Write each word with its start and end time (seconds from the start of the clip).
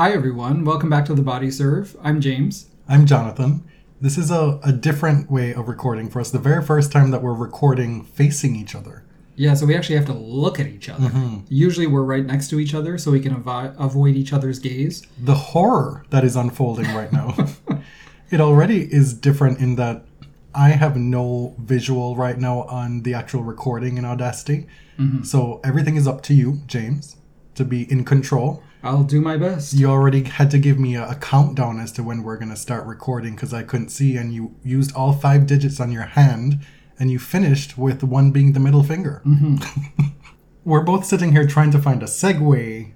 Hi, 0.00 0.12
everyone. 0.12 0.64
Welcome 0.64 0.88
back 0.88 1.04
to 1.04 1.14
the 1.14 1.20
Body 1.20 1.50
Serve. 1.50 1.94
I'm 2.02 2.22
James. 2.22 2.70
I'm 2.88 3.04
Jonathan. 3.04 3.68
This 4.00 4.16
is 4.16 4.30
a, 4.30 4.58
a 4.64 4.72
different 4.72 5.30
way 5.30 5.52
of 5.52 5.68
recording 5.68 6.08
for 6.08 6.22
us. 6.22 6.30
The 6.30 6.38
very 6.38 6.64
first 6.64 6.90
time 6.90 7.10
that 7.10 7.22
we're 7.22 7.34
recording 7.34 8.04
facing 8.04 8.56
each 8.56 8.74
other. 8.74 9.04
Yeah, 9.36 9.52
so 9.52 9.66
we 9.66 9.76
actually 9.76 9.96
have 9.96 10.06
to 10.06 10.14
look 10.14 10.58
at 10.58 10.68
each 10.68 10.88
other. 10.88 11.08
Mm-hmm. 11.08 11.40
Usually 11.50 11.86
we're 11.86 12.04
right 12.04 12.24
next 12.24 12.48
to 12.48 12.58
each 12.58 12.72
other 12.72 12.96
so 12.96 13.10
we 13.10 13.20
can 13.20 13.34
avi- 13.34 13.74
avoid 13.78 14.16
each 14.16 14.32
other's 14.32 14.58
gaze. 14.58 15.02
The 15.22 15.34
horror 15.34 16.06
that 16.08 16.24
is 16.24 16.34
unfolding 16.34 16.86
right 16.94 17.12
now. 17.12 17.36
it 18.30 18.40
already 18.40 18.90
is 18.90 19.12
different 19.12 19.58
in 19.58 19.76
that 19.76 20.06
I 20.54 20.70
have 20.70 20.96
no 20.96 21.54
visual 21.58 22.16
right 22.16 22.38
now 22.38 22.62
on 22.62 23.02
the 23.02 23.12
actual 23.12 23.42
recording 23.42 23.98
in 23.98 24.06
Audacity. 24.06 24.66
Mm-hmm. 24.98 25.24
So 25.24 25.60
everything 25.62 25.96
is 25.96 26.08
up 26.08 26.22
to 26.22 26.32
you, 26.32 26.60
James, 26.66 27.18
to 27.54 27.66
be 27.66 27.82
in 27.92 28.06
control. 28.06 28.62
I'll 28.82 29.04
do 29.04 29.20
my 29.20 29.36
best. 29.36 29.74
You 29.74 29.90
already 29.90 30.24
had 30.24 30.50
to 30.52 30.58
give 30.58 30.78
me 30.78 30.96
a, 30.96 31.10
a 31.10 31.14
countdown 31.14 31.78
as 31.78 31.92
to 31.92 32.02
when 32.02 32.22
we're 32.22 32.36
going 32.36 32.50
to 32.50 32.56
start 32.56 32.86
recording 32.86 33.34
because 33.34 33.52
I 33.52 33.62
couldn't 33.62 33.90
see, 33.90 34.16
and 34.16 34.32
you 34.32 34.54
used 34.64 34.94
all 34.94 35.12
five 35.12 35.46
digits 35.46 35.80
on 35.80 35.92
your 35.92 36.02
hand, 36.02 36.64
and 36.98 37.10
you 37.10 37.18
finished 37.18 37.76
with 37.76 38.02
one 38.02 38.30
being 38.30 38.52
the 38.52 38.60
middle 38.60 38.82
finger. 38.82 39.22
Mm-hmm. 39.26 40.02
we're 40.64 40.82
both 40.82 41.04
sitting 41.04 41.32
here 41.32 41.46
trying 41.46 41.70
to 41.72 41.78
find 41.78 42.02
a 42.02 42.06
segue 42.06 42.92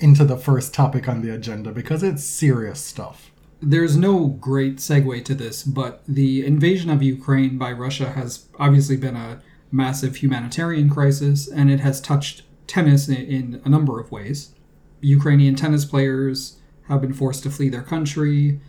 into 0.00 0.24
the 0.24 0.36
first 0.36 0.72
topic 0.72 1.08
on 1.08 1.22
the 1.22 1.34
agenda 1.34 1.72
because 1.72 2.02
it's 2.02 2.22
serious 2.22 2.80
stuff. 2.80 3.32
There's 3.60 3.96
no 3.96 4.26
great 4.26 4.76
segue 4.76 5.24
to 5.24 5.34
this, 5.34 5.64
but 5.64 6.02
the 6.06 6.46
invasion 6.46 6.90
of 6.90 7.02
Ukraine 7.02 7.58
by 7.58 7.72
Russia 7.72 8.10
has 8.10 8.48
obviously 8.58 8.96
been 8.96 9.16
a 9.16 9.40
massive 9.72 10.16
humanitarian 10.16 10.88
crisis, 10.88 11.48
and 11.48 11.70
it 11.70 11.80
has 11.80 12.00
touched 12.00 12.44
tennis 12.68 13.08
in, 13.08 13.16
in 13.16 13.62
a 13.64 13.68
number 13.68 13.98
of 13.98 14.12
ways. 14.12 14.54
Ukrainian 15.00 15.54
tennis 15.54 15.84
players 15.84 16.56
have 16.88 17.00
been 17.00 17.12
forced 17.12 17.42
to 17.44 17.50
flee 17.50 17.68
their 17.68 17.82
country. 17.82 18.60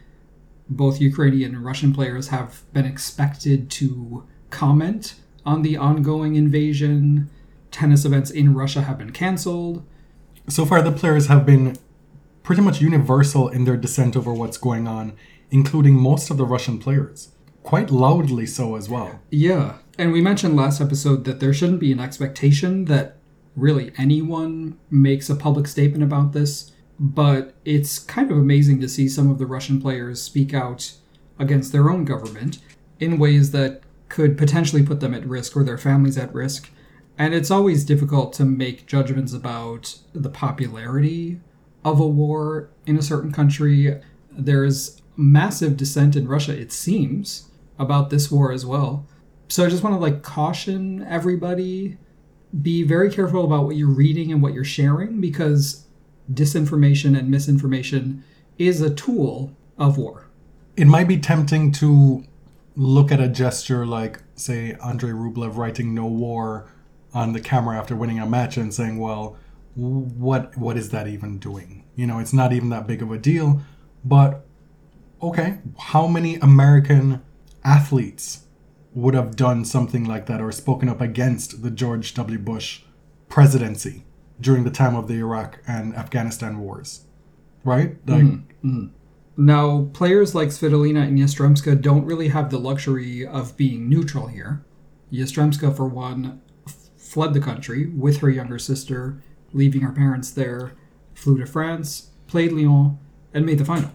Both 0.70 1.02
Ukrainian 1.02 1.56
and 1.56 1.66
Russian 1.66 1.94
players 1.94 2.28
have 2.28 2.64
been 2.74 2.86
expected 2.86 3.72
to 3.72 4.26
comment 4.50 5.16
on 5.46 5.62
the 5.62 5.78
ongoing 5.78 6.36
invasion. 6.36 7.30
Tennis 7.72 8.06
events 8.06 8.30
in 8.30 8.54
Russia 8.54 8.82
have 8.82 8.98
been 8.98 9.12
canceled. 9.12 9.86
So 10.48 10.66
far, 10.66 10.82
the 10.82 10.92
players 10.92 11.28
have 11.28 11.46
been 11.46 11.78
pretty 12.44 12.62
much 12.62 12.82
universal 12.82 13.48
in 13.48 13.66
their 13.66 13.78
dissent 13.78 14.16
over 14.18 14.34
what's 14.34 14.58
going 14.58 14.88
on, 14.88 15.14
including 15.52 15.96
most 15.96 16.30
of 16.30 16.38
the 16.38 16.46
Russian 16.46 16.80
players. 16.80 17.30
Quite 17.64 17.92
loudly 17.92 18.46
so 18.46 18.76
as 18.76 18.90
well. 18.90 19.20
Yeah. 19.30 19.76
And 19.98 20.12
we 20.12 20.22
mentioned 20.22 20.56
last 20.56 20.82
episode 20.82 21.26
that 21.26 21.40
there 21.40 21.54
shouldn't 21.54 21.80
be 21.80 21.92
an 21.92 22.00
expectation 22.00 22.86
that 22.86 23.19
really 23.60 23.92
anyone 23.98 24.78
makes 24.90 25.30
a 25.30 25.36
public 25.36 25.68
statement 25.68 26.04
about 26.04 26.34
this, 26.34 26.72
but 27.00 27.54
it's 27.66 28.00
kind 28.00 28.32
of 28.32 28.38
amazing 28.38 28.82
to 28.82 28.90
see 28.90 29.08
some 29.08 29.30
of 29.30 29.38
the 29.38 29.46
Russian 29.46 29.82
players 29.82 30.22
speak 30.22 30.54
out 30.54 30.94
against 31.38 31.72
their 31.72 31.90
own 31.90 32.06
government 32.06 32.60
in 33.00 33.18
ways 33.18 33.52
that 33.52 33.82
could 34.10 34.38
potentially 34.38 34.84
put 34.84 35.00
them 35.00 35.14
at 35.14 35.26
risk 35.26 35.56
or 35.56 35.64
their 35.64 35.78
families 35.78 36.18
at 36.18 36.34
risk. 36.34 36.70
And 37.18 37.34
it's 37.34 37.52
always 37.52 37.86
difficult 37.86 38.34
to 38.34 38.46
make 38.46 38.88
judgments 38.88 39.34
about 39.34 40.00
the 40.14 40.30
popularity 40.30 41.40
of 41.86 42.00
a 42.00 42.08
war 42.08 42.70
in 42.86 42.98
a 42.98 43.02
certain 43.02 43.32
country. 43.32 44.02
There's 44.32 45.02
massive 45.16 45.78
dissent 45.78 46.16
in 46.16 46.28
Russia, 46.28 46.58
it 46.58 46.72
seems, 46.72 47.50
about 47.78 48.10
this 48.10 48.32
war 48.32 48.52
as 48.52 48.66
well. 48.66 49.06
So 49.48 49.66
I 49.66 49.70
just 49.70 49.84
want 49.84 49.96
to 49.96 50.00
like 50.00 50.22
caution 50.22 51.06
everybody 51.08 51.98
be 52.62 52.84
very 52.84 53.12
careful 53.12 53.46
about 53.46 53.66
what 53.66 53.76
you're 53.76 53.88
reading 53.88 54.32
and 54.32 54.42
what 54.42 54.54
you're 54.54 54.64
sharing 54.64 55.22
because 55.22 55.86
disinformation 56.32 57.18
and 57.18 57.30
misinformation 57.30 58.24
is 58.58 58.82
a 58.82 58.94
tool 58.94 59.56
of 59.78 59.98
war. 59.98 60.28
It 60.76 60.86
might 60.86 61.08
be 61.08 61.18
tempting 61.18 61.72
to 61.74 62.24
look 62.76 63.12
at 63.12 63.20
a 63.20 63.28
gesture 63.28 63.86
like, 63.86 64.22
say, 64.36 64.76
Andrei 64.84 65.12
Rublev 65.12 65.58
writing 65.58 65.94
"No 65.94 66.06
War" 66.06 66.70
on 67.14 67.34
the 67.34 67.42
camera 67.42 67.78
after 67.78 67.96
winning 67.96 68.20
a 68.20 68.26
match 68.26 68.58
and 68.58 68.74
saying, 68.74 69.00
"Well, 69.00 69.38
what 69.76 70.56
what 70.58 70.78
is 70.78 70.90
that 70.90 71.08
even 71.08 71.40
doing? 71.40 71.84
You 71.96 72.08
know, 72.08 72.20
it's 72.20 72.34
not 72.34 72.54
even 72.54 72.70
that 72.70 72.88
big 72.88 73.02
of 73.02 73.12
a 73.12 73.18
deal." 73.18 73.62
But 74.06 74.46
okay, 75.22 75.60
how 75.78 76.08
many 76.08 76.36
American 76.36 77.22
athletes 77.64 78.46
would 78.94 79.14
have 79.14 79.36
done 79.36 79.66
something 79.66 80.04
like 80.04 80.26
that 80.26 80.42
or 80.42 80.52
spoken 80.52 80.90
up 80.90 81.02
against 81.02 81.62
the 81.62 81.72
George 81.72 82.14
W. 82.16 82.40
Bush 82.40 82.82
presidency 83.28 84.04
during 84.42 84.64
the 84.64 84.72
time 84.72 84.96
of 84.96 85.08
the 85.08 85.16
Iraq 85.16 85.60
and 85.68 85.96
Afghanistan 85.96 86.60
wars? 86.60 87.06
Right? 87.64 88.04
Mm-hmm, 88.06 88.14
like, 88.14 88.64
mm-hmm. 88.64 88.88
Now, 89.38 89.90
players 89.94 90.36
like 90.36 90.50
Svitolina 90.50 91.04
and 91.08 91.18
Yastremska 91.18 91.82
don't 91.82 92.06
really 92.06 92.30
have 92.30 92.50
the 92.50 92.60
luxury 92.60 93.26
of 93.26 93.56
being 93.56 93.88
neutral 93.88 94.28
here. 94.28 94.66
Yastremska, 95.14 95.76
for 95.76 95.88
one, 95.88 96.42
f- 96.68 96.90
fled 96.98 97.34
the 97.34 97.40
country 97.40 97.86
with 97.88 98.18
her 98.18 98.30
younger 98.30 98.60
sister, 98.60 99.24
leaving 99.54 99.82
her 99.82 99.94
parents 99.94 100.32
there, 100.32 100.74
flew 101.14 101.38
to 101.38 101.46
France, 101.46 102.10
played 102.28 102.52
Lyon, 102.52 102.98
and 103.34 103.46
made 103.46 103.60
the 103.60 103.66
final. 103.66 103.92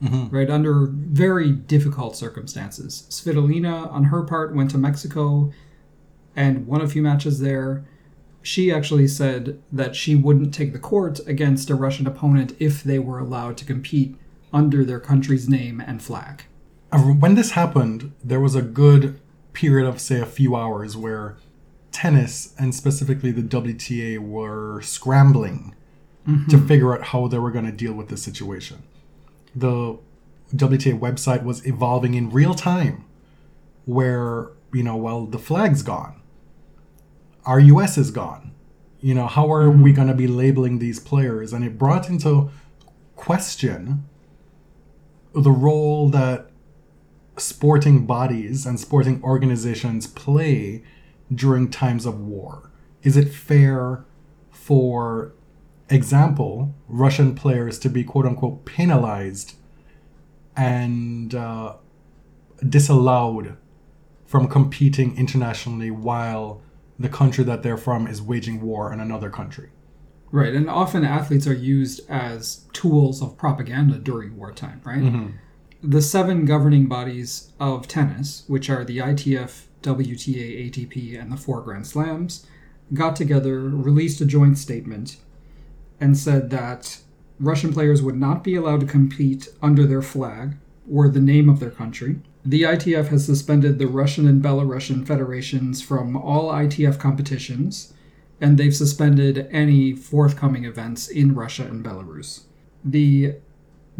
Right, 0.00 0.48
under 0.48 0.86
very 0.90 1.50
difficult 1.50 2.16
circumstances. 2.16 3.06
Svitolina, 3.10 3.90
on 3.90 4.04
her 4.04 4.22
part, 4.22 4.54
went 4.54 4.70
to 4.70 4.78
Mexico 4.78 5.52
and 6.36 6.66
won 6.66 6.80
a 6.80 6.88
few 6.88 7.02
matches 7.02 7.40
there. 7.40 7.84
She 8.42 8.72
actually 8.72 9.08
said 9.08 9.60
that 9.72 9.96
she 9.96 10.14
wouldn't 10.14 10.54
take 10.54 10.72
the 10.72 10.78
court 10.78 11.18
against 11.26 11.68
a 11.68 11.74
Russian 11.74 12.06
opponent 12.06 12.54
if 12.60 12.84
they 12.84 13.00
were 13.00 13.18
allowed 13.18 13.56
to 13.58 13.64
compete 13.64 14.16
under 14.52 14.84
their 14.84 15.00
country's 15.00 15.48
name 15.48 15.80
and 15.80 16.00
flag. 16.00 16.44
Uh, 16.92 17.00
when 17.00 17.34
this 17.34 17.50
happened, 17.50 18.12
there 18.22 18.40
was 18.40 18.54
a 18.54 18.62
good 18.62 19.20
period 19.52 19.86
of, 19.86 20.00
say, 20.00 20.20
a 20.20 20.26
few 20.26 20.54
hours 20.54 20.96
where 20.96 21.36
tennis 21.90 22.54
and 22.58 22.74
specifically 22.74 23.32
the 23.32 23.42
WTA 23.42 24.18
were 24.18 24.80
scrambling 24.82 25.74
to 26.50 26.58
figure 26.58 26.94
out 26.94 27.04
how 27.04 27.26
they 27.26 27.38
were 27.38 27.50
going 27.50 27.64
to 27.64 27.72
deal 27.72 27.94
with 27.94 28.08
this 28.08 28.22
situation. 28.22 28.82
The 29.58 29.98
WTA 30.54 30.98
website 30.98 31.42
was 31.42 31.66
evolving 31.66 32.14
in 32.14 32.30
real 32.30 32.54
time, 32.54 33.04
where, 33.84 34.50
you 34.72 34.82
know, 34.82 34.96
well, 34.96 35.26
the 35.26 35.38
flag's 35.38 35.82
gone, 35.82 36.20
RUS 37.46 37.98
is 37.98 38.10
gone. 38.10 38.52
You 39.00 39.14
know, 39.14 39.26
how 39.26 39.50
are 39.52 39.70
we 39.70 39.90
mm-hmm. 39.90 39.96
going 39.96 40.08
to 40.08 40.14
be 40.14 40.26
labeling 40.26 40.78
these 40.78 41.00
players? 41.00 41.52
And 41.52 41.64
it 41.64 41.78
brought 41.78 42.08
into 42.08 42.50
question 43.16 44.04
the 45.34 45.50
role 45.50 46.08
that 46.10 46.50
sporting 47.36 48.06
bodies 48.06 48.66
and 48.66 48.78
sporting 48.78 49.22
organizations 49.22 50.06
play 50.06 50.82
during 51.32 51.70
times 51.70 52.06
of 52.06 52.20
war? 52.20 52.70
Is 53.02 53.16
it 53.16 53.32
fair 53.32 54.04
for 54.50 55.32
example, 55.90 56.74
Russian 56.88 57.34
players 57.34 57.78
to 57.80 57.88
be 57.88 58.04
quote 58.04 58.26
unquote 58.26 58.64
penalized 58.64 59.54
and 60.56 61.34
uh, 61.34 61.76
disallowed 62.68 63.56
from 64.26 64.48
competing 64.48 65.16
internationally 65.16 65.90
while 65.90 66.60
the 66.98 67.08
country 67.08 67.44
that 67.44 67.62
they're 67.62 67.76
from 67.76 68.06
is 68.06 68.20
waging 68.20 68.60
war 68.60 68.92
on 68.92 69.00
another 69.00 69.30
country? 69.30 69.70
Right, 70.30 70.54
and 70.54 70.68
often 70.68 71.04
athletes 71.04 71.46
are 71.46 71.54
used 71.54 72.02
as 72.10 72.66
tools 72.72 73.22
of 73.22 73.38
propaganda 73.38 73.98
during 73.98 74.36
wartime, 74.36 74.82
right? 74.84 75.32
The 75.82 76.02
seven 76.02 76.44
governing 76.44 76.86
bodies 76.86 77.52
of 77.58 77.88
tennis, 77.88 78.44
which 78.46 78.68
are 78.68 78.84
the 78.84 78.98
ITF, 78.98 79.66
WTA, 79.82 80.70
ATP, 80.70 81.18
and 81.18 81.32
the 81.32 81.36
four 81.36 81.62
Grand 81.62 81.86
Slams, 81.86 82.44
got 82.92 83.16
together, 83.16 83.60
released 83.60 84.20
a 84.20 84.26
joint 84.26 84.58
statement, 84.58 85.16
and 86.00 86.16
said 86.16 86.50
that 86.50 86.98
Russian 87.40 87.72
players 87.72 88.02
would 88.02 88.16
not 88.16 88.42
be 88.42 88.54
allowed 88.54 88.80
to 88.80 88.86
compete 88.86 89.48
under 89.62 89.86
their 89.86 90.02
flag 90.02 90.56
or 90.90 91.08
the 91.08 91.20
name 91.20 91.48
of 91.48 91.60
their 91.60 91.70
country. 91.70 92.20
The 92.44 92.62
ITF 92.62 93.08
has 93.08 93.26
suspended 93.26 93.78
the 93.78 93.86
Russian 93.86 94.26
and 94.26 94.42
Belarusian 94.42 95.06
federations 95.06 95.82
from 95.82 96.16
all 96.16 96.50
ITF 96.50 96.98
competitions, 96.98 97.92
and 98.40 98.56
they've 98.56 98.74
suspended 98.74 99.48
any 99.50 99.94
forthcoming 99.94 100.64
events 100.64 101.08
in 101.08 101.34
Russia 101.34 101.64
and 101.64 101.84
Belarus. 101.84 102.42
The 102.84 103.34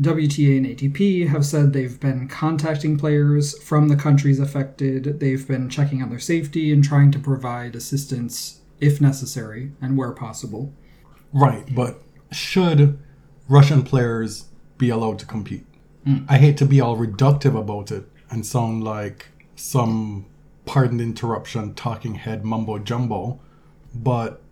WTA 0.01 0.57
and 0.57 0.67
ATP 0.67 1.27
have 1.27 1.45
said 1.45 1.73
they've 1.73 1.99
been 1.99 2.29
contacting 2.29 2.97
players 2.97 3.61
from 3.63 3.89
the 3.89 3.97
countries 3.97 4.39
affected. 4.39 5.19
They've 5.19 5.47
been 5.47 5.69
checking 5.69 6.03
on 6.03 6.11
their 6.11 6.21
safety 6.21 6.73
and 6.73 6.85
trying 6.85 7.11
to 7.11 7.19
provide 7.19 7.75
assistance 7.75 8.61
if 8.81 9.01
necessary 9.01 9.73
and 9.83 9.99
where 9.99 10.13
possible. 10.13 10.73
Right, 11.33 11.75
but 11.75 12.03
should 12.31 12.99
Russian 13.49 13.83
players 13.83 14.47
be 14.77 14.91
allowed 14.91 15.19
to 15.21 15.27
compete? 15.27 15.67
Hmm. 16.05 16.19
I 16.29 16.39
hate 16.39 16.57
to 16.59 16.67
be 16.67 16.81
all 16.81 16.97
reductive 16.97 17.59
about 17.59 17.91
it 17.91 18.09
and 18.31 18.45
sound 18.45 18.85
like 18.85 19.27
some, 19.57 20.27
pardon 20.67 20.99
the 20.99 21.05
interruption, 21.05 21.75
talking 21.75 22.15
head 22.15 22.45
mumbo 22.45 22.79
jumbo, 22.79 23.41
but 23.95 24.43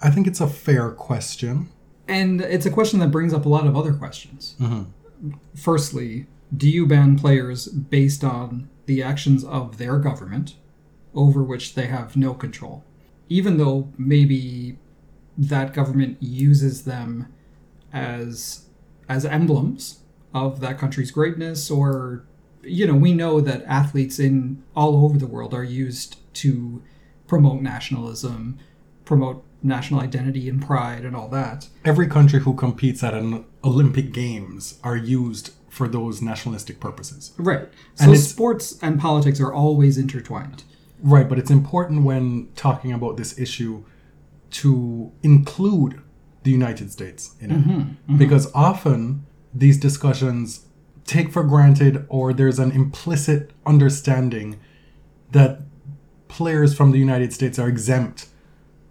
I 0.00 0.10
think 0.10 0.26
it's 0.26 0.40
a 0.40 0.48
fair 0.48 0.90
question. 0.90 1.70
And 2.08 2.40
it's 2.40 2.66
a 2.66 2.70
question 2.70 2.98
that 3.00 3.10
brings 3.10 3.32
up 3.32 3.46
a 3.46 3.48
lot 3.48 3.66
of 3.66 3.76
other 3.76 3.92
questions. 3.92 4.56
Mm-hmm. 4.60 5.30
Firstly, 5.54 6.26
do 6.54 6.68
you 6.68 6.86
ban 6.86 7.18
players 7.18 7.68
based 7.68 8.24
on 8.24 8.68
the 8.86 9.02
actions 9.02 9.44
of 9.44 9.78
their 9.78 9.98
government 9.98 10.56
over 11.14 11.42
which 11.42 11.74
they 11.74 11.86
have 11.86 12.16
no 12.16 12.34
control? 12.34 12.84
Even 13.28 13.56
though 13.56 13.92
maybe 13.96 14.78
that 15.36 15.72
government 15.72 16.18
uses 16.20 16.84
them 16.84 17.32
as 17.92 18.66
as 19.08 19.24
emblems 19.24 20.00
of 20.34 20.60
that 20.60 20.78
country's 20.78 21.10
greatness 21.10 21.70
or 21.70 22.24
you 22.64 22.86
know, 22.86 22.94
we 22.94 23.12
know 23.12 23.40
that 23.40 23.64
athletes 23.64 24.18
in 24.18 24.62
all 24.74 25.04
over 25.04 25.18
the 25.18 25.26
world 25.26 25.54
are 25.54 25.64
used 25.64 26.18
to 26.34 26.82
promote 27.26 27.60
nationalism, 27.60 28.58
promote 29.04 29.44
national 29.62 30.00
identity 30.00 30.48
and 30.48 30.64
pride 30.64 31.04
and 31.04 31.14
all 31.14 31.28
that. 31.28 31.68
Every 31.84 32.06
country 32.06 32.40
who 32.40 32.54
competes 32.54 33.02
at 33.02 33.14
an 33.14 33.44
Olympic 33.64 34.12
Games 34.12 34.78
are 34.82 34.96
used 34.96 35.50
for 35.68 35.88
those 35.88 36.20
nationalistic 36.20 36.80
purposes. 36.80 37.32
Right. 37.38 37.68
And 37.98 38.10
So 38.10 38.14
sports 38.14 38.78
and 38.82 39.00
politics 39.00 39.40
are 39.40 39.52
always 39.52 39.96
intertwined. 39.96 40.64
Right, 41.00 41.28
but 41.28 41.38
it's 41.38 41.50
important 41.50 42.04
when 42.04 42.48
talking 42.54 42.92
about 42.92 43.16
this 43.16 43.38
issue 43.38 43.84
to 44.52 45.12
include 45.22 46.00
the 46.42 46.50
United 46.50 46.90
States 46.92 47.34
in 47.40 47.50
it. 47.50 47.54
Mm-hmm, 47.58 47.70
mm-hmm. 47.70 48.18
Because 48.18 48.50
often 48.54 49.26
these 49.54 49.78
discussions 49.78 50.66
take 51.04 51.32
for 51.32 51.42
granted 51.42 52.06
or 52.08 52.32
there's 52.32 52.58
an 52.58 52.70
implicit 52.70 53.50
understanding 53.66 54.58
that 55.30 55.60
players 56.28 56.74
from 56.74 56.92
the 56.92 56.98
United 56.98 57.32
States 57.32 57.58
are 57.58 57.68
exempt 57.68 58.28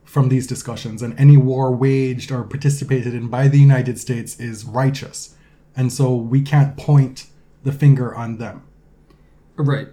from 0.04 0.30
these 0.30 0.46
discussions 0.46 1.02
and 1.02 1.18
any 1.18 1.38
war 1.38 1.74
waged 1.74 2.32
or 2.32 2.44
participated 2.44 3.14
in 3.14 3.30
by 3.30 3.48
the 3.48 3.60
United 3.60 3.98
States 3.98 4.40
is 4.40 4.66
righteous. 4.66 5.36
And 5.76 5.92
so 5.92 6.14
we 6.14 6.42
can't 6.42 6.76
point 6.76 7.28
the 7.64 7.72
finger 7.72 8.14
on 8.14 8.38
them. 8.38 8.64
Right. 9.56 9.88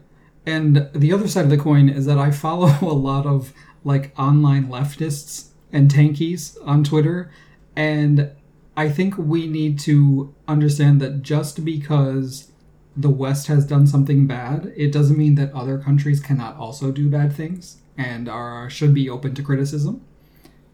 And 0.44 0.88
the 0.94 1.12
other 1.12 1.28
side 1.28 1.44
of 1.44 1.50
the 1.50 1.58
coin 1.58 1.88
is 1.88 2.06
that 2.06 2.18
I 2.18 2.30
follow 2.30 2.74
a 2.82 2.86
lot 2.86 3.26
of 3.26 3.52
like 3.84 4.12
online 4.18 4.68
leftists 4.68 5.47
and 5.72 5.90
tankies 5.90 6.56
on 6.64 6.84
Twitter. 6.84 7.30
And 7.76 8.30
I 8.76 8.88
think 8.88 9.16
we 9.18 9.46
need 9.46 9.78
to 9.80 10.34
understand 10.46 11.00
that 11.00 11.22
just 11.22 11.64
because 11.64 12.50
the 12.96 13.10
West 13.10 13.46
has 13.46 13.66
done 13.66 13.86
something 13.86 14.26
bad, 14.26 14.72
it 14.76 14.92
doesn't 14.92 15.16
mean 15.16 15.36
that 15.36 15.52
other 15.52 15.78
countries 15.78 16.20
cannot 16.20 16.56
also 16.56 16.90
do 16.90 17.08
bad 17.08 17.32
things 17.32 17.78
and 17.96 18.28
are 18.28 18.70
should 18.70 18.94
be 18.94 19.08
open 19.08 19.34
to 19.34 19.42
criticism. 19.42 20.04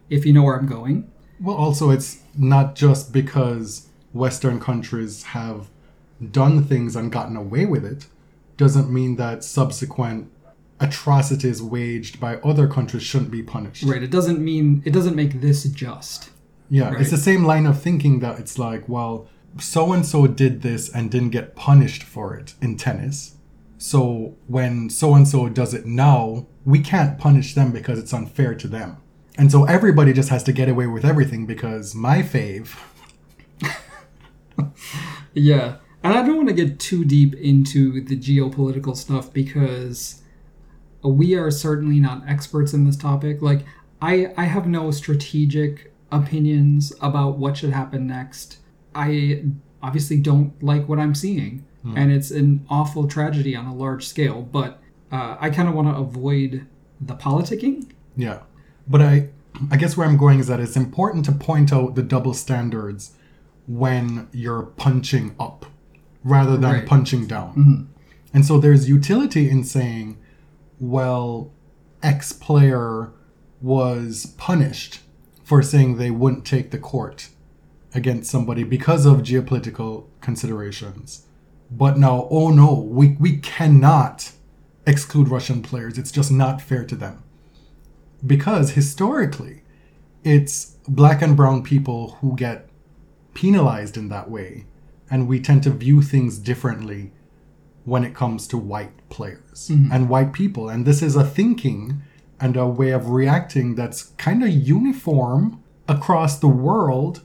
If 0.09 0.25
you 0.25 0.33
know 0.33 0.43
where 0.43 0.55
I'm 0.55 0.67
going. 0.67 1.11
Well, 1.39 1.55
also, 1.55 1.89
it's 1.89 2.21
not 2.37 2.75
just 2.75 3.11
because 3.11 3.87
Western 4.13 4.59
countries 4.59 5.23
have 5.23 5.67
done 6.31 6.63
things 6.63 6.95
and 6.95 7.11
gotten 7.11 7.35
away 7.35 7.65
with 7.65 7.83
it, 7.83 8.07
doesn't 8.57 8.89
mean 8.89 9.17
that 9.17 9.43
subsequent 9.43 10.31
atrocities 10.79 11.61
waged 11.61 12.19
by 12.19 12.35
other 12.37 12.67
countries 12.67 13.03
shouldn't 13.03 13.31
be 13.31 13.41
punished. 13.43 13.83
Right. 13.83 14.03
It 14.03 14.11
doesn't 14.11 14.39
mean 14.39 14.81
it 14.85 14.91
doesn't 14.91 15.15
make 15.15 15.41
this 15.41 15.63
just. 15.63 16.29
Yeah, 16.69 16.89
Right. 16.89 17.01
it's 17.01 17.11
the 17.11 17.17
same 17.17 17.43
line 17.45 17.65
of 17.65 17.81
thinking 17.81 18.19
that 18.19 18.39
it's 18.39 18.57
like, 18.57 18.89
well, 18.89 19.27
so 19.59 19.93
and 19.93 20.05
so 20.05 20.27
did 20.27 20.61
this 20.63 20.89
and 20.89 21.09
didn't 21.11 21.29
get 21.29 21.55
punished 21.55 22.03
for 22.03 22.35
it 22.35 22.55
in 22.61 22.75
tennis. 22.75 23.35
So 23.77 24.35
when 24.47 24.89
so 24.89 25.13
and 25.13 25.27
so 25.27 25.47
does 25.47 25.73
it 25.73 25.85
now, 25.85 26.47
we 26.65 26.79
can't 26.79 27.17
punish 27.17 27.53
them 27.53 27.71
because 27.71 27.99
it's 27.99 28.13
unfair 28.13 28.55
to 28.55 28.67
them. 28.67 28.97
And 29.37 29.51
so 29.51 29.65
everybody 29.65 30.11
just 30.13 30.29
has 30.29 30.43
to 30.43 30.51
get 30.53 30.69
away 30.69 30.87
with 30.87 31.05
everything 31.05 31.45
because 31.45 31.93
my 31.93 32.21
fave 32.21 32.75
Yeah. 35.33 35.75
And 36.03 36.13
I 36.13 36.21
don't 36.25 36.37
want 36.37 36.49
to 36.49 36.53
get 36.53 36.79
too 36.79 37.03
deep 37.03 37.33
into 37.35 38.01
the 38.01 38.15
geopolitical 38.17 38.95
stuff 38.95 39.33
because 39.33 40.21
Uh, 41.05 41.09
we 41.09 41.35
are 41.35 41.51
certainly 41.51 41.99
not 41.99 42.23
experts 42.27 42.73
in 42.73 42.85
this 42.85 42.97
topic. 42.97 43.41
Like 43.41 43.65
I 44.01 44.33
I 44.37 44.45
have 44.45 44.67
no 44.67 44.91
strategic 44.91 45.93
opinions 46.11 46.93
about 47.01 47.37
what 47.37 47.57
should 47.57 47.71
happen 47.71 48.07
next. 48.07 48.57
I 48.93 49.43
obviously 49.83 50.17
don't 50.17 50.51
like 50.63 50.87
what 50.89 50.99
I'm 50.99 51.13
seeing 51.13 51.65
hmm. 51.83 51.97
and 51.97 52.11
it's 52.11 52.31
an 52.31 52.65
awful 52.69 53.07
tragedy 53.07 53.55
on 53.55 53.65
a 53.65 53.75
large 53.75 54.07
scale, 54.07 54.41
but 54.41 54.81
uh, 55.11 55.37
I 55.39 55.49
kind 55.49 55.69
of 55.69 55.75
want 55.75 55.87
to 55.89 55.95
avoid 55.95 56.65
the 56.99 57.13
politicking. 57.15 57.91
Yeah. 58.17 58.39
But 58.87 59.01
I 59.01 59.29
I 59.71 59.77
guess 59.77 59.95
where 59.95 60.07
I'm 60.07 60.17
going 60.17 60.39
is 60.39 60.47
that 60.47 60.59
it's 60.59 60.75
important 60.75 61.25
to 61.25 61.31
point 61.31 61.71
out 61.71 61.95
the 61.95 62.03
double 62.03 62.33
standards 62.33 63.13
when 63.67 64.27
you're 64.31 64.63
punching 64.63 65.35
up 65.39 65.65
rather 66.23 66.57
than 66.57 66.71
Right. 66.71 66.85
punching 66.85 67.27
down. 67.27 67.49
Mm-hmm. 67.51 67.83
And 68.33 68.45
so 68.45 68.59
there's 68.59 68.89
utility 68.89 69.49
in 69.49 69.63
saying, 69.63 70.17
well, 70.79 71.51
X 72.03 72.31
player 72.33 73.11
was 73.61 74.33
punished 74.37 74.99
for 75.43 75.61
saying 75.61 75.97
they 75.97 76.11
wouldn't 76.11 76.45
take 76.45 76.71
the 76.71 76.77
court 76.77 77.29
against 77.93 78.29
somebody 78.29 78.63
because 78.63 79.05
of 79.05 79.19
geopolitical 79.19 80.07
considerations. 80.21 81.25
But 81.71 81.97
now, 81.97 82.27
oh 82.29 82.49
no, 82.49 82.73
we, 82.73 83.15
we 83.19 83.37
cannot 83.37 84.31
exclude 84.85 85.29
Russian 85.29 85.61
players. 85.61 85.97
It's 85.97 86.11
just 86.11 86.31
not 86.31 86.61
fair 86.61 86.85
to 86.85 86.95
them 86.95 87.23
because 88.25 88.71
historically 88.71 89.63
it's 90.23 90.77
black 90.87 91.21
and 91.21 91.35
brown 91.35 91.63
people 91.63 92.17
who 92.21 92.35
get 92.35 92.69
penalized 93.33 93.97
in 93.97 94.09
that 94.09 94.29
way 94.29 94.65
and 95.09 95.27
we 95.27 95.39
tend 95.39 95.61
to 95.63 95.69
view 95.69 96.01
things 96.01 96.37
differently 96.37 97.11
when 97.85 98.03
it 98.03 98.13
comes 98.13 98.47
to 98.47 98.57
white 98.57 99.07
players 99.09 99.69
mm-hmm. 99.71 99.91
and 99.91 100.09
white 100.09 100.33
people. 100.33 100.69
And 100.69 100.85
this 100.85 101.01
is 101.01 101.15
a 101.15 101.23
thinking 101.23 102.01
and 102.39 102.57
a 102.57 102.67
way 102.67 102.91
of 102.91 103.09
reacting 103.09 103.75
that's 103.75 104.03
kind 104.17 104.43
of 104.43 104.49
uniform 104.49 105.63
across 105.87 106.39
the 106.39 106.47
world 106.47 107.21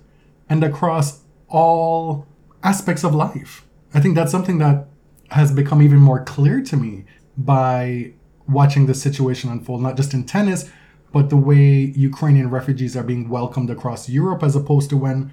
and 0.49 0.63
across 0.63 1.23
all 1.49 2.27
aspects 2.63 3.03
of 3.03 3.15
life. 3.15 3.67
I 3.95 4.01
think 4.01 4.15
that's 4.15 4.31
something 4.31 4.59
that 4.59 4.87
has 5.31 5.51
become 5.53 5.83
even 5.83 5.99
more 5.99 6.25
clear 6.25 6.61
to 6.63 6.77
me 6.77 7.05
by 7.37 8.13
watching 8.47 8.87
the 8.87 8.95
situation 8.95 9.51
unfold, 9.51 9.83
not 9.83 9.97
just 9.97 10.13
in 10.13 10.25
tennis, 10.25 10.71
but 11.13 11.31
the 11.31 11.37
way 11.37 11.93
Ukrainian 11.97 12.51
refugees 12.51 12.97
are 12.97 13.03
being 13.03 13.29
welcomed 13.29 13.71
across 13.71 14.09
Europe, 14.09 14.43
as 14.43 14.55
opposed 14.55 14.91
to 14.91 14.97
when 14.97 15.33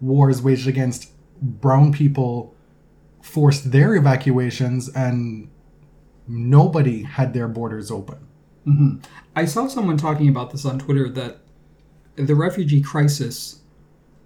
wars 0.00 0.42
waged 0.42 0.68
against 0.68 1.10
brown 1.40 1.92
people 1.92 2.55
forced 3.22 3.72
their 3.72 3.94
evacuations 3.94 4.88
and 4.88 5.48
nobody 6.28 7.02
had 7.02 7.34
their 7.34 7.48
borders 7.48 7.90
open. 7.90 8.18
Mm-hmm. 8.66 8.96
I 9.34 9.44
saw 9.44 9.68
someone 9.68 9.96
talking 9.96 10.28
about 10.28 10.50
this 10.50 10.64
on 10.64 10.78
Twitter 10.78 11.08
that 11.10 11.38
the 12.16 12.34
refugee 12.34 12.80
crisis 12.80 13.60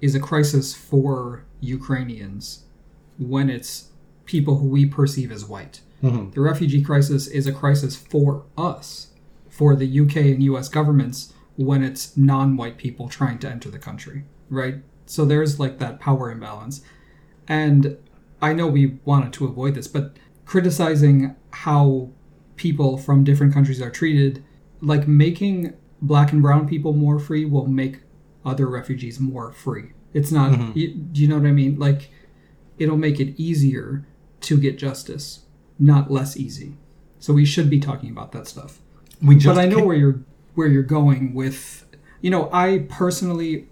is 0.00 0.14
a 0.14 0.20
crisis 0.20 0.74
for 0.74 1.44
Ukrainians 1.60 2.64
when 3.18 3.50
it's 3.50 3.90
people 4.24 4.58
who 4.58 4.68
we 4.68 4.86
perceive 4.86 5.30
as 5.30 5.44
white. 5.44 5.80
Mm-hmm. 6.02 6.30
The 6.30 6.40
refugee 6.40 6.82
crisis 6.82 7.26
is 7.26 7.46
a 7.46 7.52
crisis 7.52 7.96
for 7.96 8.44
us, 8.56 9.08
for 9.50 9.76
the 9.76 10.00
UK 10.00 10.16
and 10.16 10.42
US 10.44 10.68
governments 10.68 11.34
when 11.56 11.82
it's 11.82 12.16
non 12.16 12.56
white 12.56 12.78
people 12.78 13.08
trying 13.08 13.38
to 13.40 13.50
enter 13.50 13.68
the 13.68 13.78
country, 13.78 14.24
right? 14.48 14.76
So 15.04 15.24
there's 15.24 15.60
like 15.60 15.78
that 15.78 16.00
power 16.00 16.30
imbalance. 16.30 16.80
And 17.46 17.98
I 18.42 18.52
know 18.52 18.66
we 18.66 18.98
wanted 19.04 19.32
to 19.34 19.46
avoid 19.46 19.74
this, 19.74 19.88
but 19.88 20.16
criticizing 20.44 21.36
how 21.50 22.10
people 22.56 22.96
from 22.96 23.24
different 23.24 23.52
countries 23.52 23.80
are 23.80 23.90
treated, 23.90 24.44
like 24.80 25.06
making 25.06 25.74
black 26.02 26.32
and 26.32 26.42
brown 26.42 26.68
people 26.68 26.92
more 26.92 27.18
free 27.18 27.44
will 27.44 27.66
make 27.66 28.00
other 28.44 28.66
refugees 28.66 29.20
more 29.20 29.52
free. 29.52 29.92
It's 30.12 30.32
not, 30.32 30.52
mm-hmm. 30.52 30.78
you, 30.78 30.94
do 30.94 31.20
you 31.22 31.28
know 31.28 31.38
what 31.38 31.46
I 31.46 31.52
mean? 31.52 31.78
Like, 31.78 32.10
it'll 32.78 32.96
make 32.96 33.20
it 33.20 33.38
easier 33.40 34.06
to 34.40 34.58
get 34.58 34.78
justice, 34.78 35.46
not 35.78 36.10
less 36.10 36.36
easy. 36.36 36.78
So 37.18 37.32
we 37.32 37.44
should 37.44 37.68
be 37.68 37.78
talking 37.78 38.10
about 38.10 38.32
that 38.32 38.48
stuff. 38.48 38.80
We 39.22 39.34
just 39.36 39.54
but 39.54 39.60
I 39.60 39.66
know 39.66 39.84
where 39.84 39.96
you're 39.96 40.20
where 40.54 40.66
you're 40.66 40.82
going 40.82 41.34
with, 41.34 41.86
you 42.22 42.30
know, 42.30 42.48
I 42.52 42.86
personally, 42.88 43.68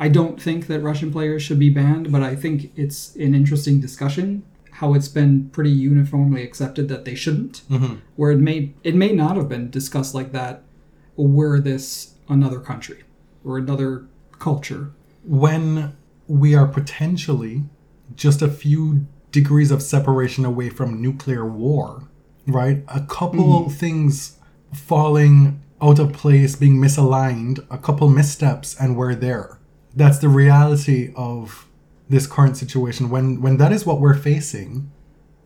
I 0.00 0.08
don't 0.08 0.40
think 0.40 0.66
that 0.66 0.80
Russian 0.80 1.12
players 1.12 1.42
should 1.42 1.58
be 1.58 1.70
banned, 1.70 2.10
but 2.10 2.22
I 2.22 2.34
think 2.34 2.72
it's 2.74 3.14
an 3.16 3.34
interesting 3.34 3.80
discussion 3.80 4.42
how 4.72 4.94
it's 4.94 5.08
been 5.08 5.50
pretty 5.50 5.70
uniformly 5.70 6.42
accepted 6.42 6.88
that 6.88 7.04
they 7.04 7.14
shouldn't. 7.14 7.62
Mm-hmm. 7.68 7.96
Where 8.16 8.30
it 8.32 8.38
may 8.38 8.72
it 8.82 8.94
may 8.94 9.12
not 9.12 9.36
have 9.36 9.48
been 9.48 9.70
discussed 9.70 10.14
like 10.14 10.32
that 10.32 10.62
were 11.16 11.60
this 11.60 12.14
another 12.28 12.60
country 12.60 13.04
or 13.44 13.58
another 13.58 14.06
culture. 14.38 14.92
when 15.22 15.94
we 16.26 16.54
are 16.54 16.66
potentially 16.66 17.64
just 18.14 18.40
a 18.40 18.48
few 18.48 19.06
degrees 19.32 19.70
of 19.70 19.82
separation 19.82 20.44
away 20.44 20.70
from 20.70 21.02
nuclear 21.02 21.44
war, 21.44 22.08
right? 22.46 22.82
A 22.88 23.00
couple 23.00 23.68
things 23.68 24.38
falling 24.72 25.60
out 25.82 25.98
of 25.98 26.12
place, 26.12 26.56
being 26.56 26.76
misaligned, 26.76 27.66
a 27.70 27.78
couple 27.78 28.08
missteps, 28.08 28.76
and 28.80 28.96
we're 28.96 29.14
there. 29.14 29.58
That's 29.94 30.18
the 30.18 30.28
reality 30.28 31.12
of 31.16 31.66
this 32.08 32.26
current 32.26 32.56
situation. 32.56 33.08
When 33.08 33.40
when 33.40 33.56
that 33.56 33.72
is 33.72 33.86
what 33.86 34.00
we're 34.00 34.14
facing, 34.14 34.90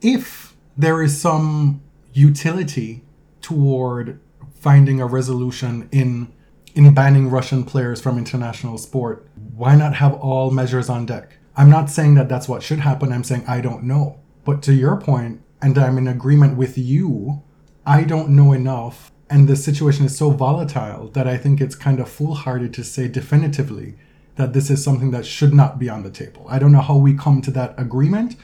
if 0.01 0.55
there 0.77 1.03
is 1.03 1.21
some 1.21 1.83
utility 2.13 3.05
toward 3.41 4.21
finding 4.55 5.01
a 5.01 5.07
resolution 5.07 5.89
in 5.93 6.33
in 6.75 6.93
banning 6.93 7.31
Russian 7.31 7.65
players 7.65 8.01
from 8.01 8.19
international 8.19 8.79
sport, 8.79 9.29
why 9.55 9.77
not 9.77 9.95
have 9.95 10.15
all 10.15 10.51
measures 10.51 10.89
on 10.89 11.07
deck? 11.07 11.39
I'm 11.57 11.71
not 11.71 11.89
saying 11.89 12.15
that 12.15 12.29
that's 12.29 12.49
what 12.49 12.63
should 12.63 12.81
happen. 12.81 13.13
I'm 13.13 13.25
saying 13.25 13.45
I 13.47 13.61
don't 13.61 13.85
know. 13.85 14.19
But 14.45 14.63
to 14.63 14.75
your 14.75 15.01
point, 15.01 15.41
and 15.63 15.79
I'm 15.79 15.99
in 15.99 16.09
agreement 16.09 16.57
with 16.57 16.77
you, 16.77 17.43
I 17.87 18.03
don't 18.03 18.31
know 18.31 18.53
enough. 18.53 19.13
And 19.31 19.49
the 19.49 19.57
situation 19.57 20.05
is 20.05 20.17
so 20.17 20.31
volatile 20.31 21.09
that 21.09 21.27
I 21.27 21.37
think 21.39 21.61
it's 21.61 21.75
kind 21.75 22.01
of 22.01 22.11
foolhardy 22.11 22.69
to 22.71 22.85
say 22.85 23.09
definitively 23.09 23.97
that 24.37 24.53
this 24.53 24.71
is 24.71 24.83
something 24.83 25.11
that 25.13 25.25
should 25.25 25.55
not 25.55 25.79
be 25.79 25.89
on 25.89 26.03
the 26.03 26.11
table. 26.11 26.47
I 26.49 26.59
don't 26.59 26.73
know 26.73 26.81
how 26.81 26.97
we 26.97 27.15
come 27.15 27.41
to 27.43 27.51
that 27.53 27.75
agreement. 27.79 28.37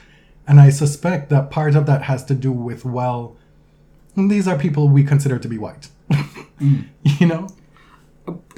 And 0.47 0.59
I 0.59 0.69
suspect 0.69 1.29
that 1.29 1.51
part 1.51 1.75
of 1.75 1.85
that 1.85 2.03
has 2.03 2.25
to 2.25 2.33
do 2.33 2.51
with, 2.51 2.85
well, 2.85 3.37
these 4.15 4.47
are 4.47 4.57
people 4.57 4.89
we 4.89 5.03
consider 5.03 5.39
to 5.39 5.47
be 5.47 5.57
white. 5.57 5.89
Mm. 6.61 6.89
You 7.19 7.25
know? 7.25 7.47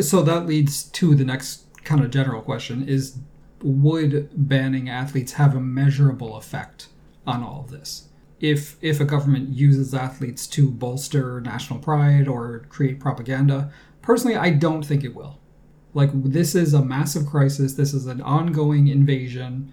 So 0.01 0.23
that 0.23 0.45
leads 0.45 0.83
to 0.83 1.15
the 1.15 1.23
next 1.23 1.67
kind 1.85 2.03
of 2.03 2.11
general 2.11 2.41
question 2.41 2.85
is 2.85 3.17
would 3.61 4.29
banning 4.35 4.89
athletes 4.89 5.33
have 5.33 5.55
a 5.55 5.61
measurable 5.61 6.35
effect 6.35 6.89
on 7.25 7.43
all 7.43 7.61
of 7.61 7.71
this? 7.71 8.09
If 8.41 8.75
if 8.81 8.99
a 8.99 9.05
government 9.05 9.49
uses 9.49 9.93
athletes 9.93 10.47
to 10.47 10.69
bolster 10.69 11.39
national 11.39 11.79
pride 11.79 12.27
or 12.27 12.65
create 12.67 12.99
propaganda, 12.99 13.71
personally 14.01 14.35
I 14.35 14.49
don't 14.49 14.83
think 14.83 15.05
it 15.05 15.15
will. 15.15 15.39
Like 15.93 16.09
this 16.13 16.55
is 16.55 16.73
a 16.73 16.83
massive 16.83 17.25
crisis, 17.25 17.73
this 17.73 17.93
is 17.93 18.07
an 18.07 18.21
ongoing 18.21 18.88
invasion. 18.88 19.71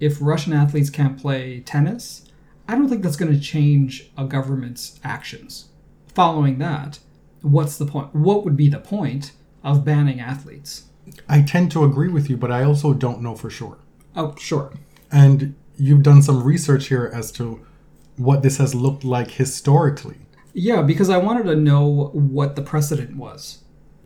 If 0.00 0.18
Russian 0.20 0.52
athletes 0.52 0.90
can't 0.90 1.20
play 1.20 1.60
tennis, 1.60 2.26
I 2.68 2.74
don't 2.74 2.88
think 2.88 3.02
that's 3.02 3.16
going 3.16 3.32
to 3.32 3.40
change 3.40 4.10
a 4.16 4.24
government's 4.24 4.98
actions. 5.04 5.68
Following 6.14 6.58
that, 6.58 6.98
what's 7.42 7.78
the 7.78 7.86
point? 7.86 8.14
What 8.14 8.44
would 8.44 8.56
be 8.56 8.68
the 8.68 8.78
point 8.78 9.32
of 9.62 9.84
banning 9.84 10.20
athletes? 10.20 10.84
I 11.28 11.42
tend 11.42 11.70
to 11.72 11.84
agree 11.84 12.08
with 12.08 12.30
you, 12.30 12.36
but 12.36 12.50
I 12.50 12.64
also 12.64 12.94
don't 12.94 13.22
know 13.22 13.34
for 13.34 13.50
sure. 13.50 13.78
Oh, 14.14 14.34
sure. 14.36 14.72
And 15.10 15.54
you've 15.76 16.02
done 16.02 16.22
some 16.22 16.42
research 16.42 16.88
here 16.88 17.10
as 17.12 17.32
to 17.32 17.64
what 18.16 18.42
this 18.42 18.58
has 18.58 18.74
looked 18.74 19.04
like 19.04 19.32
historically. 19.32 20.18
Yeah, 20.54 20.82
because 20.82 21.10
I 21.10 21.18
wanted 21.18 21.44
to 21.44 21.56
know 21.56 22.10
what 22.12 22.56
the 22.56 22.62
precedent 22.62 23.16
was. 23.16 23.61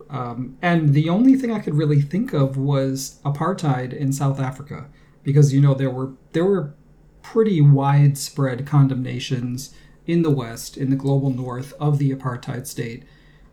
Um, 0.09 0.57
and 0.61 0.93
the 0.93 1.09
only 1.09 1.35
thing 1.35 1.51
I 1.51 1.59
could 1.59 1.75
really 1.75 2.01
think 2.01 2.33
of 2.33 2.57
was 2.57 3.19
apartheid 3.25 3.93
in 3.93 4.13
South 4.13 4.39
Africa, 4.39 4.87
because 5.23 5.53
you 5.53 5.59
know 5.61 5.73
there 5.73 5.89
were 5.89 6.13
there 6.31 6.45
were 6.45 6.73
pretty 7.21 7.59
widespread 7.61 8.65
condemnations 8.65 9.73
in 10.05 10.21
the 10.21 10.29
West, 10.31 10.77
in 10.77 10.89
the 10.89 10.95
global 10.95 11.29
North, 11.29 11.73
of 11.79 11.97
the 11.97 12.11
apartheid 12.15 12.65
state. 12.67 13.03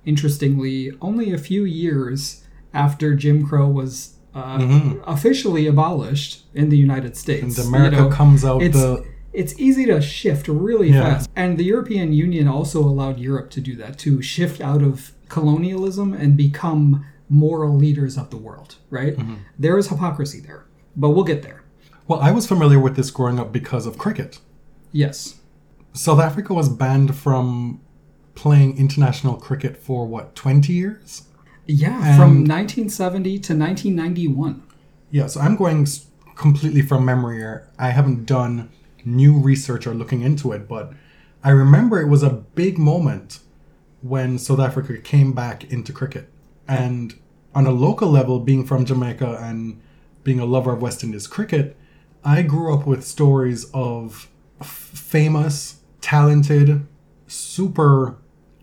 Interestingly, 0.04 0.92
only 1.00 1.32
a 1.32 1.38
few 1.38 1.64
years 1.64 2.44
after 2.73 3.14
Jim 3.16 3.44
Crow 3.46 3.68
was 3.68 4.14
uh, 4.34 4.94
officially 5.06 5.66
abolished 5.66 6.44
in 6.54 6.68
the 6.68 6.76
United 6.76 7.16
States, 7.16 7.58
And 7.58 7.68
America 7.68 7.96
You 7.96 8.02
know, 8.02 8.08
comes 8.11 8.44
out 8.44 8.62
it's, 8.62 8.76
the 8.76 9.04
it's 9.32 9.58
easy 9.58 9.87
to 9.87 10.00
shift 10.00 10.46
really 10.46 10.90
Yeah. 10.90 11.02
fast. 11.02 11.30
And 11.34 11.58
the 11.58 11.64
European 11.64 12.12
Union 12.12 12.46
also 12.46 12.80
allowed 12.80 13.18
Europe 13.18 13.50
to 13.50 13.61
do 13.61 13.75
that, 13.76 13.99
to 14.00 14.23
shift 14.23 14.61
out 14.61 14.82
of 14.82 15.12
colonialism 15.28 16.12
and 16.14 16.37
become 16.37 17.04
moral 17.28 17.75
leaders 17.76 18.16
of 18.16 18.31
the 18.31 18.37
world, 18.37 18.76
right? 18.90 19.16
Mm-hmm. 19.16 19.35
There 19.59 19.78
is 19.78 19.88
hypocrisy 19.88 20.40
there, 20.40 20.66
but 20.97 21.11
we'll 21.11 21.25
get 21.25 21.43
there. 21.43 21.62
well, 22.07 22.21
I 22.21 22.31
was 22.31 22.47
familiar 22.47 22.78
with 22.78 22.97
this 22.97 23.11
growing 23.11 23.38
up 23.40 23.52
because 23.52 23.87
of 23.87 23.99
cricket. 23.99 24.38
Yes. 24.93 25.40
South 25.93 26.21
Africa 26.21 26.52
was 26.54 26.69
banned 26.69 27.16
from 27.16 27.81
playing 28.35 28.78
international 28.78 29.37
cricket 29.37 29.76
for 29.76 30.07
what, 30.07 30.35
20 30.35 30.73
years? 30.73 31.25
Yeah, 31.66 32.16
from 32.16 32.45
1970 32.45 33.31
to 33.38 33.57
1991. 33.57 34.62
Yeah, 35.11 35.28
so 35.28 35.40
I'm 35.40 35.57
going 35.57 35.87
completely 36.35 36.83
from 36.83 37.04
memory 37.04 37.38
here. 37.38 37.71
I 37.78 37.90
haven't 37.90 38.26
done 38.26 38.71
new 39.04 39.38
research 39.38 39.87
or 39.87 39.95
looking 39.95 40.23
into 40.23 40.52
it, 40.52 40.69
but 40.69 40.93
I 41.43 41.50
remember 41.50 42.00
it 42.00 42.09
was 42.09 42.23
a 42.23 42.31
big 42.31 42.78
moment 42.78 43.38
when 44.04 44.38
South 44.38 44.61
Africa 44.61 44.99
came 44.99 45.32
back 45.32 45.64
into 45.73 45.90
cricket. 45.90 46.28
And 46.68 47.18
on 47.54 47.66
a 47.66 47.70
local 47.70 48.11
level, 48.11 48.38
being 48.38 48.66
from 48.66 48.84
Jamaica 48.84 49.38
and 49.40 49.80
being 50.23 50.38
a 50.38 50.44
lover 50.44 50.73
of 50.75 50.82
West 50.82 51.02
Indies 51.02 51.26
cricket, 51.26 51.75
I 52.23 52.42
grew 52.42 52.75
up 52.75 52.87
with 52.87 53.02
stories 53.02 53.64
of 53.73 54.28
f- 54.61 54.66
famous, 54.66 55.80
talented, 56.02 56.87
super, 57.26 58.18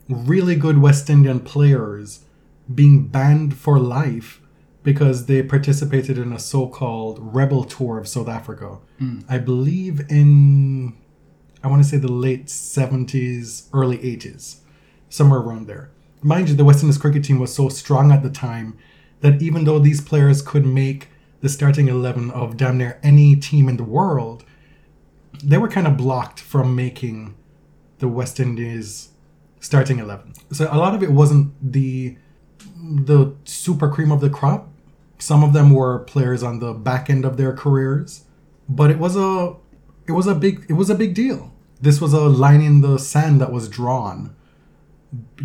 really 0.07 0.55
good 0.55 0.77
West 0.77 1.09
Indian 1.09 1.39
players 1.39 2.25
being 2.73 3.07
banned 3.07 3.57
for 3.57 3.79
life 3.79 4.41
because 4.83 5.25
they 5.25 5.41
participated 5.41 6.19
in 6.19 6.31
a 6.31 6.39
so-called 6.39 7.17
rebel 7.19 7.63
tour 7.63 7.97
of 7.97 8.07
South 8.07 8.27
Africa. 8.29 8.77
Hmm. 8.99 9.21
I 9.27 9.39
believe 9.39 10.01
in 10.11 10.97
I 11.63 11.67
want 11.67 11.83
to 11.83 11.87
say 11.87 11.97
the 11.97 12.11
late 12.11 12.47
70s, 12.47 13.67
early 13.73 13.97
80s, 13.99 14.61
somewhere 15.11 15.39
around 15.39 15.67
there. 15.67 15.91
Mind 16.23 16.49
you, 16.49 16.55
the 16.55 16.65
West 16.65 16.81
Indies 16.81 16.97
cricket 16.97 17.23
team 17.23 17.37
was 17.37 17.53
so 17.53 17.69
strong 17.69 18.11
at 18.11 18.23
the 18.23 18.29
time 18.29 18.77
that 19.19 19.41
even 19.41 19.65
though 19.65 19.77
these 19.77 20.01
players 20.01 20.41
could 20.41 20.65
make 20.65 21.09
the 21.41 21.49
starting 21.49 21.87
11 21.87 22.31
of 22.31 22.57
damn 22.57 22.77
near 22.77 22.99
any 23.03 23.35
team 23.35 23.67
in 23.67 23.77
the 23.77 23.83
world, 23.83 24.43
they 25.43 25.57
were 25.57 25.67
kind 25.67 25.85
of 25.85 25.97
blocked 25.97 26.39
from 26.39 26.75
making 26.75 27.35
the 27.99 28.07
West 28.07 28.39
Indies 28.39 29.09
starting 29.59 29.99
11. 29.99 30.33
So 30.51 30.67
a 30.71 30.77
lot 30.77 30.95
of 30.95 31.03
it 31.03 31.11
wasn't 31.11 31.53
the 31.61 32.17
the 32.83 33.35
super 33.43 33.89
cream 33.89 34.11
of 34.11 34.21
the 34.21 34.29
crop. 34.29 34.69
Some 35.19 35.43
of 35.43 35.53
them 35.53 35.71
were 35.71 35.99
players 35.99 36.41
on 36.41 36.59
the 36.59 36.73
back 36.73 37.09
end 37.09 37.25
of 37.25 37.37
their 37.37 37.53
careers, 37.53 38.25
but 38.67 38.89
it 38.89 38.97
was 38.97 39.15
a 39.15 39.55
it 40.07 40.13
was 40.13 40.27
a 40.27 40.35
big 40.35 40.65
it 40.69 40.73
was 40.73 40.89
a 40.89 40.95
big 40.95 41.13
deal. 41.13 41.53
This 41.79 41.99
was 41.99 42.13
a 42.13 42.21
line 42.21 42.61
in 42.61 42.81
the 42.81 42.97
sand 42.97 43.41
that 43.41 43.51
was 43.51 43.67
drawn 43.67 44.35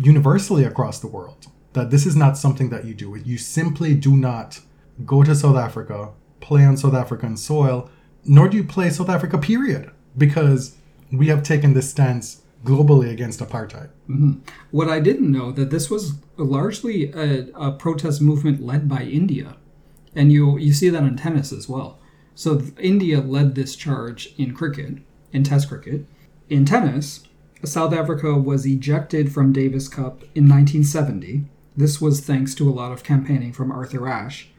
universally 0.01 0.63
across 0.63 0.99
the 0.99 1.07
world. 1.07 1.47
That 1.73 1.91
this 1.91 2.05
is 2.05 2.15
not 2.15 2.37
something 2.37 2.69
that 2.69 2.85
you 2.85 2.93
do. 2.93 3.15
You 3.15 3.37
simply 3.37 3.93
do 3.93 4.15
not 4.15 4.59
go 5.05 5.23
to 5.23 5.35
South 5.35 5.57
Africa, 5.57 6.09
play 6.39 6.65
on 6.65 6.77
South 6.77 6.95
African 6.95 7.37
soil, 7.37 7.89
nor 8.25 8.47
do 8.47 8.57
you 8.57 8.63
play 8.63 8.89
South 8.89 9.09
Africa 9.09 9.37
period 9.37 9.91
because 10.17 10.75
we 11.11 11.27
have 11.27 11.43
taken 11.43 11.73
this 11.73 11.89
stance 11.89 12.41
globally 12.63 13.11
against 13.11 13.39
apartheid. 13.39 13.89
Mm-hmm. 14.09 14.33
What 14.71 14.89
I 14.89 14.99
didn't 14.99 15.31
know 15.31 15.51
that 15.51 15.69
this 15.69 15.89
was 15.89 16.13
largely 16.37 17.11
a, 17.11 17.47
a 17.55 17.71
protest 17.71 18.21
movement 18.21 18.61
led 18.61 18.89
by 18.89 19.03
India, 19.03 19.57
and 20.15 20.31
you 20.31 20.57
you 20.57 20.73
see 20.73 20.89
that 20.89 21.03
in 21.03 21.15
tennis 21.17 21.51
as 21.51 21.69
well. 21.69 21.99
So 22.35 22.61
India 22.79 23.19
led 23.19 23.55
this 23.55 23.75
charge 23.75 24.33
in 24.37 24.53
cricket, 24.53 24.99
in 25.31 25.43
Test 25.43 25.69
cricket. 25.69 26.05
In 26.49 26.65
tennis, 26.65 27.26
South 27.63 27.93
Africa 27.93 28.35
was 28.35 28.65
ejected 28.65 29.31
from 29.31 29.51
Davis 29.51 29.87
Cup 29.87 30.21
in 30.35 30.47
1970. 30.47 31.45
This 31.75 31.99
was 31.99 32.21
thanks 32.21 32.53
to 32.55 32.69
a 32.69 32.71
lot 32.71 32.91
of 32.91 33.03
campaigning 33.03 33.51
from 33.51 33.71
Arthur 33.71 34.07
Ashe. 34.07 34.49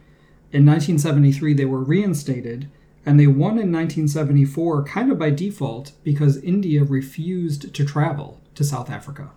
In 0.51 0.67
1973, 0.67 1.55
they 1.55 1.65
were 1.65 1.83
reinstated, 1.83 2.71
and 3.07 3.19
they 3.19 3.27
won 3.27 3.59
in 3.59 3.73
1974 3.73 4.85
kind 4.85 5.13
of 5.13 5.19
by 5.19 5.31
default 5.31 5.93
because 6.03 6.43
India 6.43 6.83
refused 6.83 7.73
to 7.75 7.85
travel 7.85 8.41
to 8.55 8.65
South 8.65 8.91
Africa 8.91 9.31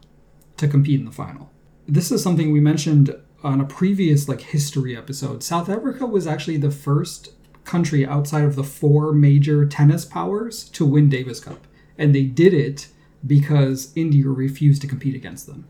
to 0.57 0.67
compete 0.67 0.99
in 0.99 1.05
the 1.05 1.11
final. 1.11 1.51
This 1.87 2.11
is 2.11 2.23
something 2.23 2.51
we 2.51 2.59
mentioned 2.59 3.15
on 3.43 3.61
a 3.61 3.65
previous 3.65 4.27
like 4.27 4.41
history 4.41 4.95
episode. 4.97 5.43
South 5.43 5.69
Africa 5.69 6.05
was 6.05 6.25
actually 6.25 6.57
the 6.57 6.71
first 6.71 7.33
country 7.63 8.05
outside 8.05 8.43
of 8.43 8.55
the 8.55 8.63
four 8.63 9.13
major 9.13 9.65
tennis 9.65 10.05
powers 10.05 10.63
to 10.69 10.85
win 10.85 11.09
Davis 11.09 11.39
Cup, 11.39 11.67
and 11.97 12.15
they 12.15 12.23
did 12.23 12.53
it 12.53 12.87
because 13.25 13.91
India 13.95 14.27
refused 14.27 14.81
to 14.81 14.87
compete 14.87 15.15
against 15.15 15.47
them. 15.47 15.67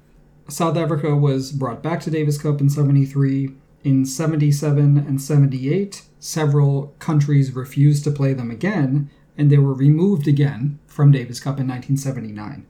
South 0.47 0.77
Africa 0.77 1.15
was 1.15 1.51
brought 1.51 1.83
back 1.83 2.01
to 2.01 2.11
Davis 2.11 2.37
Cup 2.37 2.61
in 2.61 2.69
73 2.69 3.55
In 3.83 4.05
77 4.05 4.97
and 4.97 5.21
78, 5.21 6.03
several 6.19 6.93
countries 6.99 7.55
refused 7.55 8.03
to 8.03 8.11
play 8.11 8.33
them 8.33 8.51
again, 8.51 9.09
and 9.37 9.49
they 9.49 9.57
were 9.57 9.73
removed 9.73 10.27
again 10.27 10.79
from 10.87 11.11
Davis 11.11 11.39
Cup 11.39 11.59
in 11.59 11.67
1979. 11.67 12.67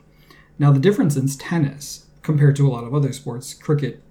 Now, 0.58 0.72
the 0.72 0.80
difference 0.80 1.16
in 1.16 1.28
tennis, 1.28 2.06
compared 2.22 2.56
to 2.58 2.68
a 2.68 2.70
lot 2.70 2.84
of 2.84 2.94
other 2.94 3.12
sports, 3.12 3.54
cricket 3.54 4.02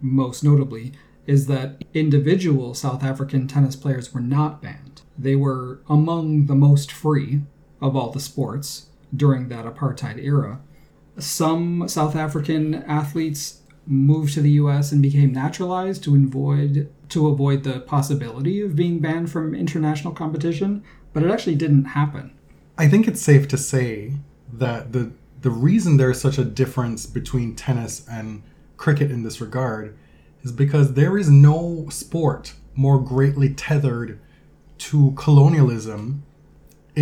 most 0.00 0.42
notably, 0.42 0.92
is 1.26 1.46
that 1.46 1.84
individual 1.94 2.74
South 2.74 3.04
African 3.04 3.46
tennis 3.46 3.76
players 3.76 4.12
were 4.12 4.20
not 4.20 4.60
banned. 4.60 5.02
They 5.16 5.36
were 5.36 5.80
among 5.88 6.46
the 6.46 6.54
most 6.54 6.90
free 6.90 7.42
of 7.80 7.94
all 7.94 8.10
the 8.10 8.20
sports 8.20 8.89
during 9.14 9.48
that 9.48 9.64
apartheid 9.64 10.22
era. 10.22 10.60
Some 11.18 11.88
South 11.88 12.16
African 12.16 12.74
athletes 12.74 13.60
moved 13.86 14.34
to 14.34 14.40
the 14.40 14.50
US 14.52 14.92
and 14.92 15.02
became 15.02 15.32
naturalized 15.32 16.04
to 16.04 16.14
avoid 16.14 16.90
to 17.08 17.26
avoid 17.26 17.64
the 17.64 17.80
possibility 17.80 18.60
of 18.60 18.76
being 18.76 19.00
banned 19.00 19.30
from 19.32 19.54
international 19.54 20.14
competition, 20.14 20.84
but 21.12 21.24
it 21.24 21.30
actually 21.30 21.56
didn't 21.56 21.86
happen. 21.86 22.32
I 22.78 22.88
think 22.88 23.08
it's 23.08 23.20
safe 23.20 23.48
to 23.48 23.56
say 23.56 24.12
that 24.52 24.92
the 24.92 25.12
the 25.40 25.50
reason 25.50 25.96
there's 25.96 26.20
such 26.20 26.38
a 26.38 26.44
difference 26.44 27.06
between 27.06 27.56
tennis 27.56 28.06
and 28.08 28.42
cricket 28.76 29.10
in 29.10 29.22
this 29.22 29.40
regard 29.40 29.96
is 30.42 30.52
because 30.52 30.94
there 30.94 31.18
is 31.18 31.28
no 31.28 31.86
sport 31.90 32.54
more 32.74 33.00
greatly 33.00 33.52
tethered 33.52 34.20
to 34.78 35.12
colonialism 35.16 36.22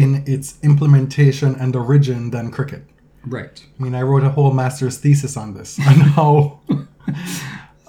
in 0.03 0.25
its 0.27 0.59
implementation 0.63 1.55
and 1.57 1.75
origin 1.77 2.31
than 2.31 2.51
cricket. 2.51 2.85
Right. 3.27 3.65
I 3.79 3.83
mean, 3.83 3.95
I 3.95 4.03
wrote 4.03 4.23
a 4.25 4.31
whole 4.31 4.53
master's 4.53 4.99
thesis 4.99 5.37
on 5.37 5.55
this, 5.55 5.79
on 5.91 5.95
how. 6.17 6.61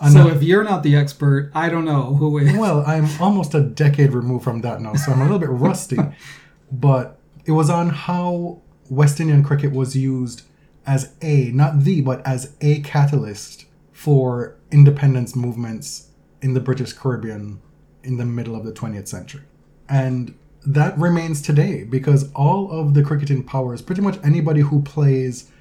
on 0.02 0.12
So 0.12 0.20
how- 0.24 0.28
if 0.30 0.42
you're 0.44 0.64
not 0.64 0.84
the 0.84 0.96
expert, 0.96 1.52
I 1.54 1.70
don't 1.70 1.86
know 1.86 2.16
who 2.16 2.38
is. 2.40 2.56
well, 2.58 2.84
I'm 2.86 3.08
almost 3.22 3.54
a 3.54 3.62
decade 3.62 4.12
removed 4.14 4.44
from 4.44 4.62
that 4.62 4.82
now, 4.82 4.94
so 4.96 5.12
I'm 5.12 5.20
a 5.22 5.24
little 5.24 5.40
bit 5.40 5.50
rusty. 5.50 5.98
But 6.72 7.18
it 7.46 7.54
was 7.54 7.70
on 7.72 7.90
how 7.90 8.62
West 8.92 9.20
Indian 9.20 9.44
cricket 9.44 9.72
was 9.72 9.96
used 9.96 10.44
as 10.86 11.14
a, 11.24 11.52
not 11.52 11.80
the, 11.80 12.02
but 12.02 12.26
as 12.26 12.54
a 12.62 12.82
catalyst 12.82 13.66
for 13.92 14.56
independence 14.72 15.36
movements 15.36 16.10
in 16.44 16.54
the 16.54 16.60
British 16.60 16.94
Caribbean 16.94 17.60
in 18.04 18.18
the 18.18 18.26
middle 18.26 18.56
of 18.56 18.66
the 18.66 18.72
20th 18.72 19.08
century. 19.08 19.42
And 19.90 20.36
that 20.66 20.98
remains 20.98 21.42
today 21.42 21.84
because 21.84 22.32
all 22.34 22.72
of 22.72 22.94
the 22.94 23.04
cricketing 23.04 23.44
powers, 23.44 23.82
pretty 23.82 24.02
much 24.02 24.20
anybody 24.24 24.62
who 24.62 24.82
plays 24.82 25.52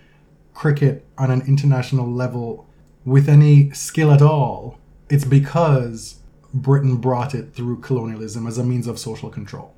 cricket 0.55 1.07
on 1.17 1.31
an 1.31 1.43
international 1.43 2.11
level 2.11 2.69
with 3.05 3.28
any 3.28 3.71
skill 3.71 4.11
at 4.11 4.23
all, 4.23 4.78
it's 5.09 5.25
because 5.25 6.17
Britain 6.52 6.97
brought 6.97 7.35
it 7.35 7.55
through 7.55 7.81
colonialism 7.81 8.47
as 8.47 8.59
a 8.59 8.64
means 8.64 8.87
of 8.87 8.99
social 8.99 9.31
control. 9.31 9.75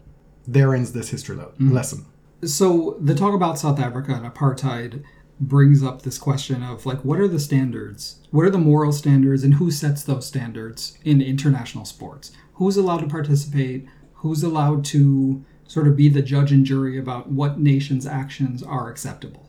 There 0.47 0.75
ends 0.75 0.93
this 0.93 1.11
history 1.11 1.37
le- 1.37 1.45
mm-hmm. 1.45 1.73
lesson. 1.73 2.07
So 2.45 2.97
the 3.01 3.15
talk 3.15 3.35
about 3.35 3.59
South 3.59 3.79
Africa 3.79 4.15
and 4.15 4.25
apartheid 4.25 5.05
brings 5.39 5.83
up 5.83 6.03
this 6.03 6.19
question 6.19 6.63
of 6.63 6.85
like 6.87 7.05
what 7.05 7.19
are 7.19 7.29
the 7.29 7.41
standards? 7.41 8.17
What 8.31 8.45
are 8.45 8.51
the 8.51 8.59
moral 8.59 8.93
standards 8.93 9.43
and 9.43 9.55
who 9.55 9.71
sets 9.71 10.03
those 10.03 10.27
standards 10.27 10.99
in 11.05 11.21
international 11.21 11.85
sports? 11.85 12.33
Who's 12.55 12.77
allowed 12.77 13.01
to 13.01 13.07
participate? 13.07 13.87
Who's 14.21 14.43
allowed 14.43 14.85
to 14.87 15.45
sort 15.67 15.87
of 15.89 15.97
be 15.97 16.09
the 16.09 16.23
judge 16.23 16.53
and 16.53 16.65
jury 16.65 16.99
about 16.99 17.29
what 17.31 17.59
nation's 17.61 18.07
actions 18.07 18.63
are 18.63 18.89
acceptable? 18.91 19.49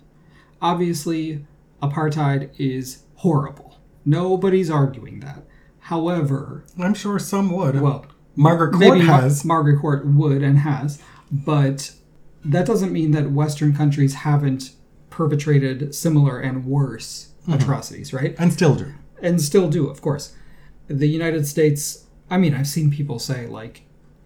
Obviously, 0.61 1.45
apartheid 1.81 2.49
is 2.57 3.03
horrible. 3.15 3.77
Nobody's 4.05 4.69
arguing 4.69 5.19
that. 5.21 5.43
However, 5.79 6.63
I'm 6.79 6.93
sure 6.93 7.17
some 7.19 7.51
would. 7.51 7.79
well, 7.81 8.05
Margaret 8.35 8.73
Court 8.73 8.97
Mar- 8.99 9.21
has. 9.21 9.43
Margaret 9.43 9.79
Court 9.81 10.05
would 10.05 10.41
and 10.43 10.59
has, 10.59 11.01
but 11.31 11.91
that 12.45 12.65
doesn't 12.65 12.93
mean 12.93 13.11
that 13.11 13.31
Western 13.31 13.73
countries 13.75 14.13
haven't 14.13 14.71
perpetrated 15.09 15.93
similar 15.95 16.39
and 16.39 16.65
worse 16.65 17.27
Mm-hmm. 17.41 17.53
atrocities, 17.53 18.13
right? 18.13 18.35
and 18.37 18.53
still 18.53 18.75
do. 18.75 18.93
And 19.19 19.41
still 19.41 19.67
do, 19.67 19.87
of 19.89 19.99
course. 19.99 20.35
The 20.87 21.07
United 21.07 21.47
States, 21.47 22.05
I 22.29 22.37
mean, 22.37 22.53
I've 22.53 22.67
seen 22.67 22.91
people 22.91 23.17
say, 23.17 23.47
like, 23.47 23.81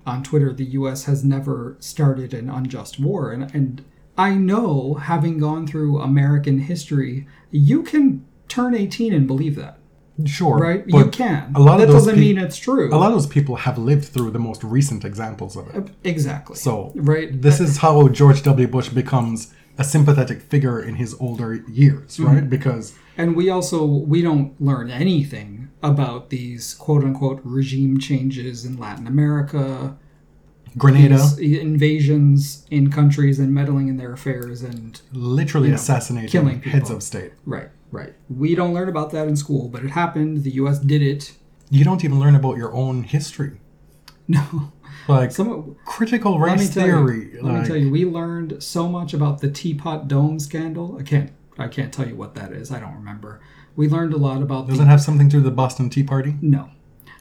on 0.06 0.24
Twitter, 0.24 0.54
the 0.54 0.66
US 0.80 1.06
has 1.06 1.24
never 1.24 1.76
started 1.80 2.34
an 2.34 2.50
unjust 2.50 3.00
war. 3.00 3.32
And, 3.32 3.44
and 3.56 3.84
I 4.18 4.36
know, 4.36 4.96
having 4.96 5.38
gone 5.40 5.66
through 5.68 6.00
American 6.00 6.60
history, 6.60 7.28
you 7.52 7.84
can 7.84 8.26
turn 8.48 8.76
18 8.76 9.14
and 9.14 9.26
believe 9.28 9.56
that, 9.56 9.80
Sure. 10.26 10.58
right? 10.58 10.84
you 10.88 11.08
can. 11.10 11.52
A 11.56 11.60
lot 11.60 11.78
that 11.78 11.84
of 11.88 11.90
those 11.94 12.04
doesn't 12.06 12.16
peop- 12.16 12.36
mean 12.36 12.38
it's 12.46 12.58
true. 12.58 12.94
A 12.94 12.96
lot 12.96 13.08
of 13.08 13.14
those 13.18 13.28
people 13.28 13.56
have 13.58 13.78
lived 13.78 14.06
through 14.06 14.32
the 14.32 14.40
most 14.40 14.64
recent 14.64 15.04
examples 15.04 15.58
of 15.58 15.68
it. 15.76 15.90
exactly. 16.04 16.56
So 16.56 16.92
right? 16.96 17.30
this 17.42 17.60
is 17.60 17.78
how 17.78 18.08
George 18.10 18.44
W. 18.44 18.68
Bush 18.68 18.90
becomes 18.90 19.54
a 19.78 19.84
sympathetic 19.84 20.42
figure 20.42 20.80
in 20.82 20.96
his 20.96 21.16
older 21.20 21.56
years, 21.68 22.16
Mm-hmm. 22.18 22.26
right? 22.34 22.50
Because 22.50 22.94
And 23.18 23.36
we 23.36 23.50
also 23.50 23.86
we 23.86 24.22
don't 24.22 24.60
learn 24.62 24.90
anything 24.90 25.70
about 25.82 26.30
these 26.30 26.74
quote 26.74 27.04
unquote 27.04 27.40
regime 27.44 28.00
changes 28.00 28.66
in 28.66 28.78
Latin 28.78 29.08
America, 29.08 29.98
Grenada 30.78 31.24
invasions 31.40 32.66
in 32.70 32.92
countries 32.92 33.40
and 33.40 33.54
meddling 33.54 33.88
in 33.88 33.98
their 33.98 34.12
affairs 34.14 34.62
and 34.62 35.02
literally 35.14 35.70
know, 35.70 35.76
assassinating 35.76 36.30
killing 36.30 36.62
heads 36.62 36.90
of 36.90 37.02
state. 37.02 37.32
right, 37.46 37.70
right. 37.92 38.14
We 38.30 38.56
don't 38.56 38.74
learn 38.74 38.90
about 38.90 39.12
that 39.12 39.28
in 39.28 39.36
school, 39.38 39.70
but 39.70 39.84
it 39.84 39.92
happened. 39.92 40.44
The 40.44 40.52
US 40.52 40.80
did 40.80 41.02
it. 41.02 41.34
You 41.70 41.84
don't 41.86 42.04
even 42.04 42.20
learn 42.20 42.36
about 42.36 42.58
your 42.58 42.74
own 42.74 43.04
history. 43.04 43.60
No. 44.28 44.72
Like 45.08 45.32
Some 45.32 45.76
critical 45.86 46.40
race 46.40 46.74
tell 46.74 46.84
theory. 46.84 47.34
you, 47.34 47.44
let 47.44 47.62
me 47.62 47.68
tell 47.68 47.76
you, 47.76 47.92
we 47.92 48.06
learned 48.06 48.64
so 48.64 48.88
much 48.88 49.14
about 49.14 49.40
the 49.40 49.52
Teapot 49.52 50.08
Dome 50.08 50.40
scandal. 50.40 50.98
I 51.00 51.04
can't 51.04 51.32
I 51.58 51.68
can't 51.68 51.94
tell 51.94 52.08
you 52.08 52.16
what 52.16 52.36
that 52.36 52.52
is. 52.52 52.72
I 52.72 52.80
don't 52.80 52.96
remember. 52.96 53.40
We 53.76 53.88
learned 53.88 54.14
a 54.14 54.18
lot 54.18 54.42
about 54.42 54.68
Does 54.68 54.78
the 54.78 54.84
it 54.84 54.88
have 54.88 55.02
something 55.02 55.30
to 55.30 55.32
do 55.32 55.38
with 55.38 55.46
the 55.46 55.52
Boston 55.52 55.90
Tea 55.90 56.04
Party? 56.04 56.36
No. 56.42 56.70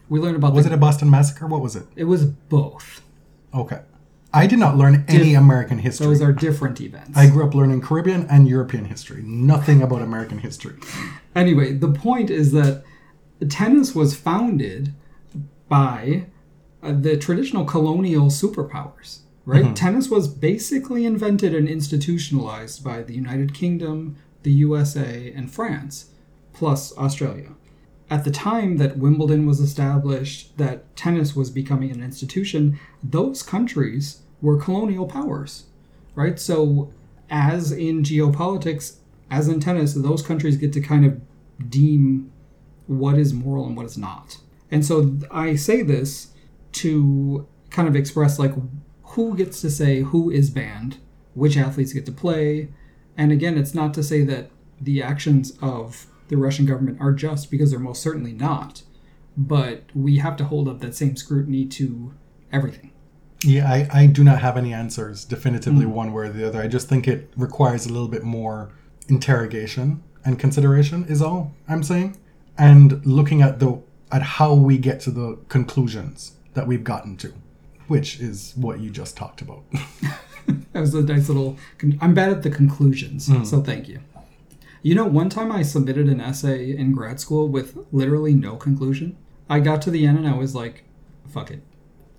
We 0.08 0.20
learned 0.20 0.36
about 0.36 0.54
Was 0.54 0.64
the, 0.66 0.72
it 0.72 0.74
a 0.74 0.78
Boston 0.78 1.10
massacre? 1.10 1.46
What 1.46 1.60
was 1.60 1.76
it? 1.76 1.86
it 1.96 2.04
was 2.04 2.24
both. 2.24 3.02
Okay. 3.54 3.80
I 4.32 4.48
did 4.48 4.58
not 4.58 4.76
learn 4.76 5.04
any 5.06 5.30
Diff- 5.30 5.38
American 5.38 5.78
history. 5.78 6.06
Those 6.08 6.20
are 6.20 6.32
different 6.32 6.80
events. 6.80 7.16
I 7.16 7.28
grew 7.30 7.46
up 7.46 7.54
learning 7.54 7.80
Caribbean 7.82 8.26
and 8.28 8.48
European 8.48 8.86
history. 8.86 9.22
Nothing 9.22 9.80
about 9.80 10.02
American 10.02 10.38
history. 10.38 10.74
Anyway, 11.36 11.72
the 11.72 11.88
point 11.92 12.30
is 12.30 12.50
that 12.52 12.82
tennis 13.48 13.94
was 13.94 14.16
founded 14.16 14.92
by 15.68 16.26
uh, 16.82 16.92
the 16.92 17.16
traditional 17.16 17.64
colonial 17.64 18.26
superpowers, 18.26 19.20
right? 19.46 19.74
Tennis 19.76 20.08
was 20.08 20.26
basically 20.26 21.06
invented 21.06 21.54
and 21.54 21.68
institutionalized 21.68 22.82
by 22.82 23.02
the 23.02 23.14
United 23.14 23.54
Kingdom, 23.54 24.16
the 24.44 24.52
USA, 24.52 25.32
and 25.34 25.50
France, 25.50 26.10
plus 26.52 26.96
Australia. 26.96 27.50
At 28.08 28.24
the 28.24 28.30
time 28.30 28.76
that 28.76 28.98
Wimbledon 28.98 29.46
was 29.46 29.60
established, 29.60 30.56
that 30.58 30.94
tennis 30.94 31.34
was 31.34 31.50
becoming 31.50 31.90
an 31.90 32.02
institution, 32.02 32.78
those 33.02 33.42
countries 33.42 34.22
were 34.40 34.58
colonial 34.58 35.06
powers, 35.06 35.64
right? 36.14 36.38
So, 36.38 36.92
as 37.28 37.72
in 37.72 38.02
geopolitics, 38.02 38.96
as 39.30 39.48
in 39.48 39.58
tennis, 39.58 39.94
those 39.94 40.22
countries 40.22 40.56
get 40.56 40.72
to 40.74 40.80
kind 40.80 41.04
of 41.04 41.20
deem 41.70 42.30
what 42.86 43.18
is 43.18 43.32
moral 43.32 43.66
and 43.66 43.76
what 43.76 43.86
is 43.86 43.96
not. 43.96 44.38
And 44.70 44.84
so 44.84 45.16
I 45.30 45.56
say 45.56 45.82
this 45.82 46.28
to 46.72 47.46
kind 47.70 47.88
of 47.88 47.96
express 47.96 48.38
like 48.38 48.52
who 49.02 49.36
gets 49.36 49.60
to 49.62 49.70
say 49.70 50.00
who 50.00 50.30
is 50.30 50.50
banned, 50.50 50.98
which 51.34 51.56
athletes 51.56 51.92
get 51.92 52.06
to 52.06 52.12
play. 52.12 52.68
And 53.16 53.32
again, 53.32 53.56
it's 53.56 53.74
not 53.74 53.94
to 53.94 54.02
say 54.02 54.22
that 54.24 54.50
the 54.80 55.02
actions 55.02 55.56
of 55.62 56.06
the 56.28 56.36
Russian 56.36 56.66
government 56.66 57.00
are 57.00 57.12
just 57.12 57.50
because 57.50 57.70
they're 57.70 57.80
most 57.80 58.02
certainly 58.02 58.32
not. 58.32 58.82
But 59.36 59.84
we 59.94 60.18
have 60.18 60.36
to 60.36 60.44
hold 60.44 60.68
up 60.68 60.80
that 60.80 60.94
same 60.94 61.16
scrutiny 61.16 61.66
to 61.66 62.14
everything. 62.52 62.92
Yeah, 63.42 63.70
I, 63.70 63.88
I 63.92 64.06
do 64.06 64.24
not 64.24 64.40
have 64.40 64.56
any 64.56 64.72
answers 64.72 65.24
definitively 65.24 65.84
hmm. 65.84 65.92
one 65.92 66.12
way 66.12 66.26
or 66.26 66.32
the 66.32 66.46
other. 66.46 66.60
I 66.60 66.68
just 66.68 66.88
think 66.88 67.06
it 67.06 67.30
requires 67.36 67.86
a 67.86 67.92
little 67.92 68.08
bit 68.08 68.22
more 68.22 68.72
interrogation 69.08 70.02
and 70.24 70.38
consideration 70.38 71.04
is 71.04 71.20
all 71.20 71.52
I'm 71.68 71.82
saying. 71.82 72.16
And 72.56 73.04
looking 73.04 73.42
at 73.42 73.58
the 73.58 73.82
at 74.10 74.22
how 74.22 74.54
we 74.54 74.78
get 74.78 75.00
to 75.00 75.10
the 75.10 75.38
conclusions 75.48 76.36
that 76.54 76.66
we've 76.66 76.84
gotten 76.84 77.16
to, 77.16 77.32
which 77.88 78.20
is 78.20 78.52
what 78.56 78.80
you 78.80 78.90
just 78.90 79.16
talked 79.16 79.42
about. 79.42 79.64
That 80.72 80.80
was 80.80 80.94
a 80.94 81.02
nice 81.02 81.28
little. 81.28 81.56
Con- 81.78 81.96
I'm 82.00 82.14
bad 82.14 82.30
at 82.30 82.42
the 82.42 82.50
conclusions, 82.50 83.28
hmm. 83.28 83.44
so 83.44 83.60
thank 83.62 83.88
you. 83.88 84.00
You 84.82 84.94
know, 84.96 85.04
one 85.06 85.30
time 85.30 85.52
I 85.52 85.62
submitted 85.62 86.08
an 86.08 86.20
essay 86.20 86.76
in 86.76 86.92
grad 86.92 87.20
school 87.20 87.48
with 87.48 87.78
literally 87.92 88.34
no 88.34 88.56
conclusion. 88.56 89.16
I 89.48 89.60
got 89.60 89.80
to 89.82 89.90
the 89.90 90.04
end 90.04 90.18
and 90.18 90.28
I 90.28 90.34
was 90.34 90.54
like, 90.54 90.84
fuck 91.28 91.50
it. 91.50 91.62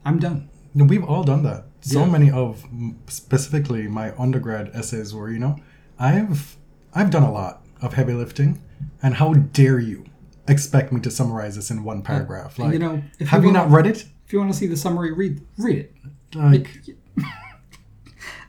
I'm 0.06 0.20
done. 0.20 0.50
We've 0.74 1.04
all 1.04 1.24
done 1.24 1.44
that. 1.44 1.66
So 1.82 2.00
Yeah. 2.00 2.10
many 2.12 2.32
of 2.32 2.66
specifically 3.08 3.88
my 3.88 4.14
undergrad 4.18 4.72
essays 4.74 5.14
were, 5.14 5.30
you 5.30 5.40
know, 5.40 5.58
I've 6.00 6.58
I've 6.94 7.10
done 7.12 7.24
a 7.24 7.32
lot 7.32 7.62
of 7.82 7.94
heavy 7.94 8.14
lifting, 8.14 8.62
and 9.04 9.16
how 9.16 9.34
dare 9.34 9.80
you 9.80 10.06
expect 10.48 10.92
me 10.92 11.02
to 11.02 11.12
summarize 11.12 11.56
this 11.56 11.70
in 11.70 11.84
one 11.84 12.02
paragraph. 12.02 12.58
Like, 12.58 12.74
you 12.74 12.80
know, 12.80 13.04
if 13.20 13.28
have 13.30 13.44
you 13.44 13.50
wanna- 13.50 13.66
not 13.68 13.72
read 13.72 13.86
it? 13.88 14.06
If 14.26 14.34
you 14.34 14.40
want 14.40 14.52
to 14.52 14.58
see 14.58 14.66
the 14.68 14.78
summary, 14.78 15.12
read 15.12 15.42
read 15.58 15.78
it. 15.78 15.96
Like, 16.34 16.80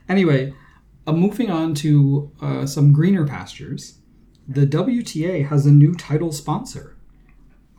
Anyway, 0.09 0.53
uh, 1.05 1.13
moving 1.13 1.49
on 1.49 1.73
to 1.75 2.31
uh, 2.41 2.65
some 2.65 2.93
greener 2.93 3.25
pastures, 3.25 3.99
the 4.47 4.65
WTA 4.65 5.47
has 5.47 5.65
a 5.65 5.71
new 5.71 5.93
title 5.93 6.31
sponsor, 6.31 6.95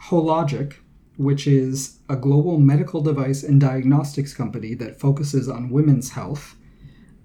Hologic, 0.04 0.74
which 1.16 1.46
is 1.46 1.98
a 2.08 2.16
global 2.16 2.58
medical 2.58 3.00
device 3.00 3.42
and 3.42 3.60
diagnostics 3.60 4.32
company 4.34 4.74
that 4.74 5.00
focuses 5.00 5.48
on 5.48 5.70
women's 5.70 6.10
health. 6.12 6.54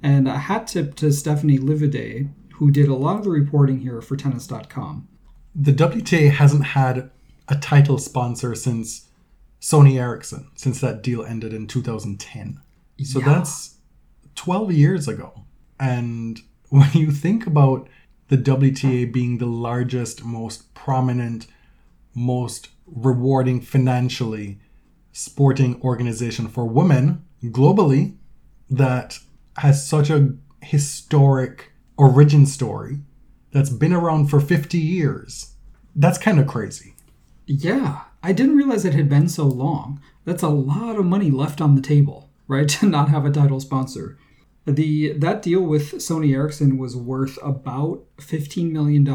And 0.02 0.28
a 0.28 0.38
hat 0.38 0.68
tip 0.68 0.96
to 0.96 1.12
Stephanie 1.12 1.60
Livaudais, 1.60 2.30
who 2.56 2.72
did 2.72 2.88
a 2.89 2.96
lot 2.96 3.18
of 3.18 3.24
the 3.24 3.30
reporting 3.30 3.80
here 3.80 4.02
for 4.02 4.16
Tennis.com. 4.16 5.08
the 5.56 5.72
WTA 5.72 6.32
hasn't 6.32 6.63
had 6.66 7.12
a 7.48 7.56
title 7.56 8.00
sponsor 8.00 8.56
since 8.56 9.10
Sony 9.62 10.00
Ericsson, 10.00 10.50
since 10.56 10.82
that 10.82 11.04
deal 11.04 11.24
ended 11.24 11.54
in 11.54 11.68
2010. 11.68 12.60
So 13.04 13.20
Yeah. 13.20 13.26
that's 13.26 13.72
12 14.36 14.72
years 14.72 15.08
ago. 15.08 15.46
And 15.80 16.39
when 16.69 16.91
you 16.93 17.12
think 17.12 17.46
about 17.46 17.88
the 18.30 18.38
WTA 18.38 19.12
being 19.12 19.38
the 19.38 19.46
largest, 19.46 20.24
most 20.24 20.74
prominent, 20.74 21.48
most 22.15 22.69
rewarding 22.86 23.62
financially 23.62 24.60
sporting 25.12 25.80
organization 25.82 26.48
for 26.48 26.65
women 26.65 27.24
globally 27.46 28.15
that 28.69 29.19
has 29.58 29.86
such 29.86 30.10
a 30.10 30.34
historic 30.62 31.72
origin 31.98 32.46
story 32.46 33.00
that's 33.52 33.69
been 33.69 33.93
around 33.93 34.28
for 34.28 34.39
50 34.39 34.78
years. 34.78 35.56
That's 35.96 36.17
kind 36.17 36.39
of 36.39 36.48
crazy. 36.48 36.96
Yeah, 37.46 38.02
I 38.24 38.32
didn't 38.34 38.58
realize 38.58 38.86
it 38.86 38.96
had 38.96 39.10
been 39.10 39.30
so 39.30 39.46
long. 39.46 40.02
That's 40.26 40.41
a 40.43 40.50
lot 40.50 40.98
of 40.98 41.06
money 41.06 41.30
left 41.30 41.62
on 41.62 41.76
the 41.76 41.82
table, 41.82 42.22
right? 42.47 42.67
To 42.79 42.86
not 42.88 43.10
have 43.10 43.25
a 43.25 43.32
title 43.32 43.60
sponsor. 43.60 44.17
The 44.65 45.13
that 45.13 45.41
deal 45.41 45.62
with 45.62 45.93
Sony 45.93 46.34
Ericsson 46.34 46.77
was 46.77 46.95
worth 46.95 47.38
about 47.43 48.06
$15 48.17 48.71
million 48.71 49.06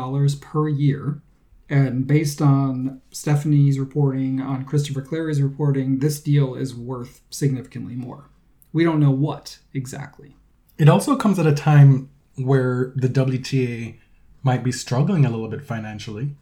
per 0.41 0.69
year. 0.69 1.23
And 1.71 2.07
based 2.07 2.41
on 2.41 3.03
Stephanie's 3.11 3.79
reporting, 3.79 4.41
on 4.41 4.65
Christopher 4.65 5.03
Clarey's 5.03 5.43
reporting, 5.43 5.99
this 5.99 6.21
deal 6.21 6.55
is 6.55 6.75
worth 6.75 7.21
significantly 7.31 7.95
more. 7.95 8.31
We 8.73 8.85
don't 8.85 9.01
know 9.01 9.11
what 9.11 9.59
exactly. 9.75 10.37
It 10.79 10.89
also 10.89 11.17
comes 11.17 11.39
at 11.39 11.47
a 11.47 11.55
time 11.55 12.11
where 12.37 12.93
the 12.95 13.09
WTA 13.09 13.99
might 14.43 14.63
be 14.63 14.73
struggling 14.73 15.25
a 15.25 15.31
little 15.31 15.49
bit 15.49 15.65
financially 15.65 16.37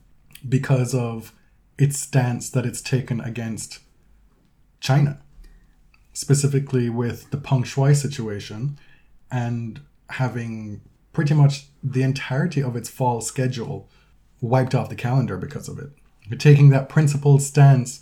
because 0.46 0.94
of 0.94 1.33
its 1.79 1.99
stance 1.99 2.51
that 2.51 2.66
it's 2.66 2.81
taken 2.81 3.20
against 3.20 3.81
China, 4.81 5.20
specifically 6.16 6.88
with 6.88 7.31
the 7.31 7.37
Peng 7.37 7.62
Shuai 7.62 7.94
situation 7.94 8.79
and 9.31 9.83
having 10.09 10.81
pretty 11.12 11.35
much 11.35 11.66
the 11.85 12.02
entirety 12.02 12.62
of 12.62 12.74
its 12.74 12.88
fall 12.88 13.20
schedule 13.20 13.90
wiped 14.40 14.74
off 14.74 14.88
the 14.88 14.94
calendar 14.94 15.37
because 15.37 15.68
of 15.68 15.79
it. 15.79 15.90
You're 16.26 16.38
taking 16.38 16.70
that 16.70 16.88
principled 16.88 17.42
stance 17.42 18.00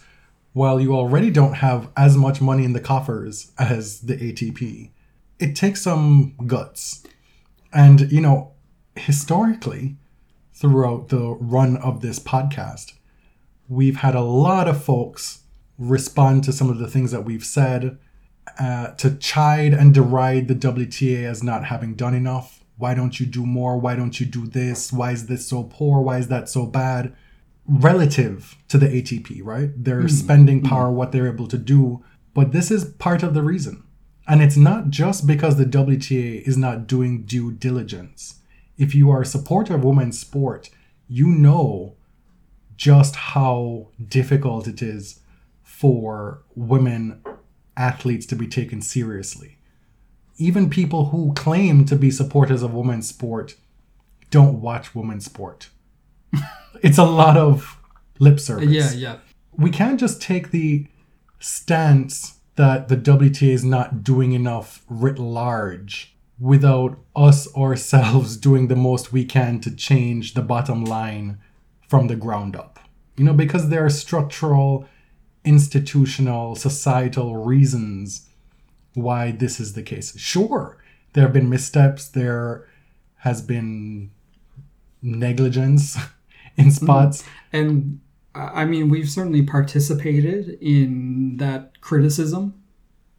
while 0.53 0.81
you 0.81 0.95
already 0.95 1.29
don't 1.29 1.55
have 1.55 1.91
as 1.97 2.17
much 2.17 2.41
money 2.41 2.65
in 2.65 2.73
the 2.73 2.79
coffers 2.79 3.51
as 3.59 4.03
the 4.03 4.15
ATP. 4.15 4.93
It 5.41 5.57
takes 5.57 5.83
some 5.83 6.37
guts. 6.47 7.05
And, 7.73 8.13
you 8.13 8.21
know, 8.21 8.53
historically, 8.95 9.97
throughout 10.53 11.09
the 11.09 11.31
run 11.41 11.77
of 11.79 12.01
this 12.01 12.21
podcast, 12.21 12.93
we've 13.69 13.97
had 13.97 14.15
a 14.15 14.21
lot 14.21 14.69
of 14.69 14.85
folks 14.85 15.41
respond 15.79 16.45
to 16.45 16.53
some 16.53 16.71
of 16.71 16.79
the 16.79 16.89
things 16.89 17.11
that 17.11 17.25
we've 17.25 17.45
said, 17.45 17.99
uh, 18.59 18.89
to 18.93 19.17
chide 19.17 19.73
and 19.75 19.95
deride 19.95 20.49
the 20.49 20.55
WTA 20.55 21.25
as 21.25 21.43
not 21.43 21.65
having 21.65 21.95
done 21.95 22.15
enough. 22.15 22.65
Why 22.77 22.95
don't 22.95 23.19
you 23.19 23.27
do 23.27 23.47
more? 23.47 23.79
Why 23.79 23.95
don't 23.97 24.19
you 24.19 24.27
do 24.27 24.47
this? 24.47 24.93
Why 24.93 25.13
is 25.13 25.27
this 25.27 25.47
so 25.47 25.65
poor? 25.65 26.01
Why 26.01 26.19
is 26.19 26.29
that 26.29 26.49
so 26.49 26.67
bad? 26.67 27.15
Relative 27.67 28.57
to 28.69 28.79
the 28.79 28.87
ATP, 28.87 29.41
right? 29.43 29.71
Their 29.77 30.09
spending 30.09 30.63
power, 30.63 30.91
what 30.91 31.13
they're 31.13 31.29
able 31.29 31.49
to 31.49 31.59
do. 31.59 32.05
But 32.35 32.53
this 32.53 32.71
is 32.71 32.85
part 32.85 33.23
of 33.23 33.33
the 33.33 33.43
reason. 33.43 33.85
And 34.27 34.43
it's 34.43 34.57
not 34.57 34.91
just 34.91 35.27
because 35.27 35.57
the 35.57 35.65
WTA 35.65 36.43
is 36.43 36.57
not 36.57 36.87
doing 36.87 37.25
due 37.25 37.53
diligence. 37.53 38.41
If 38.77 38.95
you 38.95 39.11
are 39.11 39.23
a 39.23 39.27
supporter 39.27 39.75
of 39.75 39.85
women's 39.85 40.19
sport, 40.19 40.71
you 41.09 41.29
know 41.29 41.97
just 42.77 43.15
how 43.15 43.89
difficult 44.09 44.67
it 44.67 44.83
is 44.83 45.21
for 45.63 46.43
women 46.55 47.23
athletes 47.77 48.27
to 48.27 48.37
be 48.37 48.47
taken 48.47 48.81
seriously. 48.81 49.59
Even 50.37 50.69
people 50.69 51.07
who 51.07 51.33
claim 51.35 51.85
to 51.87 51.97
be 51.97 52.11
supporters 52.11 52.63
of 52.63 52.75
women's 52.75 53.09
sport 53.09 53.57
don't 54.31 54.61
watch 54.61 54.95
women's 54.95 55.25
sport. 55.25 55.71
it's 56.83 56.99
a 56.99 57.05
lot 57.05 57.37
of 57.37 57.79
lip 58.19 58.41
service 58.41 58.69
Yeah, 58.69 58.93
yeah. 58.93 59.17
we 59.57 59.71
can't 59.71 60.01
just 60.01 60.21
take 60.21 60.51
the 60.51 60.87
stance 61.39 62.39
that 62.57 62.89
the 62.89 62.97
WTA 62.97 63.51
is 63.51 63.65
not 63.65 64.03
doing 64.03 64.33
enough 64.33 64.85
writ 64.89 65.19
large 65.19 66.17
without 66.39 66.99
us 67.15 67.53
ourselves 67.57 68.37
doing 68.49 68.69
the 68.69 68.77
most 68.77 69.13
we 69.13 69.25
can 69.25 69.61
to 69.61 69.75
change 69.75 70.35
the 70.35 70.43
bottom 70.43 70.85
line 70.85 71.39
from 71.89 72.09
the 72.09 72.17
ground 72.17 72.57
up. 72.57 72.79
You 73.17 73.25
know, 73.25 73.33
because 73.33 73.69
there 73.69 73.85
are 73.85 73.91
structural, 73.91 74.89
institutional, 75.45 76.55
societal 76.57 77.37
reasons 77.37 78.29
why 78.95 79.31
this 79.31 79.61
is 79.61 79.75
the 79.75 79.83
case. 79.83 80.19
Sure, 80.19 80.77
there 81.13 81.25
have 81.25 81.33
been 81.33 81.49
missteps, 81.49 82.09
there 82.09 82.69
has 83.19 83.43
been 83.43 84.11
negligence 85.03 85.97
in 86.57 86.71
spots. 86.71 87.25
And 87.53 88.01
I 88.35 88.65
mean, 88.65 88.89
we've 88.89 89.09
certainly 89.09 89.43
participated 89.43 90.59
in 90.61 91.37
that 91.37 91.81
criticism 91.81 92.55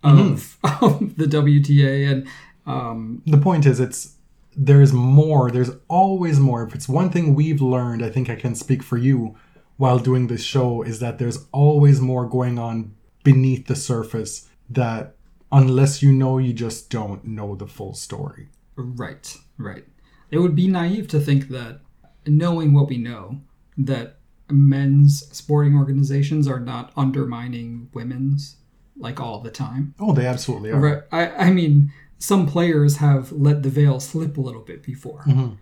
of, 0.03 0.57
of 0.81 1.17
the 1.17 1.25
WTA, 1.25 2.11
and 2.11 2.27
um, 2.65 3.21
the 3.25 3.37
point 3.37 3.65
is 3.65 3.79
it's 3.79 4.15
there's 4.55 4.93
more 4.93 5.51
there's 5.51 5.71
always 5.89 6.39
more 6.39 6.63
if 6.63 6.73
it's 6.73 6.87
one 6.87 7.09
thing 7.09 7.35
we've 7.35 7.61
learned 7.61 8.03
i 8.03 8.09
think 8.09 8.29
i 8.29 8.35
can 8.35 8.55
speak 8.55 8.81
for 8.81 8.97
you 8.97 9.35
while 9.77 9.99
doing 9.99 10.27
this 10.27 10.43
show 10.43 10.81
is 10.81 10.99
that 10.99 11.19
there's 11.19 11.45
always 11.51 11.99
more 12.01 12.27
going 12.27 12.57
on 12.57 12.93
beneath 13.23 13.67
the 13.67 13.75
surface 13.75 14.47
that 14.69 15.15
unless 15.51 16.01
you 16.01 16.11
know 16.11 16.37
you 16.37 16.53
just 16.53 16.89
don't 16.89 17.25
know 17.25 17.55
the 17.55 17.67
full 17.67 17.93
story 17.93 18.49
right, 18.75 19.35
right. 19.57 19.85
It 20.31 20.39
would 20.39 20.55
be 20.55 20.67
naive 20.67 21.07
to 21.09 21.19
think 21.19 21.49
that 21.49 21.79
knowing 22.25 22.73
what 22.73 22.89
we 22.89 22.97
know, 22.97 23.41
that 23.77 24.17
men's 24.49 25.27
sporting 25.35 25.75
organizations 25.75 26.47
are 26.47 26.59
not 26.59 26.91
undermining 26.97 27.89
women's 27.93 28.57
like 28.97 29.19
all 29.19 29.41
the 29.41 29.51
time. 29.51 29.93
oh 29.99 30.13
they 30.13 30.25
absolutely 30.25 30.71
are 30.71 30.79
Right. 30.79 31.03
I, 31.11 31.29
I 31.47 31.51
mean, 31.51 31.91
some 32.17 32.47
players 32.47 32.97
have 32.97 33.31
let 33.31 33.63
the 33.63 33.69
veil 33.69 33.99
slip 33.99 34.37
a 34.37 34.41
little 34.41 34.61
bit 34.61 34.83
before. 34.83 35.23
Mm-hmm. 35.27 35.53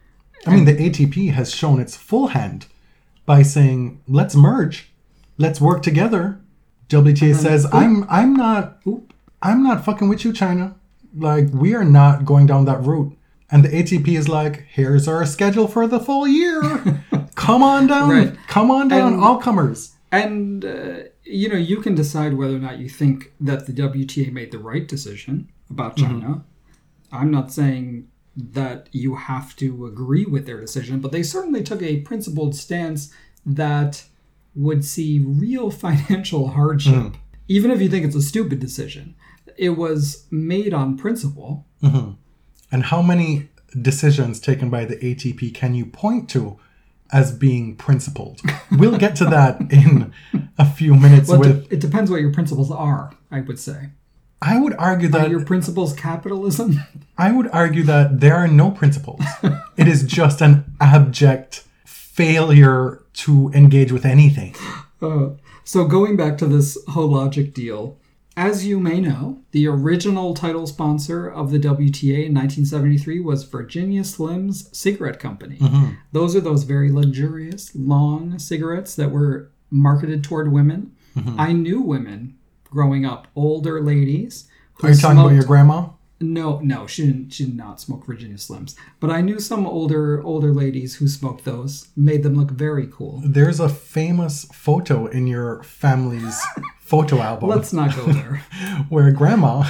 i 0.49 0.55
mean 0.55 0.65
the 0.65 0.73
atp 0.89 1.31
has 1.31 1.53
shown 1.53 1.79
its 1.79 1.95
full 1.95 2.27
hand 2.27 2.67
by 3.25 3.41
saying 3.41 4.01
let's 4.07 4.35
merge. 4.35 4.91
Let's 5.37 5.59
work 5.61 5.81
together. 5.83 6.39
Wta 6.89 7.33
says 7.35 7.65
i'm 7.73 8.05
i'm 8.09 8.35
not 8.35 8.79
i'm 9.41 9.63
not 9.63 9.83
fucking 9.83 10.09
with 10.09 10.23
you 10.25 10.31
china. 10.33 10.75
Like 11.15 11.47
we 11.51 11.73
are 11.73 11.83
not 11.85 12.25
going 12.25 12.45
down 12.45 12.65
that 12.65 12.83
route. 12.83 13.17
And 13.49 13.63
the 13.65 13.69
atp 13.69 14.07
is 14.07 14.27
like 14.29 14.65
here's 14.69 15.07
our 15.07 15.25
schedule 15.25 15.67
for 15.67 15.87
the 15.87 15.99
full 15.99 16.27
year. 16.27 16.61
Come 17.35 17.63
on 17.63 17.87
down. 17.87 18.09
Right. 18.09 18.37
come 18.47 18.69
on 18.69 18.87
down 18.89 19.13
And- 19.13 19.23
all 19.23 19.37
comers. 19.37 19.91
And, 20.11 20.63
uh, 20.63 20.95
you 21.23 21.49
know, 21.49 21.55
you 21.57 21.77
can 21.81 21.95
decide 21.95 22.35
whether 22.35 22.55
or 22.55 22.59
not 22.59 22.77
you 22.77 22.87
think 22.87 23.31
that 23.41 23.65
the 23.65 23.73
WTA 23.73 24.31
made 24.31 24.51
the 24.51 24.59
right 24.59 24.87
decision 24.87 25.49
about 25.71 25.97
China. 25.97 26.43
I'm 27.11 27.31
not 27.31 27.51
saying 27.51 28.07
that 28.35 28.89
you 28.91 29.15
have 29.15 29.55
to 29.57 29.85
agree 29.85 30.25
with 30.25 30.45
their 30.45 30.59
decision, 30.59 30.99
but 30.99 31.11
they 31.11 31.23
certainly 31.23 31.63
took 31.63 31.81
a 31.81 32.01
principled 32.01 32.55
stance 32.55 33.13
that 33.45 34.05
would 34.55 34.83
see 34.83 35.19
real 35.19 35.69
financial 35.85 36.49
hardship, 36.49 36.93
hmm. 36.93 37.15
even 37.47 37.71
if 37.71 37.81
you 37.81 37.89
think 37.89 38.05
it's 38.05 38.15
a 38.15 38.21
stupid 38.21 38.59
decision. 38.59 39.15
It 39.57 39.71
was 39.71 40.25
made 40.31 40.73
on 40.73 40.97
principle. 40.97 41.65
Mm-hmm. 41.83 42.11
and 42.71 42.83
how 42.85 43.01
many 43.01 43.49
decisions 43.81 44.39
taken 44.39 44.69
by 44.69 44.85
the 44.85 44.95
atp 44.95 45.53
can 45.53 45.75
you 45.75 45.85
point 45.85 46.29
to 46.29 46.57
as 47.11 47.33
being 47.33 47.75
principled 47.75 48.39
we'll 48.71 48.97
get 48.97 49.17
to 49.17 49.25
that 49.25 49.59
in 49.69 50.13
a 50.57 50.65
few 50.65 50.95
minutes 50.95 51.29
But 51.29 51.39
with 51.39 51.73
it 51.73 51.79
depends 51.79 52.11
what 52.11 52.21
your 52.21 52.31
principles 52.31 52.71
are, 52.71 53.13
I 53.31 53.41
would 53.41 53.59
say. 53.59 53.89
I 54.43 54.59
would 54.59 54.75
argue 54.77 55.07
that 55.07 55.27
Are 55.27 55.29
your 55.29 55.45
principles 55.45 55.93
capitalism? 55.93 56.79
I 57.17 57.31
would 57.31 57.49
argue 57.51 57.83
that 57.83 58.19
there 58.19 58.35
are 58.35 58.47
no 58.47 58.71
principles. 58.71 59.21
it 59.77 59.87
is 59.87 60.03
just 60.03 60.41
an 60.41 60.65
abject 60.81 61.63
failure 61.85 63.03
to 63.13 63.51
engage 63.53 63.91
with 63.91 64.05
anything. 64.05 64.55
Uh, 65.01 65.29
so 65.63 65.85
going 65.85 66.15
back 66.17 66.37
to 66.39 66.47
this 66.47 66.77
Hologic 66.89 67.53
deal, 67.53 67.97
as 68.35 68.65
you 68.65 68.79
may 68.79 68.99
know, 68.99 69.39
the 69.51 69.67
original 69.67 70.33
title 70.33 70.65
sponsor 70.65 71.27
of 71.29 71.51
the 71.51 71.59
WTA 71.59 72.25
in 72.25 72.33
1973 72.33 73.19
was 73.19 73.43
Virginia 73.43 74.01
Slims 74.01 74.75
Cigarette 74.75 75.19
Company. 75.19 75.59
Those 76.11 76.35
are 76.35 76.41
those 76.41 76.63
very 76.63 76.91
luxurious, 76.91 77.71
long 77.75 78.39
cigarettes 78.39 78.95
that 78.95 79.11
were 79.11 79.51
marketed 79.69 80.23
toward 80.23 80.51
women. 80.51 80.95
I 81.37 81.53
knew 81.53 81.79
women 81.81 82.35
growing 82.73 83.05
up, 83.05 83.27
older 83.35 83.81
ladies. 83.81 84.49
who 84.73 84.87
Are 84.87 84.91
you 84.91 84.97
talking 84.97 85.19
about 85.19 85.33
your 85.33 85.43
grandma? 85.45 85.89
no, 86.19 86.59
no, 86.59 86.87
she 86.87 87.05
didn't. 87.05 87.31
She 87.31 87.45
did 87.45 87.57
not 87.57 87.81
smoke 87.81 88.05
Virginia 88.05 88.37
Slims. 88.37 88.75
But 89.01 89.09
I 89.09 89.19
knew 89.21 89.39
some 89.39 89.67
older 89.67 90.23
older 90.23 90.53
ladies 90.53 90.95
who 90.95 91.07
smoked 91.07 91.43
those. 91.43 91.89
Made 91.97 92.23
them 92.23 92.35
look 92.35 92.49
very 92.51 92.87
cool. 92.87 93.21
There's 93.25 93.59
a 93.59 93.67
famous 93.69 94.45
photo 94.53 95.05
in 95.07 95.27
your 95.27 95.61
family's 95.63 96.41
photo 96.79 97.19
album 97.19 97.49
Let's 97.49 97.73
not 97.73 97.95
go 97.95 98.05
there. 98.05 98.37
where 98.89 99.11
grandma 99.11 99.69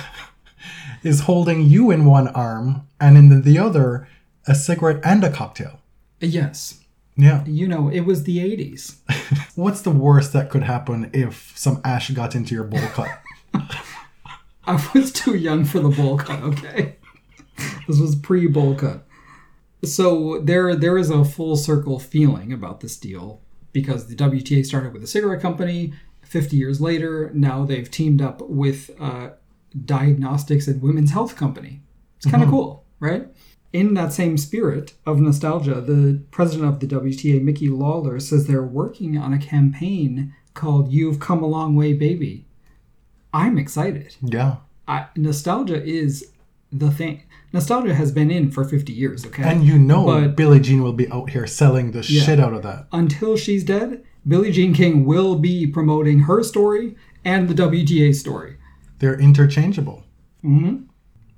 is 1.03 1.21
holding 1.21 1.61
you 1.65 1.91
in 1.91 2.05
one 2.05 2.27
arm 2.29 2.87
and 2.99 3.17
in 3.17 3.41
the 3.41 3.57
other 3.57 4.07
a 4.47 4.53
cigarette 4.55 5.01
and 5.03 5.23
a 5.23 5.31
cocktail. 5.31 5.79
yes, 6.19 6.82
Yeah. 7.15 7.45
you 7.45 7.67
know, 7.67 7.89
it 7.89 8.01
was 8.01 8.23
the 8.23 8.39
80s. 8.39 8.97
What's 9.55 9.81
the 9.81 9.91
worst 9.91 10.33
that 10.33 10.49
could 10.49 10.63
happen 10.63 11.11
if 11.13 11.53
some 11.55 11.79
ash 11.83 12.09
got 12.09 12.35
into 12.35 12.55
your 12.55 12.63
bowl 12.63 12.87
cut? 12.87 13.21
I 14.65 14.89
was 14.93 15.11
too 15.11 15.35
young 15.35 15.65
for 15.65 15.79
the 15.79 15.89
bowl 15.89 16.17
cut, 16.17 16.41
okay? 16.41 16.95
this 17.87 17.99
was 17.99 18.15
pre 18.15 18.47
bowl 18.47 18.75
cut. 18.75 19.05
So 19.83 20.39
there 20.39 20.75
there 20.75 20.97
is 20.97 21.09
a 21.09 21.25
full 21.25 21.57
circle 21.57 21.99
feeling 21.99 22.53
about 22.53 22.79
this 22.79 22.97
deal 22.97 23.41
because 23.73 24.07
the 24.07 24.15
WTA 24.15 24.65
started 24.65 24.93
with 24.93 25.03
a 25.03 25.07
cigarette 25.07 25.41
company. 25.41 25.93
50 26.23 26.55
years 26.55 26.79
later, 26.79 27.31
now 27.33 27.65
they've 27.65 27.89
teamed 27.89 28.21
up 28.21 28.41
with 28.41 28.89
uh, 28.99 29.31
diagnostics 29.85 30.67
and 30.67 30.81
women's 30.81 31.11
health 31.11 31.35
company. 31.35 31.81
It's 32.17 32.31
kind 32.31 32.41
of 32.41 32.49
cool, 32.49 32.85
right? 32.99 33.27
In 33.73 33.95
that 33.95 34.13
same 34.13 34.37
spirit 34.37 34.93
of 35.05 35.19
nostalgia, 35.19 35.81
the 35.81 36.21
president 36.31 36.69
of 36.69 36.79
the 36.79 36.85
WTA, 36.87 37.41
Micky 37.41 37.67
Lawler, 37.69 38.19
says 38.19 38.45
they're 38.45 38.61
working 38.63 39.17
on 39.17 39.33
a 39.33 39.39
campaign 39.39 40.33
called 40.53 40.91
You've 40.91 41.19
Come 41.19 41.41
a 41.41 41.47
Long 41.47 41.75
Way, 41.75 41.93
Baby. 41.93 42.45
I'm 43.33 43.57
excited. 43.57 44.15
yeah. 44.21 44.57
I, 44.87 45.07
nostalgia 45.15 45.81
is 45.83 46.31
the 46.71 46.91
thing. 46.91 47.23
Nostalgia 47.51 47.95
has 47.95 48.11
been 48.11 48.29
in 48.29 48.51
for 48.51 48.63
50 48.63 48.91
years, 48.93 49.25
okay? 49.25 49.43
And 49.43 49.63
you 49.63 49.79
know 49.79 50.05
But- 50.05 50.35
Billie 50.35 50.59
Jean 50.59 50.83
will 50.83 50.93
be 50.93 51.09
out 51.09 51.31
here 51.31 51.47
selling 51.47 51.91
the 51.91 52.03
shit 52.03 52.39
out 52.39 52.53
of 52.53 52.61
that. 52.63 52.87
Until 52.91 53.37
she's 53.37 53.63
dead, 53.63 54.03
Billie 54.27 54.51
Jean 54.51 54.73
King 54.73 55.05
will 55.05 55.35
be 55.35 55.65
promoting 55.65 56.19
her 56.21 56.43
story 56.43 56.95
and 57.25 57.47
the 57.49 57.53
WTA 57.55 58.13
story. 58.13 58.57
They're 58.99 59.19
interchangeable. 59.19 60.03
Mm-hmm. 60.43 60.83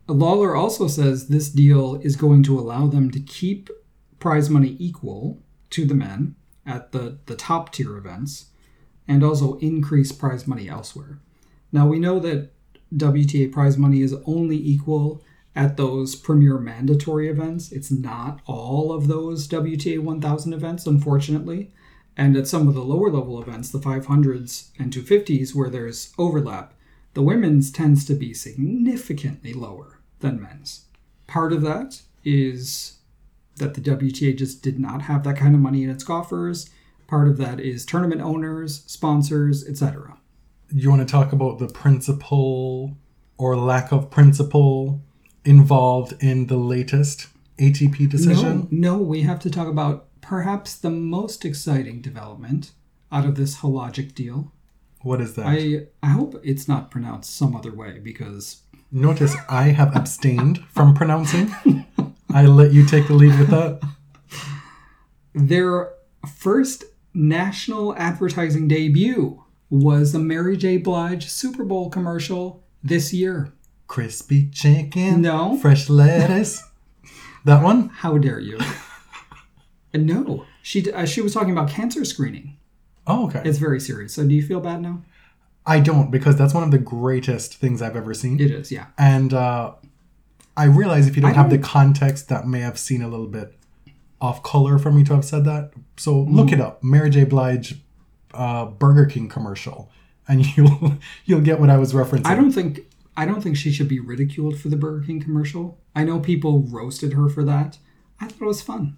Lawler 0.08 0.56
also 0.56 0.88
says 0.88 1.28
this 1.28 1.50
deal 1.50 1.96
is 1.96 2.16
going 2.16 2.44
to 2.44 2.60
allow 2.60 2.86
them 2.86 3.10
to 3.12 3.20
keep 3.20 3.70
prize 4.20 4.50
money 4.50 4.76
equal 4.80 5.42
to 5.72 5.86
the 5.86 5.96
men 5.96 6.36
at 6.66 6.92
the, 6.92 7.18
the 7.26 7.36
top 7.36 7.72
tier 7.72 7.98
events 7.98 8.48
and 9.08 9.24
also 9.24 9.58
increase 9.60 10.12
prize 10.12 10.48
money 10.48 10.70
elsewhere. 10.70 11.20
Now, 11.72 11.88
we 11.88 12.00
know 12.00 12.20
that 12.20 12.52
WTA 12.96 13.52
prize 13.52 13.78
money 13.78 14.02
is 14.02 14.16
only 14.26 14.58
equal 14.58 15.24
at 15.56 15.78
those 15.78 16.16
premier 16.16 16.58
mandatory 16.58 17.28
events. 17.28 17.72
It's 17.72 17.92
not 17.92 18.42
all 18.46 18.92
of 18.92 19.08
those 19.08 19.48
WTA 19.48 20.00
1000 20.00 20.54
events, 20.54 20.86
unfortunately. 20.86 21.72
And 22.18 22.38
at 22.38 22.48
some 22.48 22.68
of 22.68 22.76
the 22.76 22.84
lower 22.84 23.10
level 23.10 23.42
events, 23.42 23.70
the 23.70 23.80
500s 23.80 24.70
and 24.78 24.94
250s, 24.94 25.54
where 25.54 25.70
there's 25.70 26.14
overlap, 26.18 26.74
the 27.14 27.22
women's 27.22 27.72
tends 27.72 28.06
to 28.06 28.14
be 28.14 28.34
significantly 28.34 29.54
lower 29.54 29.95
than 30.26 30.42
men's. 30.42 30.86
Part 31.28 31.54
of 31.54 31.62
that 31.62 32.02
is 32.24 32.98
that 33.58 33.74
the 33.74 33.82
WTA 33.82 34.38
just 34.38 34.62
did 34.62 34.80
not 34.80 35.04
have 35.04 35.24
that 35.24 35.38
kind 35.38 35.56
of 35.56 35.62
money 35.62 35.84
in 35.84 35.90
its 35.90 36.04
coffers. 36.04 36.70
Part 37.08 37.28
of 37.28 37.38
that 37.38 37.60
is 37.60 37.86
tournament 37.86 38.22
owners, 38.22 38.84
sponsors, 38.86 39.68
etc. 39.68 40.18
You 40.72 40.90
want 40.90 41.08
to 41.08 41.12
talk 41.12 41.32
about 41.32 41.60
the 41.60 41.68
principle 41.68 42.98
or 43.38 43.56
lack 43.56 43.92
of 43.92 44.10
principle 44.10 45.02
involved 45.44 46.16
in 46.22 46.48
the 46.48 46.58
latest 46.58 47.28
ATP 47.60 48.10
decision? 48.10 48.68
No, 48.72 48.98
no, 48.98 48.98
we 48.98 49.22
have 49.22 49.40
to 49.42 49.50
talk 49.50 49.68
about 49.68 50.08
perhaps 50.22 50.76
the 50.76 50.90
most 50.90 51.46
exciting 51.46 52.02
development 52.02 52.72
out 53.12 53.26
of 53.26 53.36
this 53.36 53.58
Hologic 53.58 54.16
deal. 54.16 54.52
What 55.02 55.22
is 55.22 55.36
that? 55.36 55.46
I 55.46 55.88
I 56.02 56.10
hope 56.10 56.42
it's 56.44 56.68
not 56.68 56.90
pronounced 56.90 57.36
some 57.36 57.56
other 57.56 57.74
way 57.74 58.00
because 58.00 58.64
Notice 58.96 59.36
I 59.50 59.64
have 59.72 59.94
abstained 59.94 60.60
from 60.70 60.94
pronouncing. 60.94 61.54
I 62.34 62.46
let 62.46 62.72
you 62.72 62.86
take 62.86 63.08
the 63.08 63.14
lead 63.14 63.38
with 63.38 63.50
that. 63.50 63.82
their 65.34 65.92
first 66.26 66.86
national 67.14 67.94
advertising 67.98 68.70
debut 68.70 69.44
was 69.70 70.14
the 70.14 70.20
Mary 70.20 70.56
J. 70.56 70.78
Blige 70.78 71.30
Super 71.30 71.66
Bowl 71.66 71.90
commercial 71.90 72.64
this 72.82 73.12
year. 73.12 73.52
Crispy 73.88 74.48
chicken. 74.48 75.22
No. 75.22 75.58
Fresh 75.58 75.90
lettuce. 75.90 76.64
That 77.44 77.62
one? 77.62 77.90
How 77.90 78.18
dare 78.18 78.40
you? 78.40 78.60
no, 79.94 80.46
she 80.64 80.90
uh, 80.90 81.06
she 81.06 81.20
was 81.20 81.34
talking 81.34 81.52
about 81.52 81.70
cancer 81.70 82.06
screening. 82.06 82.56
Oh, 83.06 83.26
okay. 83.26 83.42
It's 83.44 83.58
very 83.58 83.82
serious. 83.82 84.14
So 84.14 84.26
do 84.26 84.34
you 84.34 84.42
feel 84.42 84.62
bad 84.62 84.82
now? 84.82 85.04
I 85.68 85.80
don't 85.80 86.12
because 86.12 86.36
that's 86.38 86.54
one 86.54 86.64
of 86.64 86.72
the 86.72 86.78
greatest 86.78 87.56
things 87.56 87.82
I've 87.82 87.96
ever 87.96 88.14
seen. 88.14 88.40
It 88.40 88.52
is, 88.52 88.72
yeah. 88.72 88.88
And 88.98 89.34
uh, 89.34 89.74
I 90.56 90.66
realize 90.66 91.08
if 91.08 91.16
you 91.16 91.22
don't 91.22 91.32
I 91.32 91.34
have 91.34 91.50
the 91.50 91.58
context, 91.58 92.30
that 92.30 92.48
may 92.48 92.60
have 92.62 92.78
seen 92.78 93.02
a 93.02 93.08
little 93.08 93.28
bit 93.28 93.58
off 94.22 94.44
color 94.44 94.78
for 94.78 94.92
me 94.92 95.04
to 95.06 95.14
have 95.16 95.26
said 95.26 95.44
that. 95.46 95.72
So 95.98 96.20
look 96.22 96.48
Mm-hmm. 96.48 96.54
it 96.56 96.62
up, 96.62 96.84
Mary 96.84 97.10
J. 97.10 97.24
Blige 97.26 97.76
uh, 98.34 98.66
Burger 98.66 99.06
King 99.06 99.28
commercial, 99.30 99.90
and 100.28 100.46
you'll 100.58 100.98
you'll 101.26 101.42
get 101.42 101.60
what 101.60 101.70
I 101.70 101.78
was 101.78 101.94
referencing. 101.94 102.26
I 102.28 102.36
don't 102.36 102.52
think 102.52 102.82
I 103.18 103.26
don't 103.26 103.42
think 103.42 103.58
she 103.58 103.72
should 103.72 103.88
be 103.90 104.00
ridiculed 104.00 104.60
for 104.60 104.70
the 104.70 104.76
Burger 104.78 105.06
King 105.06 105.22
commercial. 105.22 105.80
I 105.96 106.04
know 106.04 106.20
people 106.20 106.62
roasted 106.64 107.14
her 107.14 107.28
for 107.30 107.44
that. 107.46 107.78
I 108.20 108.28
thought 108.28 108.42
it 108.42 108.46
was 108.46 108.62
fun. 108.62 108.98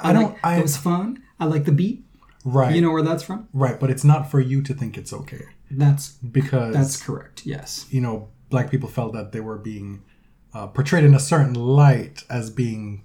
I 0.00 0.12
don't- 0.12 0.32
like- 0.32 0.38
I- 0.44 0.58
it 0.58 0.62
was 0.62 0.76
fun. 0.76 1.22
I 1.40 1.46
like 1.46 1.64
the 1.64 1.72
beat. 1.72 2.04
right, 2.44 2.74
You 2.74 2.80
know 2.82 2.90
where 2.90 3.02
that's 3.02 3.22
from? 3.22 3.48
right, 3.52 3.80
but 3.80 3.90
it's 3.90 4.04
not 4.04 4.30
for 4.30 4.38
you 4.40 4.60
to 4.62 4.74
think 4.74 4.96
it's 4.98 5.12
okay 5.12 5.44
That's 5.70 6.10
because 6.12 6.74
that's 6.74 7.02
correct. 7.02 7.44
Yes. 7.46 7.86
you 7.90 8.00
know 8.00 8.28
black 8.50 8.70
people 8.70 8.88
felt 8.88 9.12
that 9.14 9.32
they 9.32 9.40
were 9.40 9.58
being 9.58 10.04
uh, 10.52 10.68
portrayed 10.68 11.04
in 11.04 11.14
a 11.14 11.18
certain 11.20 11.54
light 11.54 12.22
as 12.30 12.50
being 12.50 13.04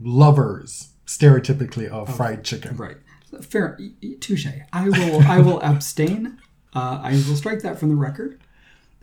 lovers 0.00 0.88
stereotypically 1.06 1.88
of 1.88 2.14
fried 2.16 2.44
chicken. 2.44 2.76
Right. 2.76 2.96
Fair. 3.40 3.78
Touche. 4.20 4.46
I 4.72 4.88
will. 4.88 5.22
I 5.22 5.38
will 5.38 5.60
abstain. 5.62 6.38
Uh, 6.74 7.00
I 7.02 7.12
will 7.12 7.36
strike 7.36 7.60
that 7.62 7.78
from 7.78 7.90
the 7.90 7.94
record, 7.96 8.40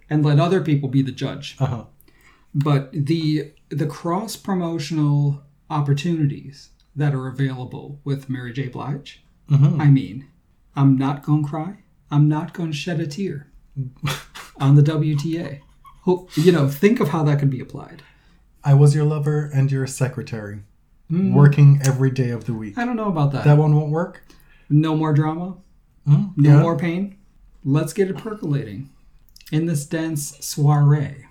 and 0.09 0.25
let 0.25 0.39
other 0.39 0.61
people 0.61 0.89
be 0.89 1.01
the 1.01 1.11
judge. 1.11 1.55
Uh-huh. 1.59 1.85
But 2.53 2.91
the 2.91 3.53
the 3.69 3.87
cross 3.87 4.35
promotional 4.35 5.43
opportunities 5.69 6.69
that 6.95 7.13
are 7.13 7.27
available 7.27 7.99
with 8.03 8.29
Mary 8.29 8.51
J. 8.51 8.67
Blige. 8.67 9.23
Mm-hmm. 9.49 9.79
I 9.81 9.87
mean, 9.87 10.27
I'm 10.75 10.97
not 10.97 11.23
gonna 11.23 11.47
cry. 11.47 11.77
I'm 12.11 12.27
not 12.27 12.53
gonna 12.53 12.73
shed 12.73 12.99
a 12.99 13.07
tear 13.07 13.47
on 14.57 14.75
the 14.75 14.81
WTA. 14.83 15.59
Ho- 16.03 16.27
You 16.35 16.51
know, 16.51 16.67
think 16.67 16.99
of 16.99 17.09
how 17.09 17.23
that 17.23 17.39
could 17.39 17.49
be 17.49 17.59
applied. 17.59 18.01
I 18.63 18.73
was 18.73 18.93
your 18.95 19.05
lover 19.05 19.49
and 19.53 19.71
your 19.71 19.87
secretary, 19.87 20.63
Mm. 21.11 21.33
working 21.33 21.79
every 21.83 22.11
day 22.11 22.29
of 22.29 22.45
the 22.45 22.53
week. 22.53 22.77
I 22.77 22.85
don't 22.85 22.95
know 22.95 23.07
about 23.09 23.31
that. 23.31 23.43
That 23.45 23.57
one 23.57 23.75
won't 23.75 23.91
work. 23.91 24.23
No 24.69 24.95
more 24.95 25.13
drama. 25.13 25.57
Mm, 26.07 26.33
No 26.37 26.49
yeah. 26.49 26.61
more 26.61 26.77
pain. 26.77 27.15
Let's 27.63 27.93
get 27.93 28.09
it 28.09 28.17
percolating 28.17 28.89
in 29.51 29.65
this 29.65 29.85
dance 29.85 30.35
soiree, 30.39 31.25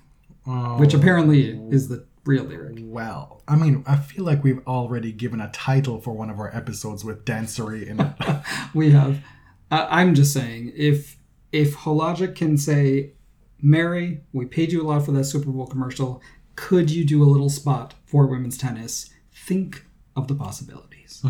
Oh, 0.46 0.78
which 0.78 0.94
apparently 0.94 1.50
is 1.70 1.88
the 1.88 2.04
real 2.24 2.44
lyric. 2.44 2.78
well, 2.82 3.42
I 3.46 3.56
mean, 3.56 3.82
I 3.86 3.96
feel 3.96 4.24
like 4.24 4.42
we've 4.44 4.60
already 4.66 5.12
given 5.12 5.40
a 5.40 5.48
title 5.52 6.00
for 6.00 6.12
one 6.12 6.28
of 6.30 6.38
our 6.38 6.54
episodes 6.54 7.04
with 7.04 7.24
dancery 7.24 7.86
in 7.86 8.00
it. 8.00 8.12
We 8.74 8.90
have. 8.90 9.20
Uh, 9.70 9.86
I'm 9.90 10.14
just 10.14 10.32
saying, 10.32 10.72
if 10.76 11.16
if 11.52 11.76
Hologic 11.76 12.34
can 12.34 12.56
say, 12.56 13.12
Mary, 13.60 14.20
we 14.32 14.46
paid 14.46 14.72
you 14.72 14.82
a 14.82 14.86
lot 14.86 15.04
for 15.04 15.12
that 15.12 15.24
Super 15.24 15.50
Bowl 15.50 15.66
commercial. 15.66 16.22
Could 16.56 16.90
you 16.90 17.04
do 17.04 17.22
a 17.22 17.24
little 17.24 17.50
spot 17.50 17.94
for 18.04 18.26
women's 18.26 18.58
tennis? 18.58 19.10
Think 19.32 19.84
of 20.16 20.28
the 20.28 20.34
possibilities. 20.34 21.24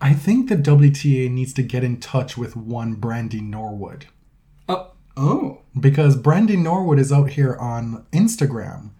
I 0.00 0.12
think 0.12 0.48
the 0.48 0.56
WTA 0.56 1.30
needs 1.30 1.52
to 1.54 1.62
get 1.62 1.84
in 1.84 2.00
touch 2.00 2.36
with 2.36 2.56
one 2.56 2.94
Brandy 2.94 3.40
Norwood 3.40 4.06
Oh, 4.68 4.92
oh, 5.16 5.62
because 5.78 6.16
Brandy 6.16 6.56
Norwood 6.56 6.98
is 6.98 7.12
out 7.12 7.30
here 7.30 7.56
on 7.56 8.04
Instagram 8.12 8.90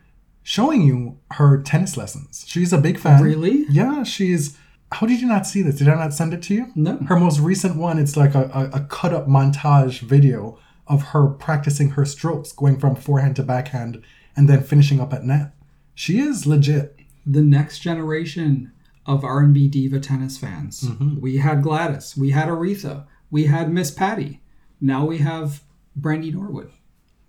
showing 0.43 0.83
you 0.83 1.19
her 1.33 1.61
tennis 1.61 1.97
lessons. 1.97 2.45
She's 2.47 2.73
a 2.73 2.79
big 2.79 2.99
fan. 2.99 3.23
Really? 3.23 3.65
Yeah, 3.69 4.05
she's 4.05 4.57
How 4.93 5.07
did 5.07 5.21
you 5.21 5.27
not 5.27 5.47
see 5.47 5.63
this? 5.63 5.77
Did 5.77 5.89
I 5.89 5.95
not 5.97 6.15
send 6.15 6.33
it 6.33 6.43
to 6.45 6.55
you? 6.55 6.73
No. 6.75 6.97
Her 7.09 7.19
most 7.19 7.41
recent 7.41 7.77
one, 7.77 7.99
it's 7.99 8.17
like 8.17 8.35
a, 8.35 8.45
a, 8.55 8.79
a 8.79 8.85
cut 8.85 9.13
up 9.13 9.27
montage 9.27 10.01
video 10.01 10.59
of 10.87 11.03
her 11.09 11.27
practicing 11.27 11.91
her 11.91 12.05
strokes, 12.05 12.53
going 12.53 12.79
from 12.79 12.95
forehand 12.95 13.35
to 13.37 13.43
backhand, 13.43 14.03
and 14.37 14.49
then 14.49 14.63
finishing 14.63 15.01
up 15.01 15.13
at 15.13 15.25
net. 15.25 15.53
She 15.95 16.21
is 16.21 16.47
legit. 16.47 17.01
the 17.27 17.43
next 17.43 17.81
generation 17.81 18.71
of 19.05 19.25
R&B 19.25 19.69
diva 19.69 19.99
tennis 19.99 20.39
fans. 20.39 20.83
Mm-hmm. 20.83 21.21
We 21.21 21.39
had 21.39 21.63
Gladys, 21.63 22.17
we 22.17 22.31
had 22.31 22.49
Aretha, 22.49 23.07
we 23.31 23.47
had 23.47 23.73
Miss 23.73 23.91
Patti. 23.91 24.41
Now 24.81 25.05
we 25.07 25.19
have 25.19 25.63
Brandy 25.97 26.31
Norwood. 26.31 26.71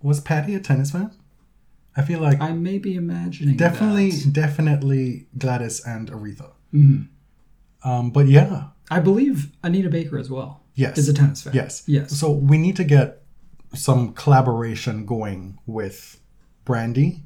Was 0.02 0.20
Patti 0.20 0.54
a 0.54 0.60
tennis 0.60 0.91
fan? 0.91 1.12
I 1.96 2.04
feel 2.04 2.20
like 2.20 2.39
I 2.39 2.52
may 2.52 2.78
be 2.78 2.93
imagining 2.96 3.58
definitely, 3.58 4.12
that. 4.12 4.34
definitely 4.34 5.28
Gladys 5.38 5.84
and 5.84 6.12
Aretha. 6.12 6.52
Mm-hmm. 6.74 7.04
Um, 7.88 8.12
but 8.12 8.28
yeah, 8.28 8.67
I 8.91 9.00
believe 9.00 9.52
Anita 9.63 9.89
Baker 9.89 10.17
as 10.17 10.30
well. 10.30 10.63
yes, 10.76 10.97
Is 10.97 11.08
a 11.08 11.13
tennis 11.13 11.43
fan. 11.43 11.54
Yes. 11.54 11.84
Yes. 11.88 12.12
So 12.17 12.32
we 12.32 12.58
need 12.58 12.76
to 12.76 12.84
get 12.84 13.23
some 13.73 14.13
collaboration 14.13 15.06
going 15.06 15.60
with 15.65 16.19
Brandy. 16.65 17.23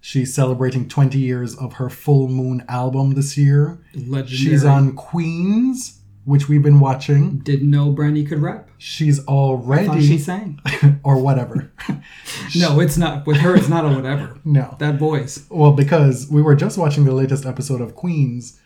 She's 0.00 0.32
celebrating 0.32 0.88
20 0.88 1.18
years 1.18 1.54
of 1.56 1.74
her 1.74 1.90
Full 1.90 2.28
Moon 2.28 2.64
album 2.68 3.14
this 3.14 3.36
year. 3.36 3.84
Legendary. 3.94 4.26
She's 4.28 4.64
on 4.64 4.94
Queens, 4.94 6.00
which 6.24 6.48
we've 6.48 6.62
been 6.62 6.80
watching. 6.80 7.38
Didn't 7.40 7.70
know 7.70 7.90
Brandy 7.90 8.24
could 8.24 8.38
rap. 8.38 8.70
She's 8.78 9.24
already 9.26 10.06
she 10.06 10.18
sang. 10.18 10.60
or 11.04 11.20
whatever. 11.20 11.72
no, 12.56 12.80
it's 12.80 12.96
not. 12.96 13.26
With 13.26 13.38
her, 13.38 13.56
it's 13.56 13.68
not 13.68 13.84
a 13.84 13.88
whatever. 13.88 14.38
no. 14.44 14.76
That 14.78 14.96
voice. 14.98 15.46
Well, 15.50 15.72
because 15.72 16.28
we 16.30 16.40
were 16.42 16.54
just 16.54 16.78
watching 16.78 17.04
the 17.04 17.12
latest 17.12 17.44
episode 17.44 17.80
of 17.80 17.94
Queens, 17.94 18.59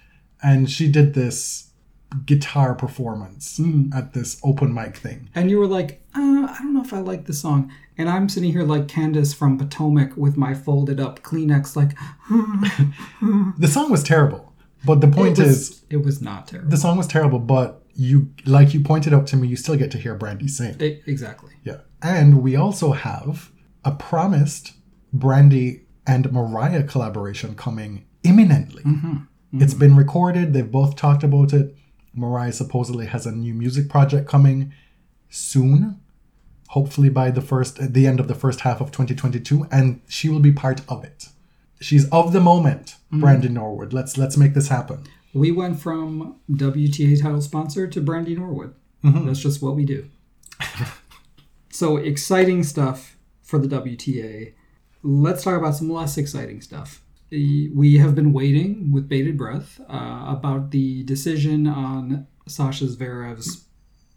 and 0.44 0.70
she 0.70 0.88
did 0.90 1.14
this 1.14 1.70
guitar 2.26 2.74
performance 2.76 3.60
at 3.92 4.12
this 4.12 4.40
open 4.44 4.72
mic 4.72 4.96
thing. 4.96 5.28
And 5.34 5.50
you 5.50 5.58
were 5.58 5.66
like, 5.66 6.00
uh, 6.14 6.46
I 6.48 6.56
don't 6.60 6.74
know 6.74 6.82
if 6.82 6.92
I 6.92 7.00
like 7.00 7.26
the 7.26 7.32
song. 7.32 7.72
And 7.98 8.08
I'm 8.08 8.28
sitting 8.28 8.52
here 8.52 8.62
like 8.62 8.86
Candace 8.86 9.34
from 9.34 9.58
Potomac 9.58 10.16
with 10.16 10.36
my 10.36 10.54
folded 10.54 11.00
up 11.00 11.22
Kleenex, 11.22 11.74
like, 11.74 11.96
The 13.58 13.68
song 13.68 13.90
was 13.90 14.02
terrible, 14.02 14.52
but 14.84 15.00
the 15.00 15.08
point 15.08 15.38
it 15.38 15.46
is, 15.46 15.48
was, 15.70 15.84
it 15.90 15.96
was 16.04 16.20
not 16.20 16.46
terrible. 16.48 16.70
the 16.70 16.76
song 16.76 16.96
was 16.98 17.06
terrible. 17.06 17.38
But 17.38 17.82
you, 17.94 18.30
like 18.46 18.74
you 18.74 18.80
pointed 18.80 19.12
out 19.14 19.26
to 19.28 19.36
me, 19.36 19.48
you 19.48 19.56
still 19.56 19.76
get 19.76 19.90
to 19.92 19.98
hear 19.98 20.14
Brandy 20.14 20.48
sing. 20.48 20.80
E- 20.80 21.00
exactly. 21.06 21.52
Yeah, 21.64 21.78
and 22.02 22.42
we 22.42 22.54
also 22.56 22.92
have 22.92 23.50
a 23.84 23.92
promised 23.92 24.72
Brandy 25.12 25.82
and 26.06 26.30
Mariah 26.32 26.82
collaboration 26.84 27.54
coming 27.54 28.04
imminently. 28.22 28.82
It's 29.60 29.74
been 29.74 29.96
recorded. 29.96 30.52
They've 30.52 30.70
both 30.70 30.96
talked 30.96 31.22
about 31.22 31.52
it. 31.52 31.76
Mariah 32.14 32.52
supposedly 32.52 33.06
has 33.06 33.26
a 33.26 33.32
new 33.32 33.54
music 33.54 33.88
project 33.88 34.28
coming 34.28 34.72
soon, 35.28 36.00
hopefully 36.68 37.08
by 37.08 37.30
the 37.30 37.40
first 37.40 37.78
at 37.80 37.92
the 37.92 38.06
end 38.06 38.20
of 38.20 38.28
the 38.28 38.34
first 38.34 38.60
half 38.60 38.80
of 38.80 38.90
2022, 38.92 39.66
and 39.70 40.00
she 40.08 40.28
will 40.28 40.40
be 40.40 40.52
part 40.52 40.80
of 40.88 41.04
it. 41.04 41.28
She's 41.80 42.08
of 42.10 42.32
the 42.32 42.40
moment, 42.40 42.96
mm. 43.12 43.20
Brandon 43.20 43.54
Norwood. 43.54 43.92
Let's 43.92 44.16
let's 44.16 44.36
make 44.36 44.54
this 44.54 44.68
happen. 44.68 45.04
We 45.32 45.50
went 45.50 45.80
from 45.80 46.40
WTA 46.50 47.20
title 47.20 47.42
sponsor 47.42 47.88
to 47.88 48.00
Brandy 48.00 48.36
Norwood. 48.36 48.74
Mm-hmm. 49.02 49.26
That's 49.26 49.40
just 49.40 49.60
what 49.60 49.74
we 49.74 49.84
do. 49.84 50.08
so 51.70 51.96
exciting 51.96 52.62
stuff 52.62 53.16
for 53.42 53.58
the 53.58 53.68
WTA. 53.68 54.54
Let's 55.02 55.42
talk 55.42 55.58
about 55.58 55.74
some 55.74 55.90
less 55.90 56.16
exciting 56.16 56.60
stuff. 56.60 57.03
We 57.74 57.96
have 57.98 58.14
been 58.14 58.32
waiting 58.32 58.92
with 58.92 59.08
bated 59.08 59.36
breath 59.36 59.80
uh, 59.88 60.24
about 60.36 60.70
the 60.70 61.02
decision 61.04 61.66
on 61.66 62.26
Sasha 62.46 62.84
Zverev's 62.86 63.64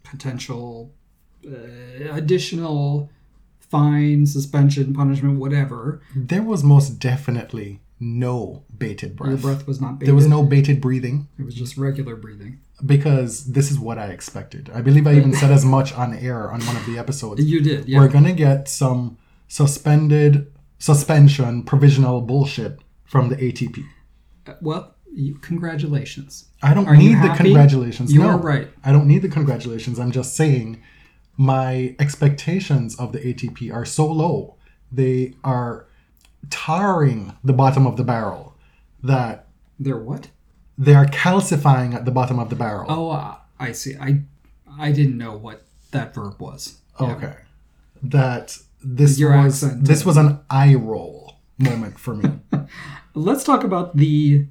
potential 0.02 0.92
uh, 1.46 2.12
additional 2.12 3.10
fine, 3.60 4.26
suspension, 4.26 4.94
punishment, 4.94 5.38
whatever. 5.38 6.00
There 6.16 6.42
was 6.42 6.64
most 6.64 6.98
definitely 6.98 7.80
no 8.00 8.64
bated 8.76 9.16
breath. 9.16 9.30
Your 9.30 9.38
breath 9.38 9.66
was 9.66 9.80
not 9.80 9.98
bated. 9.98 10.08
There 10.08 10.14
was 10.14 10.26
no 10.26 10.42
bated 10.42 10.80
breathing. 10.80 11.28
It 11.38 11.44
was 11.44 11.54
just 11.54 11.76
regular 11.76 12.16
breathing. 12.16 12.60
because 12.86 13.32
this 13.52 13.70
is 13.72 13.78
what 13.78 13.98
I 13.98 14.06
expected. 14.06 14.70
I 14.72 14.80
believe 14.82 15.06
I 15.06 15.14
even 15.14 15.34
said 15.34 15.50
as 15.50 15.64
much 15.64 15.92
on 15.94 16.14
air 16.14 16.50
on 16.52 16.60
one 16.64 16.76
of 16.76 16.86
the 16.86 16.96
episodes. 16.98 17.44
You 17.44 17.60
did, 17.60 17.88
yeah. 17.88 17.98
We're 17.98 18.08
gonna 18.08 18.32
get 18.32 18.68
some 18.68 19.18
suspended 19.48 20.52
suspension 20.78 21.64
provisional 21.64 22.20
bullshit 22.20 22.78
from 23.08 23.28
the 23.28 23.36
ATP. 23.36 23.84
Well, 24.60 24.94
you, 25.12 25.34
congratulations. 25.36 26.46
I 26.62 26.74
don't 26.74 26.86
Are 26.86 26.96
need 26.96 27.16
the 27.22 27.32
congratulations. 27.36 28.12
You 28.12 28.20
no, 28.20 28.28
are 28.30 28.38
right. 28.38 28.68
I 28.84 28.92
don't 28.92 29.06
need 29.06 29.22
the 29.22 29.28
congratulations. 29.28 29.98
I'm 29.98 30.12
just 30.12 30.36
saying 30.36 30.82
my 31.36 31.96
expectations 31.98 32.98
of 32.98 33.12
the 33.12 33.18
ATP 33.20 33.72
are 33.72 33.84
so 33.84 34.06
low. 34.06 34.56
They 34.92 35.34
are 35.42 35.86
tarring 36.50 37.36
the 37.42 37.52
bottom 37.52 37.86
of 37.86 37.96
the 37.96 38.04
barrel 38.04 38.54
that 39.02 39.46
They're 39.78 39.98
what? 39.98 40.28
they 40.76 40.94
are 40.94 41.06
calcifying 41.06 41.94
at 41.94 42.04
the 42.04 42.10
bottom 42.10 42.38
of 42.38 42.50
the 42.50 42.56
barrel. 42.56 42.86
Oh, 42.88 43.10
uh, 43.10 43.36
I 43.58 43.72
see. 43.72 43.96
I 44.00 44.20
I 44.78 44.92
didn't 44.92 45.18
know 45.18 45.36
what 45.36 45.62
that 45.90 46.14
verb 46.14 46.40
was. 46.40 46.78
Yeah. 47.00 47.12
Okay. 47.14 47.34
That 48.02 48.58
this 48.82 49.18
Your 49.18 49.36
was 49.36 49.64
accent. 49.64 49.84
this 49.84 50.04
was 50.04 50.16
an 50.16 50.40
eye 50.50 50.74
roll 50.74 51.17
moment 51.58 51.98
for 51.98 52.14
me. 52.14 52.30
Let's 53.14 53.44
talk 53.44 53.64
about 53.64 53.96
the 53.96 54.46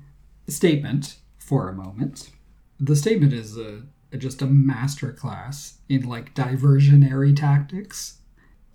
statement 0.47 1.17
for 1.37 1.69
a 1.69 1.73
moment. 1.73 2.29
The 2.79 2.95
statement 2.95 3.33
is 3.33 3.57
a, 3.57 3.83
just 4.17 4.41
a 4.41 4.47
masterclass 4.47 5.75
in 5.89 6.07
like 6.07 6.35
diversionary 6.35 7.35
tactics. 7.35 8.19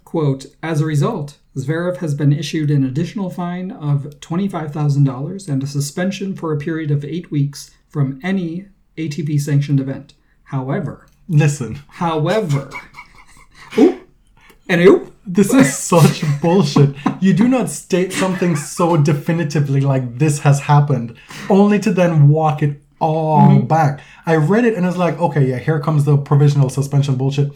Quote, 0.04 0.46
as 0.62 0.80
a 0.80 0.86
result, 0.86 1.38
Zverev 1.56 1.98
has 1.98 2.14
been 2.14 2.32
issued 2.32 2.70
an 2.70 2.84
additional 2.84 3.30
fine 3.30 3.70
of 3.70 4.04
$25,000 4.20 5.48
and 5.48 5.62
a 5.62 5.66
suspension 5.66 6.34
for 6.34 6.52
a 6.52 6.58
period 6.58 6.90
of 6.90 7.04
eight 7.04 7.30
weeks 7.30 7.70
from 7.88 8.18
any 8.22 8.66
ATP 8.96 9.40
sanctioned 9.40 9.80
event. 9.80 10.14
However, 10.44 11.06
Listen, 11.28 11.76
however, 11.88 12.70
oop, 13.78 14.08
and 14.68 14.80
oop, 14.80 15.11
this 15.26 15.54
is 15.54 15.76
such 15.76 16.24
bullshit. 16.40 16.94
You 17.20 17.32
do 17.32 17.48
not 17.48 17.70
state 17.70 18.12
something 18.12 18.56
so 18.56 18.96
definitively 18.96 19.80
like 19.80 20.18
this 20.18 20.40
has 20.40 20.60
happened, 20.60 21.16
only 21.48 21.78
to 21.80 21.92
then 21.92 22.28
walk 22.28 22.62
it 22.62 22.82
all 22.98 23.40
mm-hmm. 23.40 23.66
back. 23.66 24.00
I 24.26 24.36
read 24.36 24.64
it 24.64 24.74
and 24.74 24.84
I 24.84 24.88
was 24.88 24.96
like, 24.96 25.18
okay, 25.20 25.46
yeah, 25.46 25.58
here 25.58 25.80
comes 25.80 26.04
the 26.04 26.16
provisional 26.16 26.70
suspension 26.70 27.16
bullshit. 27.16 27.52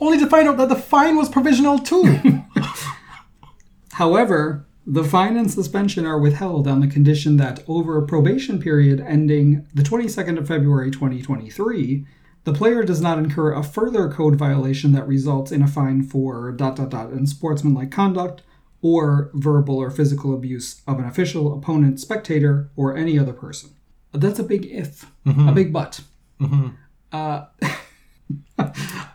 Only 0.00 0.18
to 0.18 0.26
find 0.26 0.48
out 0.48 0.56
that 0.58 0.68
the 0.68 0.76
fine 0.76 1.16
was 1.16 1.28
provisional 1.28 1.78
too. 1.78 2.20
However, 3.92 4.66
the 4.86 5.04
fine 5.04 5.36
and 5.36 5.50
suspension 5.50 6.06
are 6.06 6.18
withheld 6.18 6.66
on 6.66 6.80
the 6.80 6.86
condition 6.86 7.36
that 7.36 7.62
over 7.68 7.98
a 7.98 8.06
probation 8.06 8.60
period 8.60 9.00
ending 9.00 9.66
the 9.74 9.82
22nd 9.82 10.38
of 10.38 10.48
February 10.48 10.90
2023, 10.90 12.06
the 12.44 12.52
player 12.52 12.82
does 12.82 13.00
not 13.00 13.18
incur 13.18 13.52
a 13.52 13.62
further 13.62 14.10
code 14.10 14.36
violation 14.36 14.92
that 14.92 15.06
results 15.06 15.52
in 15.52 15.62
a 15.62 15.68
fine 15.68 16.02
for 16.02 16.52
dot 16.52 16.76
dot 16.76 16.90
dot 16.90 17.10
unsportsmanlike 17.10 17.90
conduct 17.90 18.42
or 18.80 19.30
verbal 19.34 19.76
or 19.76 19.90
physical 19.90 20.32
abuse 20.32 20.82
of 20.86 20.98
an 20.98 21.04
official, 21.04 21.52
opponent, 21.52 22.00
spectator, 22.00 22.70
or 22.76 22.96
any 22.96 23.18
other 23.18 23.32
person. 23.32 23.70
That's 24.12 24.38
a 24.38 24.44
big 24.44 24.64
if, 24.66 25.06
a 25.26 25.52
big 25.52 25.72
but. 25.72 26.00
Uh, 27.12 27.44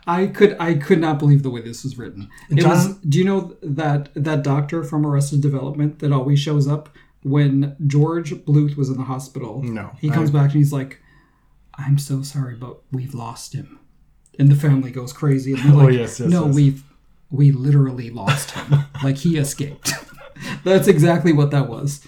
I 0.06 0.26
could 0.26 0.56
I 0.58 0.74
could 0.74 1.00
not 1.00 1.18
believe 1.18 1.42
the 1.42 1.50
way 1.50 1.60
this 1.60 1.84
was 1.84 1.98
written. 1.98 2.28
It 2.50 2.60
John- 2.60 2.70
was. 2.70 2.96
Do 2.98 3.18
you 3.18 3.24
know 3.24 3.56
that 3.62 4.10
that 4.14 4.42
doctor 4.42 4.84
from 4.84 5.06
Arrested 5.06 5.40
Development 5.40 5.98
that 6.00 6.12
always 6.12 6.38
shows 6.38 6.68
up 6.68 6.88
when 7.22 7.76
George 7.86 8.32
Bluth 8.44 8.76
was 8.76 8.88
in 8.88 8.96
the 8.96 9.04
hospital? 9.04 9.62
No, 9.62 9.92
he 10.00 10.10
comes 10.10 10.30
back 10.30 10.44
and 10.44 10.52
he's 10.52 10.72
like, 10.72 11.00
"I'm 11.78 11.98
so 11.98 12.22
sorry, 12.22 12.54
but 12.56 12.78
we've 12.92 13.14
lost 13.14 13.52
him," 13.54 13.78
and 14.38 14.48
the 14.50 14.54
family 14.56 14.90
goes 14.90 15.12
crazy. 15.12 15.52
And 15.54 15.62
they're 15.62 15.74
Oh, 15.84 15.88
yes, 15.88 16.20
yes, 16.20 16.28
"No, 16.30 16.46
yes. 16.46 16.54
we've 16.54 16.82
we 17.30 17.50
literally 17.52 18.10
lost 18.10 18.52
him. 18.52 18.84
like 19.02 19.18
he 19.18 19.36
escaped." 19.36 19.92
That's 20.64 20.88
exactly 20.88 21.32
what 21.32 21.50
that 21.52 21.68
was. 21.68 22.06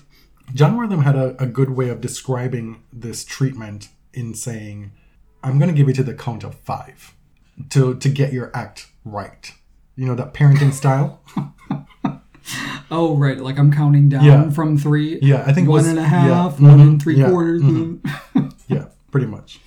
Jon 0.55 0.77
Wertheim 0.77 1.03
had 1.03 1.17
a, 1.17 1.41
a 1.43 1.47
good 1.47 1.71
way 1.71 1.89
of 1.89 2.01
describing 2.01 2.83
this 2.93 3.25
treatment 3.25 3.89
in 4.15 4.35
saying, 4.35 4.93
I'm 5.43 5.59
going 5.59 5.69
to 5.71 5.77
give 5.77 5.89
you 5.89 5.95
to 5.95 6.03
the 6.03 6.15
count 6.15 6.45
of 6.45 6.55
five 6.57 7.15
to, 7.71 7.95
to 7.97 8.09
get 8.09 8.33
your 8.33 8.51
act 8.55 8.89
right. 9.05 9.53
You 9.97 10.07
know, 10.07 10.15
that 10.15 10.35
parenting 10.35 10.73
style? 10.73 11.21
Oh 12.91 13.17
right, 13.17 13.39
like 13.41 13.59
I'm 13.59 13.73
counting 13.73 14.09
down 14.09 14.25
Yeah. 14.25 14.51
from 14.51 14.79
three. 14.79 15.19
Yeah, 15.21 15.43
I 15.47 15.53
think 15.53 15.67
it 15.67 15.71
one 15.71 15.79
was- 15.79 15.89
and 15.89 15.99
a 15.99 16.05
half, 16.05 16.61
yeah, 16.61 16.69
one 16.69 16.79
mhm, 16.79 16.83
and 16.83 17.03
three 17.03 17.17
quarters. 17.17 17.63
Yeah, 17.65 18.46
pretty 19.17 19.27
much. 19.27 19.61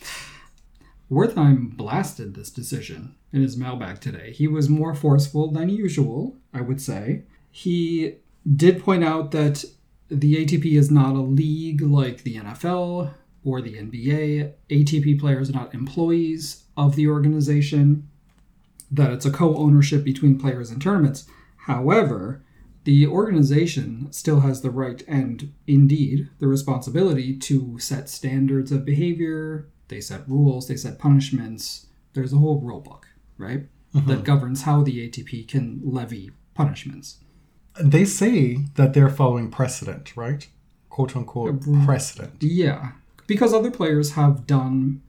Wertheim 1.09 1.75
blasted 1.75 2.35
this 2.35 2.51
decision 2.51 3.15
in 3.33 3.41
his 3.41 3.57
mailbag 3.57 3.99
today. 3.99 4.31
He 4.31 4.47
was 4.47 4.69
more 4.69 4.93
forceful 4.93 5.49
than 5.49 5.69
usual, 5.69 6.37
I 6.53 6.61
would 6.61 6.79
say. 6.79 7.23
He 7.49 8.17
did 8.55 8.83
point 8.83 9.03
out 9.03 9.31
that 9.31 9.65
the 10.07 10.45
ATP 10.45 10.77
is 10.77 10.91
not 10.91 11.15
a 11.15 11.21
league 11.21 11.81
like 11.81 12.21
the 12.21 12.35
NFL 12.35 13.11
or 13.43 13.59
the 13.59 13.73
NBA. 13.73 14.53
ATP 14.69 15.19
players 15.19 15.49
are 15.49 15.53
not 15.53 15.73
employees 15.73 16.65
of 16.77 16.95
the 16.95 17.07
organization, 17.07 18.07
that 18.91 19.11
it's 19.11 19.25
a 19.25 19.31
co 19.31 19.55
ownership 19.57 20.03
between 20.03 20.37
players 20.37 20.69
and 20.69 20.79
tournaments. 20.79 21.25
However, 21.65 22.43
the 22.89 23.05
organization 23.05 24.11
still 24.11 24.39
has 24.39 24.61
the 24.61 24.71
right 24.71 25.03
and 25.07 25.53
indeed 25.67 26.27
the 26.39 26.47
responsibility 26.47 27.37
to 27.37 27.77
set 27.77 28.09
standards 28.09 28.71
of 28.71 28.83
behavior, 28.83 29.69
they 29.89 30.01
set 30.01 30.27
rules, 30.27 30.67
they 30.67 30.75
set 30.75 30.97
punishments. 30.97 31.85
There's 32.13 32.33
a 32.33 32.37
whole 32.37 32.59
rule 32.59 32.79
book, 32.79 33.05
right? 33.37 33.67
That 33.93 34.01
mm-hmm. 34.05 34.21
governs 34.23 34.63
how 34.63 34.81
the 34.81 35.07
ATP 35.07 35.47
can 35.47 35.81
levy 35.83 36.31
punishments. 36.55 37.19
They 37.79 38.05
say 38.05 38.65
that 38.73 38.95
they're 38.95 39.09
following 39.09 39.51
precedent, 39.51 40.17
right? 40.17 40.47
Quote 40.89 41.15
unquote 41.15 41.61
uh, 41.67 41.85
precedent. 41.85 42.41
Yeah, 42.41 42.93
because 43.27 43.53
other 43.53 43.69
players 43.69 44.13
have 44.13 44.47
done 44.47 45.03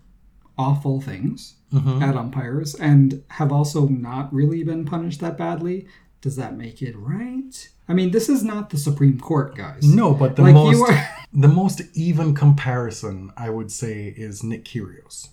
awful 0.58 1.00
things 1.00 1.54
mm-hmm. 1.72 2.02
at 2.02 2.14
umpires 2.14 2.74
and 2.74 3.24
have 3.28 3.50
also 3.50 3.86
not 3.86 4.30
really 4.34 4.64
been 4.64 4.84
punished 4.84 5.20
that 5.20 5.38
badly. 5.38 5.86
Does 6.20 6.36
that 6.36 6.56
make 6.56 6.82
it 6.82 6.94
right? 6.96 7.68
I 7.88 7.94
mean, 7.94 8.10
this 8.10 8.28
is 8.28 8.44
not 8.44 8.70
the 8.70 8.76
Supreme 8.76 9.18
Court, 9.18 9.56
guys. 9.56 9.82
No, 9.84 10.12
but 10.14 10.36
the 10.36 10.42
Like, 10.42 10.54
most 10.54 10.80
are- 10.90 11.08
the 11.32 11.48
most 11.48 11.82
even 11.94 12.34
comparison 12.34 13.32
I 13.36 13.50
would 13.50 13.72
say 13.72 14.14
is 14.16 14.42
Nick 14.44 14.64
Kyrgios 14.64 15.28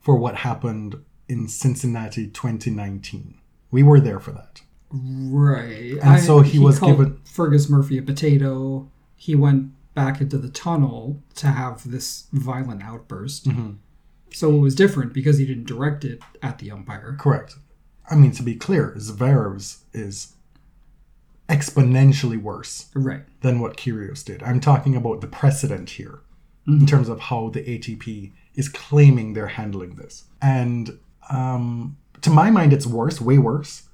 for 0.00 0.16
what 0.16 0.36
happened 0.36 0.96
in 1.28 1.46
Cincinnati 1.48 2.26
2019. 2.28 3.34
We 3.70 3.82
were 3.82 4.00
there 4.00 4.18
for 4.18 4.32
that. 4.32 4.62
Right. 4.90 5.98
And 6.02 6.22
so 6.22 6.40
he 6.40 6.58
was 6.58 6.78
given- 6.80 7.20
Fergus 7.24 7.68
Murphy 7.68 7.98
a 7.98 8.02
potato. 8.02 8.90
He 9.16 9.34
went 9.34 9.72
back 9.94 10.20
into 10.20 10.38
the 10.38 10.48
tunnel 10.48 11.22
to 11.34 11.48
have 11.48 11.88
this 11.90 12.26
violent 12.32 12.82
outburst. 12.82 13.48
Mm-hmm. 13.48 13.72
So 14.32 14.54
it 14.54 14.58
was 14.58 14.74
different 14.74 15.12
because 15.12 15.38
he 15.38 15.46
didn't 15.46 15.66
direct 15.66 16.04
it 16.04 16.22
at 16.42 16.58
the 16.58 16.70
umpire. 16.70 17.16
Correct. 17.18 17.56
I 18.10 18.14
mean, 18.16 18.32
to 18.32 18.42
be 18.42 18.54
clear, 18.54 18.94
Zverev's 18.98 19.84
is 19.92 20.34
exponentially 21.48 22.40
worse 22.40 22.86
Right. 22.94 23.22
than 23.40 23.60
what 23.60 23.76
Kyrgios 23.76 24.24
did. 24.24 24.42
I'm 24.42 24.60
talking 24.60 24.94
about 24.96 25.20
the 25.20 25.26
precedent 25.26 25.90
here 25.90 26.20
in 26.66 26.84
terms 26.84 27.08
of 27.08 27.18
how 27.20 27.48
the 27.48 27.60
ATP 27.60 28.32
is 28.54 28.68
claiming 28.68 29.32
they're 29.32 29.46
handling 29.46 29.94
this. 29.96 30.24
And 30.42 30.98
um, 31.30 31.96
to 32.20 32.28
my 32.28 32.50
mind, 32.50 32.74
it's 32.74 32.86
worse, 32.86 33.20
way 33.22 33.38
worse. 33.38 33.84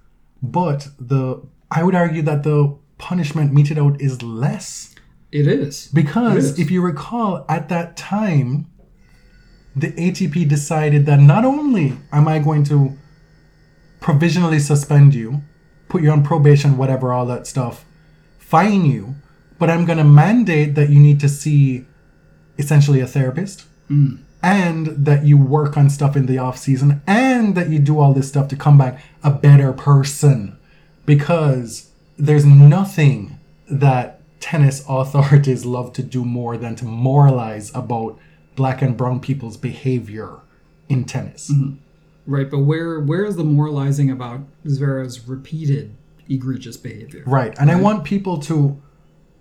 But 0.42 0.88
the 0.98 1.42
I 1.70 1.84
would 1.84 1.94
argue 1.94 2.22
that 2.22 2.42
the 2.42 2.76
punishment 2.98 3.52
meted 3.52 3.78
out 3.78 4.00
is 4.00 4.22
less 4.22 4.92
It 5.30 5.46
is. 5.46 5.88
because 5.94 6.34
It 6.34 6.38
is. 6.38 6.58
if 6.58 6.70
you 6.72 6.82
recall, 6.82 7.44
at 7.48 7.68
that 7.68 7.96
time, 7.96 8.66
the 9.76 9.92
ATP 9.92 10.48
decided 10.48 11.06
that 11.06 11.20
not 11.20 11.44
only 11.44 11.96
am 12.12 12.26
I 12.26 12.40
going 12.40 12.64
to 12.64 12.96
provisionally 14.04 14.58
suspend 14.58 15.14
you, 15.14 15.40
put 15.88 16.02
you 16.02 16.10
on 16.10 16.22
probation, 16.22 16.76
whatever, 16.76 17.10
all 17.10 17.24
that 17.24 17.46
stuff, 17.46 17.86
fine 18.38 18.84
you, 18.84 19.14
but 19.58 19.70
I'm 19.70 19.86
going 19.86 19.96
to 19.96 20.04
mandate 20.04 20.74
that 20.74 20.90
you 20.90 21.00
need 21.00 21.20
to 21.20 21.28
see 21.28 21.86
essentially 22.58 23.00
a 23.00 23.06
therapist 23.06 23.64
mm. 23.88 24.22
and 24.42 24.88
that 24.88 25.24
you 25.24 25.38
work 25.38 25.78
on 25.78 25.88
stuff 25.88 26.16
in 26.16 26.26
the 26.26 26.36
off 26.36 26.58
season 26.58 27.00
and 27.06 27.54
that 27.54 27.70
you 27.70 27.78
do 27.78 27.98
all 27.98 28.12
this 28.12 28.28
stuff 28.28 28.46
to 28.48 28.56
come 28.56 28.76
back 28.76 29.02
a 29.22 29.30
better 29.30 29.72
person 29.72 30.58
because 31.06 31.90
there's 32.18 32.44
nothing 32.44 33.38
that 33.70 34.20
tennis 34.38 34.84
authorities 34.88 35.64
love 35.64 35.94
to 35.94 36.02
do 36.02 36.26
more 36.26 36.58
than 36.58 36.76
to 36.76 36.84
moralize 36.84 37.74
about 37.74 38.18
black 38.54 38.82
and 38.82 38.98
brown 38.98 39.18
people's 39.18 39.56
behavior 39.56 40.40
in 40.90 41.04
tennis. 41.04 41.50
Mm-hmm. 41.50 41.76
Right, 42.26 42.50
but 42.50 42.60
where 42.60 43.00
where 43.00 43.24
is 43.24 43.36
the 43.36 43.44
moralizing 43.44 44.10
about 44.10 44.40
Zverev's 44.66 45.28
repeated 45.28 45.96
egregious 46.28 46.76
behavior? 46.76 47.22
Right. 47.26 47.54
And 47.58 47.70
I 47.70 47.80
want 47.80 48.04
people 48.04 48.38
to 48.40 48.80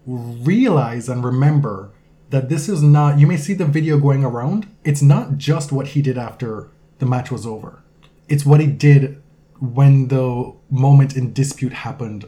realize 0.06 1.08
and 1.08 1.24
remember 1.24 1.92
that 2.30 2.50
this 2.50 2.68
is 2.68 2.82
not, 2.82 3.20
you 3.20 3.28
may 3.28 3.38
see 3.38 3.54
the 3.54 3.66
video 3.66 4.00
going 4.00 4.24
around. 4.24 4.68
It's 4.84 5.02
not 5.02 5.38
just 5.38 5.72
what 5.72 5.90
he 5.90 6.02
did 6.02 6.18
after 6.18 6.70
the 7.00 7.06
match 7.06 7.32
was 7.32 7.46
over, 7.46 7.82
it's 8.28 8.46
what 8.46 8.60
he 8.60 8.68
did 8.68 9.22
when 9.60 10.10
the 10.10 10.54
moment 10.70 11.16
in 11.16 11.32
dispute 11.32 11.72
happened 11.72 12.26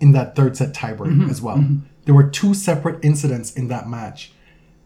in 0.00 0.12
that 0.12 0.34
third 0.34 0.56
set 0.56 0.74
tiebreak 0.74 1.12
mm-hmm, 1.12 1.30
as 1.30 1.40
well. 1.40 1.58
Mm-hmm. 1.58 1.86
There 2.06 2.14
were 2.14 2.28
two 2.28 2.54
separate 2.54 3.04
incidents 3.04 3.52
in 3.52 3.68
that 3.68 3.88
match. 3.88 4.32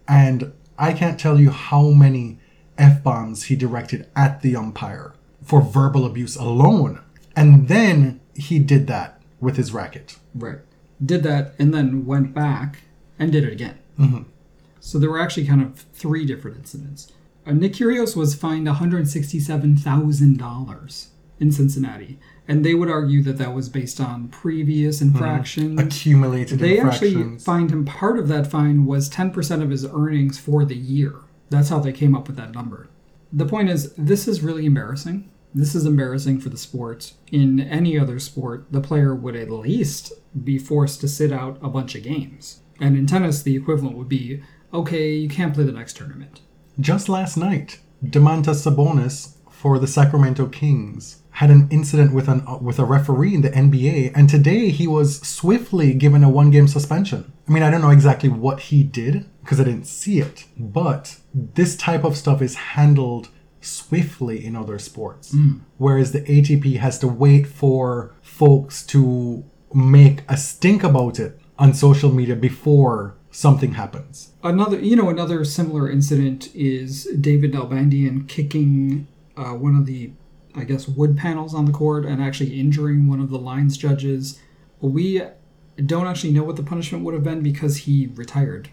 And 0.06 0.52
I 0.78 0.92
can't 0.92 1.18
tell 1.18 1.40
you 1.40 1.50
how 1.50 1.90
many 1.90 2.38
F 2.78 3.02
bombs 3.02 3.44
he 3.44 3.56
directed 3.56 4.08
at 4.14 4.42
the 4.42 4.54
umpire 4.56 5.14
for 5.42 5.60
verbal 5.60 6.04
abuse 6.04 6.36
alone. 6.36 7.00
And 7.34 7.68
then 7.68 8.20
he 8.34 8.58
did 8.58 8.86
that 8.88 9.20
with 9.40 9.56
his 9.56 9.72
racket. 9.72 10.16
Right. 10.34 10.58
Did 11.04 11.22
that 11.24 11.54
and 11.58 11.74
then 11.74 12.06
went 12.06 12.34
back 12.34 12.80
and 13.18 13.32
did 13.32 13.44
it 13.44 13.52
again. 13.52 13.78
Mm-hmm. 13.98 14.22
So 14.80 14.98
there 14.98 15.10
were 15.10 15.20
actually 15.20 15.46
kind 15.46 15.62
of 15.62 15.80
three 15.92 16.24
different 16.24 16.56
incidents. 16.58 17.12
Uh, 17.46 17.52
Nick 17.52 17.74
Kyrgios 17.74 18.16
was 18.16 18.34
fined 18.34 18.66
$167,000 18.66 21.06
in 21.38 21.52
Cincinnati, 21.52 22.18
and 22.48 22.64
they 22.64 22.72
would 22.74 22.90
argue 22.90 23.22
that 23.22 23.36
that 23.38 23.52
was 23.54 23.68
based 23.68 24.00
on 24.00 24.28
previous 24.28 25.00
infractions. 25.02 25.78
Accumulated 25.80 26.58
They 26.58 26.80
actually 26.80 27.12
infractions. 27.14 27.44
fined 27.44 27.70
him. 27.70 27.84
Part 27.84 28.18
of 28.18 28.26
that 28.28 28.46
fine 28.46 28.86
was 28.86 29.10
10% 29.10 29.62
of 29.62 29.68
his 29.70 29.84
earnings 29.84 30.38
for 30.38 30.64
the 30.64 30.76
year. 30.76 31.16
That's 31.50 31.68
how 31.68 31.78
they 31.78 31.92
came 31.92 32.14
up 32.14 32.26
with 32.26 32.36
that 32.36 32.52
number. 32.52 32.88
The 33.32 33.46
point 33.46 33.70
is, 33.70 33.92
this 33.94 34.28
is 34.28 34.42
really 34.42 34.66
embarrassing. 34.66 35.30
This 35.54 35.74
is 35.74 35.86
embarrassing 35.86 36.40
for 36.40 36.48
the 36.48 36.58
sport. 36.58 37.12
In 37.32 37.60
any 37.60 37.98
other 37.98 38.18
sport, 38.18 38.66
the 38.70 38.80
player 38.80 39.14
would 39.14 39.36
at 39.36 39.50
least 39.50 40.12
be 40.44 40.58
forced 40.58 41.00
to 41.00 41.08
sit 41.08 41.32
out 41.32 41.58
a 41.62 41.68
bunch 41.68 41.94
of 41.94 42.02
games. 42.02 42.60
And 42.80 42.96
in 42.96 43.06
tennis, 43.06 43.42
the 43.42 43.56
equivalent 43.56 43.96
would 43.96 44.08
be 44.08 44.42
okay, 44.72 45.14
you 45.14 45.28
can't 45.28 45.54
play 45.54 45.64
the 45.64 45.72
next 45.72 45.96
tournament. 45.96 46.42
Just 46.78 47.08
last 47.08 47.36
night, 47.36 47.80
Domantas 48.04 48.66
Sabonis 48.66 49.36
for 49.50 49.78
the 49.78 49.86
Sacramento 49.86 50.46
Kings 50.48 51.22
had 51.36 51.50
an 51.50 51.68
incident 51.70 52.14
with 52.14 52.28
an 52.28 52.42
uh, 52.46 52.56
with 52.56 52.78
a 52.78 52.84
referee 52.84 53.34
in 53.34 53.42
the 53.42 53.50
NBA, 53.50 54.12
and 54.14 54.28
today 54.28 54.70
he 54.70 54.86
was 54.86 55.20
swiftly 55.20 55.92
given 55.92 56.24
a 56.24 56.30
one 56.30 56.50
game 56.50 56.66
suspension. 56.66 57.30
I 57.46 57.52
mean, 57.52 57.62
I 57.62 57.70
don't 57.70 57.82
know 57.82 57.90
exactly 57.90 58.30
what 58.30 58.58
he 58.68 58.82
did 58.82 59.26
because 59.42 59.60
I 59.60 59.64
didn't 59.64 59.86
see 59.86 60.18
it, 60.18 60.46
but 60.58 61.18
this 61.34 61.76
type 61.76 62.04
of 62.04 62.16
stuff 62.16 62.40
is 62.40 62.54
handled 62.54 63.28
swiftly 63.60 64.44
in 64.46 64.56
other 64.56 64.78
sports, 64.78 65.34
whereas 65.76 66.12
the 66.12 66.22
ATP 66.22 66.78
has 66.78 66.98
to 67.00 67.08
wait 67.08 67.46
for 67.46 68.14
folks 68.22 68.82
to 68.86 69.44
make 69.74 70.22
a 70.28 70.36
stink 70.38 70.82
about 70.82 71.18
it 71.20 71.38
on 71.58 71.74
social 71.74 72.10
media 72.10 72.36
before 72.36 73.14
something 73.30 73.72
happens. 73.72 74.32
Another, 74.42 74.78
you 74.78 74.96
know, 74.96 75.10
another 75.10 75.44
similar 75.44 75.90
incident 75.90 76.48
is 76.54 77.04
David 77.20 77.52
Nalbandian 77.52 78.26
kicking 78.26 79.06
uh, 79.36 79.52
one 79.52 79.76
of 79.76 79.84
the, 79.84 80.12
I 80.56 80.64
guess, 80.64 80.88
wood 80.88 81.16
panels 81.16 81.54
on 81.54 81.66
the 81.66 81.72
court 81.72 82.04
and 82.06 82.22
actually 82.22 82.58
injuring 82.58 83.08
one 83.08 83.20
of 83.20 83.30
the 83.30 83.38
lines 83.38 83.76
judges. 83.76 84.40
We 84.80 85.22
don't 85.84 86.06
actually 86.06 86.32
know 86.32 86.44
what 86.44 86.56
the 86.56 86.62
punishment 86.62 87.04
would 87.04 87.14
have 87.14 87.22
been 87.22 87.42
because 87.42 87.78
he 87.78 88.08
retired. 88.14 88.70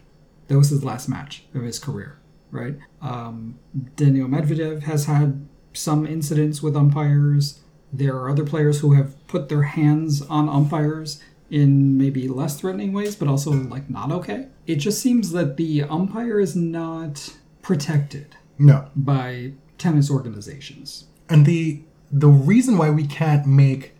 That 0.47 0.57
was 0.57 0.69
his 0.69 0.83
last 0.83 1.09
match 1.09 1.43
of 1.53 1.63
his 1.63 1.79
career, 1.79 2.17
right? 2.51 2.77
Um, 3.01 3.59
Daniil 3.95 4.27
Medvedev 4.27 4.83
has 4.83 5.05
had 5.05 5.47
some 5.73 6.05
incidents 6.05 6.61
with 6.63 6.75
umpires. 6.77 7.59
There 7.91 8.15
are 8.15 8.29
other 8.29 8.45
players 8.45 8.79
who 8.79 8.93
have 8.93 9.25
put 9.27 9.49
their 9.49 9.63
hands 9.63 10.21
on 10.21 10.47
umpires 10.49 11.21
in 11.49 11.97
maybe 11.97 12.27
less 12.27 12.59
threatening 12.59 12.93
ways, 12.93 13.15
but 13.15 13.27
also 13.27 13.51
like 13.51 13.89
not 13.89 14.11
okay. 14.11 14.47
It 14.65 14.77
just 14.77 15.01
seems 15.01 15.31
that 15.31 15.57
the 15.57 15.83
umpire 15.83 16.39
is 16.39 16.55
not 16.55 17.33
protected 17.61 18.35
No. 18.57 18.89
by 18.95 19.53
tennis 19.77 20.09
organizations. 20.09 21.05
And 21.29 21.45
the 21.45 21.81
the 22.11 22.27
reason 22.27 22.77
why 22.77 22.91
we 22.91 23.07
can't 23.07 23.47
make 23.47 23.93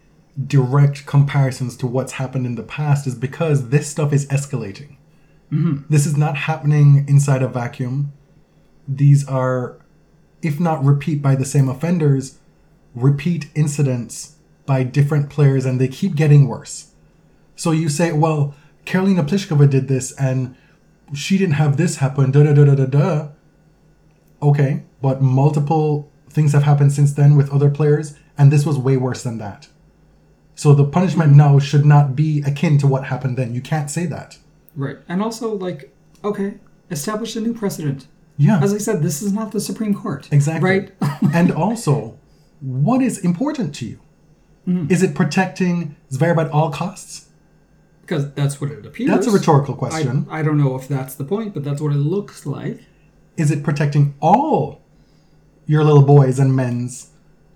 direct 0.47 1.05
comparisons 1.05 1.75
to 1.77 1.87
what's 1.87 2.13
happened 2.13 2.45
in 2.45 2.55
the 2.55 2.63
past 2.63 3.07
is 3.07 3.15
because 3.15 3.69
this 3.69 3.87
stuff 3.87 4.13
is 4.13 4.25
escalating. 4.27 4.97
Mm-hmm. 5.51 5.83
This 5.89 6.05
is 6.05 6.17
not 6.17 6.35
happening 6.37 7.05
inside 7.07 7.43
a 7.43 7.47
vacuum. 7.47 8.13
These 8.87 9.27
are, 9.27 9.77
if 10.41 10.59
not 10.59 10.83
repeat 10.83 11.21
by 11.21 11.35
the 11.35 11.45
same 11.45 11.69
offenders, 11.69 12.39
repeat 12.95 13.49
incidents 13.55 14.35
by 14.65 14.83
different 14.83 15.29
players, 15.29 15.65
and 15.65 15.79
they 15.79 15.87
keep 15.87 16.15
getting 16.15 16.47
worse. 16.47 16.91
So 17.55 17.71
you 17.71 17.89
say, 17.89 18.11
well, 18.11 18.55
Karolina 18.85 19.27
Pliskova 19.27 19.69
did 19.69 19.87
this, 19.87 20.11
and 20.13 20.55
she 21.13 21.37
didn't 21.37 21.55
have 21.55 21.77
this 21.77 21.97
happen. 21.97 22.31
Da 22.31 22.43
da 22.43 22.53
da 22.53 22.65
da 22.65 22.75
da 22.75 22.85
da. 22.85 23.27
Okay, 24.41 24.83
but 25.01 25.21
multiple 25.21 26.11
things 26.33 26.53
have 26.53 26.63
happened 26.63 26.91
since 26.91 27.13
then 27.13 27.35
with 27.35 27.51
other 27.51 27.69
players, 27.69 28.15
and 28.37 28.51
this 28.51 28.65
was 28.65 28.77
way 28.77 28.97
worse 28.97 29.23
than 29.23 29.37
that. 29.37 29.67
So 30.55 30.73
the 30.73 30.85
punishment 30.85 31.33
now 31.33 31.59
should 31.59 31.85
not 31.85 32.15
be 32.15 32.41
akin 32.45 32.77
to 32.79 32.87
what 32.87 33.05
happened 33.05 33.37
then. 33.37 33.55
You 33.55 33.61
can't 33.61 33.89
say 33.89 34.05
that. 34.07 34.37
Right. 34.75 34.97
And 35.07 35.21
also, 35.21 35.53
like, 35.55 35.95
okay, 36.23 36.55
establish 36.91 37.35
a 37.35 37.41
new 37.41 37.53
precedent. 37.53 38.07
Yeah. 38.37 38.59
As 38.61 38.73
I 38.73 38.77
said, 38.77 39.01
this 39.01 39.21
is 39.21 39.31
not 39.31 39.51
the 39.51 39.61
Supreme 39.61 39.93
Court. 39.93 40.27
Exactly. 40.31 40.69
Right? 40.69 40.91
and 41.33 41.51
also, 41.51 42.17
what 42.59 43.01
is 43.01 43.19
important 43.19 43.75
to 43.75 43.85
you? 43.85 43.99
Mm-hmm. 44.67 44.91
Is 44.91 45.03
it 45.03 45.13
protecting 45.15 45.95
Zverev 46.11 46.37
at 46.37 46.51
all 46.51 46.71
costs? 46.71 47.29
because 48.05 48.31
that's 48.33 48.59
what 48.59 48.69
it 48.69 48.85
appears. 48.85 49.09
That's 49.09 49.27
a 49.27 49.31
rhetorical 49.31 49.75
I, 49.75 49.77
question. 49.77 50.27
I 50.29 50.43
don't 50.43 50.57
know 50.57 50.75
if 50.75 50.87
that's 50.87 51.15
the 51.15 51.23
point, 51.23 51.53
but 51.53 51.63
that's 51.63 51.81
what 51.81 51.93
it 51.93 51.97
looks 51.97 52.45
like. 52.45 52.81
Is 53.37 53.49
it 53.49 53.63
protecting 53.63 54.13
all 54.19 54.82
your 55.65 55.83
little 55.83 56.03
boys 56.03 56.39
and 56.39 56.55
men's 56.55 57.11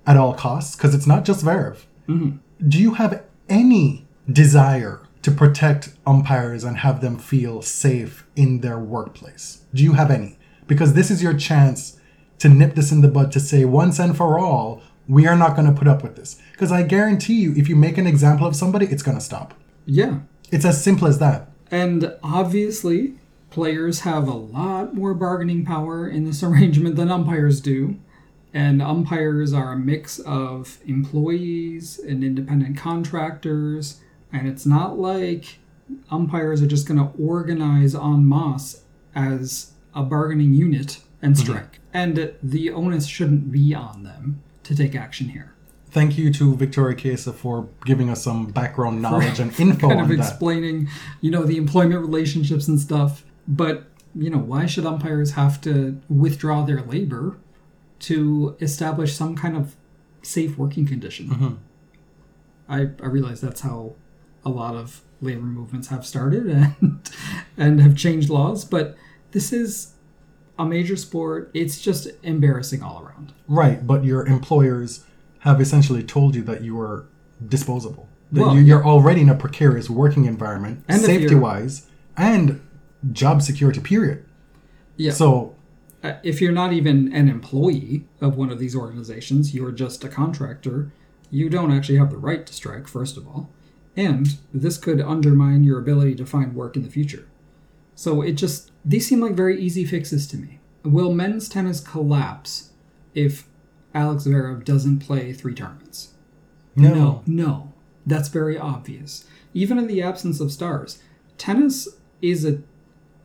at 0.06 0.18
all 0.18 0.34
costs? 0.34 0.76
Because 0.76 0.96
it's 0.96 1.08
not 1.08 1.26
just 1.26 1.44
Zverev. 1.44 1.78
Mm-hmm. 2.08 2.38
Do 2.68 2.80
you 2.80 2.96
have 2.96 3.24
any 3.50 4.08
desire 4.32 5.02
to 5.22 5.32
protect 5.32 5.94
umpires 6.06 6.64
and 6.64 6.78
have 6.78 7.02
them 7.02 7.18
feel 7.18 7.62
safe 7.62 8.26
in 8.36 8.62
their 8.62 8.80
workplace? 8.80 9.66
Do 9.74 9.84
you 9.84 9.94
have 9.94 10.10
any? 10.10 10.40
Because 10.68 10.94
this 10.94 11.12
is 11.12 11.22
your 11.22 11.34
chance 11.34 12.00
to 12.40 12.50
nip 12.50 12.76
this 12.76 12.92
in 12.92 13.02
the 13.02 13.08
bud 13.08 13.32
to 13.32 13.40
say 13.40 13.66
once 13.66 14.00
and 14.00 14.16
for 14.16 14.40
all, 14.40 14.82
we 15.08 15.26
are 15.28 15.36
not 15.36 15.56
going 15.56 15.68
to 15.68 15.78
put 15.78 15.88
up 15.88 16.04
with 16.04 16.16
this. 16.16 16.42
Because 16.52 16.72
I 16.72 16.84
guarantee 16.84 17.42
you, 17.42 17.54
if 17.56 17.70
you 17.70 17.76
make 17.76 17.98
an 17.98 18.08
example 18.08 18.46
of 18.46 18.56
somebody, 18.56 18.86
it's 18.88 19.04
going 19.04 19.18
to 19.18 19.24
stop. 19.24 19.54
Yeah. 19.86 20.20
It's 20.52 20.66
as 20.66 20.84
simple 20.84 21.08
as 21.08 21.20
that. 21.20 21.50
And 21.72 22.16
obviously, 22.24 23.16
players 23.50 24.02
have 24.02 24.28
a 24.28 24.34
lot 24.34 24.94
more 24.94 25.14
bargaining 25.14 25.66
power 25.66 26.08
in 26.08 26.26
this 26.26 26.44
arrangement 26.44 26.96
than 26.96 27.12
umpires 27.12 27.62
do. 27.62 27.98
And 28.54 28.82
umpires 28.82 29.54
are 29.54 29.74
a 29.74 29.78
mix 29.78 30.20
of 30.20 30.80
employees 30.86 32.00
and 32.00 32.24
independent 32.24 32.78
contractors. 32.78 34.02
And 34.32 34.48
it's 34.48 34.66
not 34.66 34.98
like 34.98 35.60
umpires 36.10 36.62
are 36.62 36.68
just 36.68 36.88
going 36.88 37.00
to 37.00 37.12
organize 37.22 37.94
en 37.94 38.28
masse 38.28 38.84
as 39.14 39.74
a 39.94 40.04
bargaining 40.04 40.54
unit 40.54 41.02
and 41.22 41.36
mm-hmm. 41.36 41.44
strike. 41.44 41.80
And 41.94 42.34
the 42.42 42.72
onus 42.72 43.06
shouldn't 43.08 43.52
be 43.52 43.74
on 43.74 44.04
them 44.04 44.42
to 44.64 44.76
take 44.76 44.96
action 44.96 45.30
here. 45.30 45.54
Thank 45.90 46.18
you 46.18 46.32
to 46.34 46.56
Victoria 46.56 46.96
Kesa 46.96 47.34
for 47.34 47.70
giving 47.86 48.10
us 48.10 48.24
some 48.24 48.48
background 48.48 49.02
knowledge 49.02 49.40
and 49.40 49.58
info 49.60 49.88
kind 49.88 50.02
on 50.02 50.12
of 50.12 50.18
that. 50.18 50.20
explaining, 50.20 50.90
you 51.22 51.32
know, 51.32 51.44
the 51.44 51.58
employment 51.58 52.02
relationships 52.02 52.68
and 52.68 52.80
stuff. 52.80 53.24
But, 53.48 53.86
you 54.16 54.30
know, 54.30 54.40
why 54.40 54.66
should 54.66 54.86
umpires 54.86 55.32
have 55.32 55.62
to 55.62 56.02
withdraw 56.10 56.64
their 56.64 56.82
labor 56.82 57.38
to 58.00 58.56
establish 58.60 59.16
some 59.16 59.36
kind 59.36 59.56
of 59.56 59.76
safe 60.22 60.58
working 60.58 60.86
condition? 60.86 61.30
Mm-hmm. 61.30 61.54
I, 62.70 62.80
I 63.02 63.08
realize 63.08 63.42
that's 63.42 63.62
how 63.62 63.94
a 64.44 64.50
lot 64.50 64.76
of 64.76 65.02
labor 65.22 65.42
movements 65.42 65.88
have 65.88 66.06
started 66.06 66.46
and 66.82 67.10
and 67.58 67.82
have 67.82 67.96
changed 67.96 68.30
laws, 68.30 68.66
but 68.66 68.96
this 69.32 69.52
is 69.52 69.94
a 70.60 70.66
major 70.66 70.96
sport. 70.96 71.52
It's 71.54 71.82
just 71.82 72.08
embarrassing 72.24 72.82
all 72.82 73.04
around. 73.04 73.34
Right, 73.48 73.86
but 73.86 74.04
your 74.04 74.26
employers 74.26 75.06
have 75.40 75.62
essentially 75.62 76.04
told 76.04 76.36
you 76.36 76.44
that 76.44 76.62
you 76.62 76.80
are 76.80 77.06
disposable. 77.48 78.08
That 78.32 78.42
Well, 78.42 78.56
you, 78.56 78.62
you're 78.62 78.86
already 78.86 79.22
in 79.22 79.30
a 79.30 79.36
precarious 79.36 79.90
working 79.90 80.26
environment, 80.26 80.84
safety 80.92 81.36
wise, 81.36 81.88
and 82.16 82.62
job 83.12 83.42
security, 83.42 83.80
period. 83.80 84.26
Yeah. 84.96 85.12
So, 85.12 85.56
Uh, 86.04 86.14
if 86.24 86.42
you're 86.42 86.52
not 86.52 86.74
even 86.74 87.12
an 87.14 87.28
employee 87.28 88.06
of 88.22 88.38
one 88.38 88.52
of 88.52 88.60
these 88.60 88.76
organizations, 88.76 89.54
you're 89.54 89.72
just 89.72 90.04
a 90.04 90.10
contractor, 90.10 90.92
you 91.32 91.50
don't 91.50 91.72
actually 91.72 91.98
have 91.98 92.12
the 92.12 92.18
right 92.18 92.46
to 92.46 92.54
strike, 92.54 92.88
first 92.88 93.18
of 93.18 93.28
all. 93.28 93.50
And 93.96 94.38
this 94.54 94.78
could 94.78 95.02
undermine 95.02 95.64
your 95.64 95.80
ability 95.80 96.14
to 96.16 96.26
find 96.26 96.54
work 96.54 96.76
in 96.76 96.84
the 96.84 96.90
future. 96.90 97.28
So 97.96 98.22
it 98.22 98.34
just, 98.34 98.72
these 98.86 99.08
seem 99.08 99.22
like 99.22 99.34
very 99.34 99.60
easy 99.60 99.86
fixes 99.86 100.28
to 100.28 100.38
me. 100.38 100.60
Will 100.84 101.14
men's 101.14 101.50
tennis 101.50 101.80
collapse 101.80 102.70
if 103.16 103.48
Alex 103.96 104.26
Zverev 104.26 104.64
doesn't 104.64 105.00
play 105.00 105.34
three 105.34 105.56
tournaments? 105.56 106.14
no. 106.76 106.94
No, 106.94 107.24
no. 107.26 107.74
That's 108.06 108.30
very 108.30 108.58
obvious. 108.58 109.26
Even 109.54 109.80
in 109.80 109.88
the 109.88 110.02
absence 110.04 110.40
of 110.40 110.52
stars, 110.52 111.00
tennis 111.40 111.88
is 112.22 112.46
a 112.46 112.62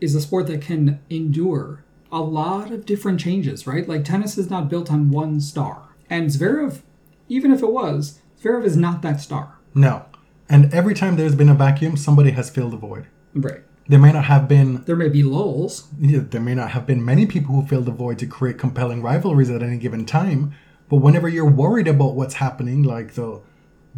is 0.03 0.15
a 0.15 0.21
sport 0.21 0.47
that 0.49 0.61
can 0.61 1.01
endure 1.09 1.85
a 2.11 2.21
lot 2.21 2.71
of 2.71 2.85
different 2.85 3.21
changes, 3.21 3.67
right? 3.67 3.89
Like 3.89 4.05
tennis 4.05 4.37
is 4.37 4.51
not 4.51 4.69
built 4.69 4.91
on 4.93 5.11
one 5.11 5.41
star. 5.41 5.89
And 6.11 6.29
Zverev, 6.29 6.83
even 7.29 7.53
if 7.53 7.63
it 7.63 7.73
was, 7.73 8.21
Zverev 8.43 8.65
is 8.65 8.77
not 8.77 9.01
that 9.03 9.21
star. 9.21 9.59
No. 9.75 10.05
And 10.49 10.73
every 10.75 10.95
time 10.95 11.17
there's 11.17 11.35
been 11.35 11.49
a 11.49 11.55
vacuum, 11.55 11.97
somebody 11.97 12.33
has 12.33 12.51
filled 12.51 12.73
the 12.73 12.77
void. 12.77 13.07
Right. 13.35 13.63
There 13.89 13.99
may 13.99 14.13
not 14.13 14.27
have 14.27 14.47
been 14.47 14.85
There 14.85 14.97
may 14.97 15.09
be 15.09 15.23
lulls. 15.23 15.89
yeah, 15.99 16.21
there 16.29 16.41
may 16.41 16.55
not 16.55 16.71
have 16.73 16.87
been 16.87 17.05
many 17.05 17.27
people 17.27 17.55
who 17.55 17.67
filled 17.67 17.87
the 17.87 17.93
void 17.93 18.19
to 18.19 18.27
create 18.27 18.59
compelling 18.59 19.03
rivalries 19.03 19.51
at 19.51 19.63
any 19.63 19.79
given 19.79 20.05
time, 20.05 20.53
but 20.89 20.97
whenever 20.97 21.29
you're 21.29 21.49
worried 21.51 21.89
about 21.89 22.15
what's 22.15 22.35
happening, 22.35 22.83
like 22.83 23.15
the 23.15 23.41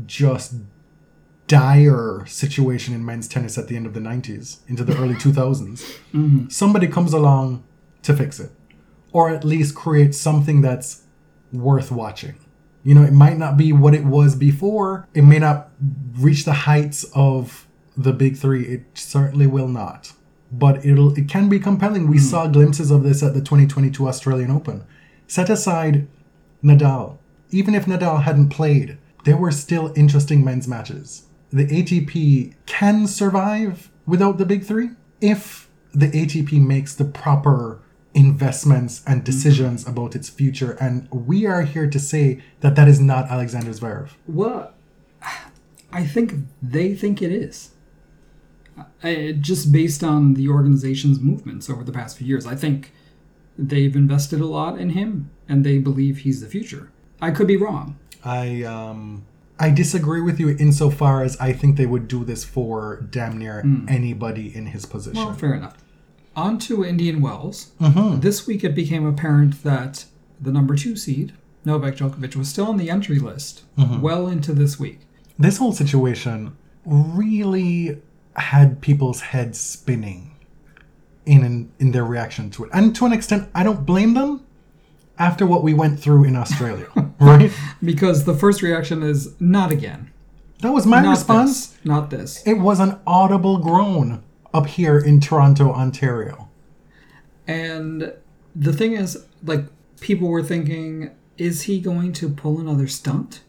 just 0.06 0.54
dire 1.46 2.24
situation 2.26 2.94
in 2.94 3.04
men's 3.04 3.28
tennis 3.28 3.58
at 3.58 3.68
the 3.68 3.76
end 3.76 3.86
of 3.86 3.94
the 3.94 4.00
90s 4.00 4.58
into 4.68 4.84
the 4.84 4.96
early 4.96 5.14
2000s, 5.14 5.82
mm-hmm. 6.12 6.48
somebody 6.48 6.88
comes 6.88 7.12
along 7.12 7.62
to 8.02 8.14
fix 8.14 8.40
it, 8.40 8.50
or 9.12 9.30
at 9.30 9.44
least 9.44 9.74
create 9.74 10.14
something 10.14 10.60
that's 10.60 11.02
worth 11.52 11.90
watching. 11.90 12.34
You 12.82 12.94
know, 12.94 13.02
it 13.02 13.12
might 13.12 13.38
not 13.38 13.56
be 13.56 13.72
what 13.72 13.94
it 13.94 14.04
was 14.04 14.36
before. 14.36 15.08
It 15.14 15.22
may 15.22 15.38
not 15.38 15.70
reach 16.18 16.44
the 16.44 16.52
heights 16.52 17.04
of 17.14 17.66
the 17.96 18.12
big 18.12 18.36
three. 18.36 18.64
It 18.66 18.84
certainly 18.94 19.46
will 19.46 19.68
not. 19.68 20.12
But 20.52 20.84
it'll 20.84 21.18
it 21.18 21.28
can 21.28 21.48
be 21.48 21.58
compelling. 21.58 22.08
We 22.08 22.18
hmm. 22.18 22.24
saw 22.24 22.46
glimpses 22.46 22.90
of 22.90 23.02
this 23.02 23.22
at 23.22 23.32
the 23.32 23.40
2022 23.40 24.06
Australian 24.06 24.50
Open. 24.50 24.84
Set 25.26 25.48
aside 25.48 26.06
Nadal. 26.62 27.16
Even 27.50 27.74
if 27.74 27.86
Nadal 27.86 28.22
hadn't 28.22 28.50
played, 28.50 28.98
there 29.24 29.36
were 29.36 29.50
still 29.50 29.92
interesting 29.96 30.44
men's 30.44 30.68
matches. 30.68 31.24
The 31.54 31.66
ATP 31.66 32.52
can 32.66 33.06
survive 33.06 33.88
without 34.06 34.38
the 34.38 34.44
big 34.44 34.64
three 34.64 34.90
if 35.20 35.70
the 35.92 36.08
ATP 36.08 36.60
makes 36.60 36.96
the 36.96 37.04
proper 37.04 37.80
investments 38.12 39.04
and 39.06 39.22
decisions 39.22 39.86
about 39.86 40.16
its 40.16 40.28
future. 40.28 40.72
And 40.80 41.08
we 41.12 41.46
are 41.46 41.62
here 41.62 41.88
to 41.88 42.00
say 42.00 42.42
that 42.58 42.74
that 42.74 42.88
is 42.88 42.98
not 42.98 43.30
Alexander 43.30 43.70
Zverev. 43.70 44.10
Well, 44.26 44.74
I 45.92 46.04
think 46.04 46.34
they 46.60 46.92
think 46.92 47.22
it 47.22 47.30
is. 47.30 47.70
I, 49.04 49.36
just 49.38 49.70
based 49.70 50.02
on 50.02 50.34
the 50.34 50.48
organization's 50.48 51.20
movements 51.20 51.70
over 51.70 51.84
the 51.84 51.92
past 51.92 52.18
few 52.18 52.26
years, 52.26 52.46
I 52.46 52.56
think 52.56 52.92
they've 53.56 53.94
invested 53.94 54.40
a 54.40 54.46
lot 54.46 54.76
in 54.76 54.90
him 54.90 55.30
and 55.48 55.64
they 55.64 55.78
believe 55.78 56.18
he's 56.18 56.40
the 56.40 56.48
future. 56.48 56.90
I 57.20 57.30
could 57.30 57.46
be 57.46 57.56
wrong. 57.56 57.96
I 58.24 58.64
um 58.64 59.24
I 59.58 59.70
disagree 59.70 60.20
with 60.20 60.40
you 60.40 60.50
insofar 60.58 61.22
as 61.22 61.36
I 61.38 61.52
think 61.52 61.76
they 61.76 61.86
would 61.86 62.08
do 62.08 62.24
this 62.24 62.44
for 62.44 63.06
damn 63.10 63.38
near 63.38 63.60
anybody 63.88 64.54
in 64.54 64.66
his 64.66 64.84
position. 64.86 65.24
Well, 65.24 65.32
fair 65.34 65.54
enough. 65.54 65.76
On 66.36 66.58
to 66.60 66.84
Indian 66.84 67.20
Wells. 67.20 67.70
Mhm. 67.80 68.20
This 68.20 68.46
week 68.46 68.64
it 68.64 68.74
became 68.74 69.06
apparent 69.06 69.62
that 69.62 70.06
the 70.40 70.50
number 70.50 70.74
two 70.74 70.96
seed, 70.96 71.32
Novak 71.64 71.96
Djokovic, 71.96 72.34
was 72.34 72.48
still 72.48 72.66
on 72.66 72.76
the 72.76 72.90
entry 72.90 73.18
list 73.20 73.62
well 74.00 74.26
into 74.26 74.52
this 74.52 74.78
week. 74.80 75.00
This 75.38 75.58
whole 75.58 75.72
situation 75.72 76.52
really 76.84 78.00
had 78.36 78.80
people's 78.80 79.20
heads 79.20 79.60
spinning 79.60 80.32
in, 81.24 81.44
in 81.44 81.70
in 81.78 81.92
their 81.92 82.04
reaction 82.04 82.50
to 82.50 82.64
it. 82.64 82.70
And 82.72 82.94
to 82.96 83.06
an 83.06 83.12
extent, 83.12 83.48
I 83.54 83.62
don't 83.62 83.86
blame 83.86 84.14
them 84.14 84.43
after 85.18 85.46
what 85.46 85.62
we 85.62 85.74
went 85.74 86.00
through 86.00 86.24
in 86.24 86.36
Australia, 86.36 86.88
right? 87.20 87.52
Because 87.82 88.24
the 88.24 88.34
first 88.34 88.62
reaction 88.62 89.02
is 89.02 89.38
not 89.40 89.70
again. 89.70 90.10
That 90.60 90.72
was 90.72 90.86
my 90.86 91.00
not 91.00 91.10
response. 91.10 91.66
This, 91.68 91.84
not 91.84 92.10
this. 92.10 92.46
It 92.46 92.54
was 92.54 92.80
an 92.80 92.98
audible 93.06 93.58
groan 93.58 94.22
up 94.52 94.66
here 94.66 94.98
in 94.98 95.20
Toronto, 95.20 95.72
Ontario. 95.72 96.48
And 97.46 98.14
the 98.54 98.72
thing 98.72 98.92
is, 98.92 99.26
like, 99.42 99.66
people 100.00 100.28
were 100.28 100.42
thinking, 100.42 101.10
is 101.36 101.62
he 101.62 101.80
going 101.80 102.12
to 102.14 102.30
pull 102.30 102.60
another 102.60 102.86
stunt? 102.86 103.42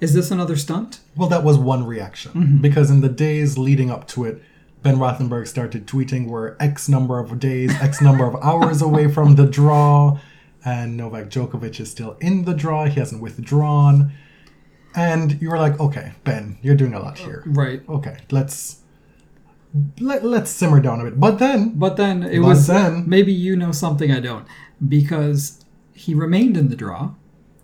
Is 0.00 0.14
this 0.14 0.30
another 0.30 0.56
stunt? 0.56 1.00
Well, 1.16 1.28
that 1.28 1.42
was 1.42 1.58
one 1.58 1.86
reaction 1.86 2.32
mm-hmm. 2.32 2.58
because 2.58 2.90
in 2.90 3.00
the 3.00 3.08
days 3.08 3.58
leading 3.58 3.90
up 3.90 4.06
to 4.08 4.24
it, 4.24 4.42
Ben 4.82 4.96
Rothenberg 4.96 5.48
started 5.48 5.86
tweeting 5.86 6.28
we're 6.28 6.56
X 6.60 6.88
number 6.88 7.18
of 7.18 7.38
days, 7.40 7.74
X 7.80 8.00
number 8.00 8.24
of 8.24 8.36
hours 8.36 8.80
away 8.80 9.08
from 9.08 9.34
the 9.34 9.46
draw, 9.46 10.18
and 10.68 10.96
Novak 10.96 11.26
Djokovic 11.30 11.80
is 11.80 11.90
still 11.90 12.12
in 12.20 12.44
the 12.44 12.54
draw. 12.62 12.84
He 12.84 12.98
hasn't 13.00 13.22
withdrawn. 13.22 14.12
And 14.94 15.40
you 15.40 15.48
were 15.50 15.58
like, 15.58 15.78
okay, 15.86 16.12
Ben, 16.24 16.58
you're 16.62 16.74
doing 16.82 16.94
a 16.94 17.00
lot 17.00 17.16
here. 17.18 17.42
Right. 17.46 17.80
Okay, 17.88 18.16
let's 18.30 18.80
let, 20.00 20.24
let's 20.24 20.50
simmer 20.50 20.80
down 20.80 21.00
a 21.00 21.04
bit. 21.04 21.20
But 21.20 21.38
then, 21.38 21.60
But 21.84 21.96
then 21.96 22.22
it 22.22 22.40
But 22.40 22.48
was 22.48 22.66
then- 22.66 23.08
maybe 23.08 23.32
you 23.32 23.54
know 23.56 23.72
something 23.72 24.10
I 24.10 24.20
don't 24.20 24.46
because 24.96 25.64
he 25.92 26.14
remained 26.14 26.56
in 26.56 26.68
the 26.68 26.76
draw. 26.76 27.12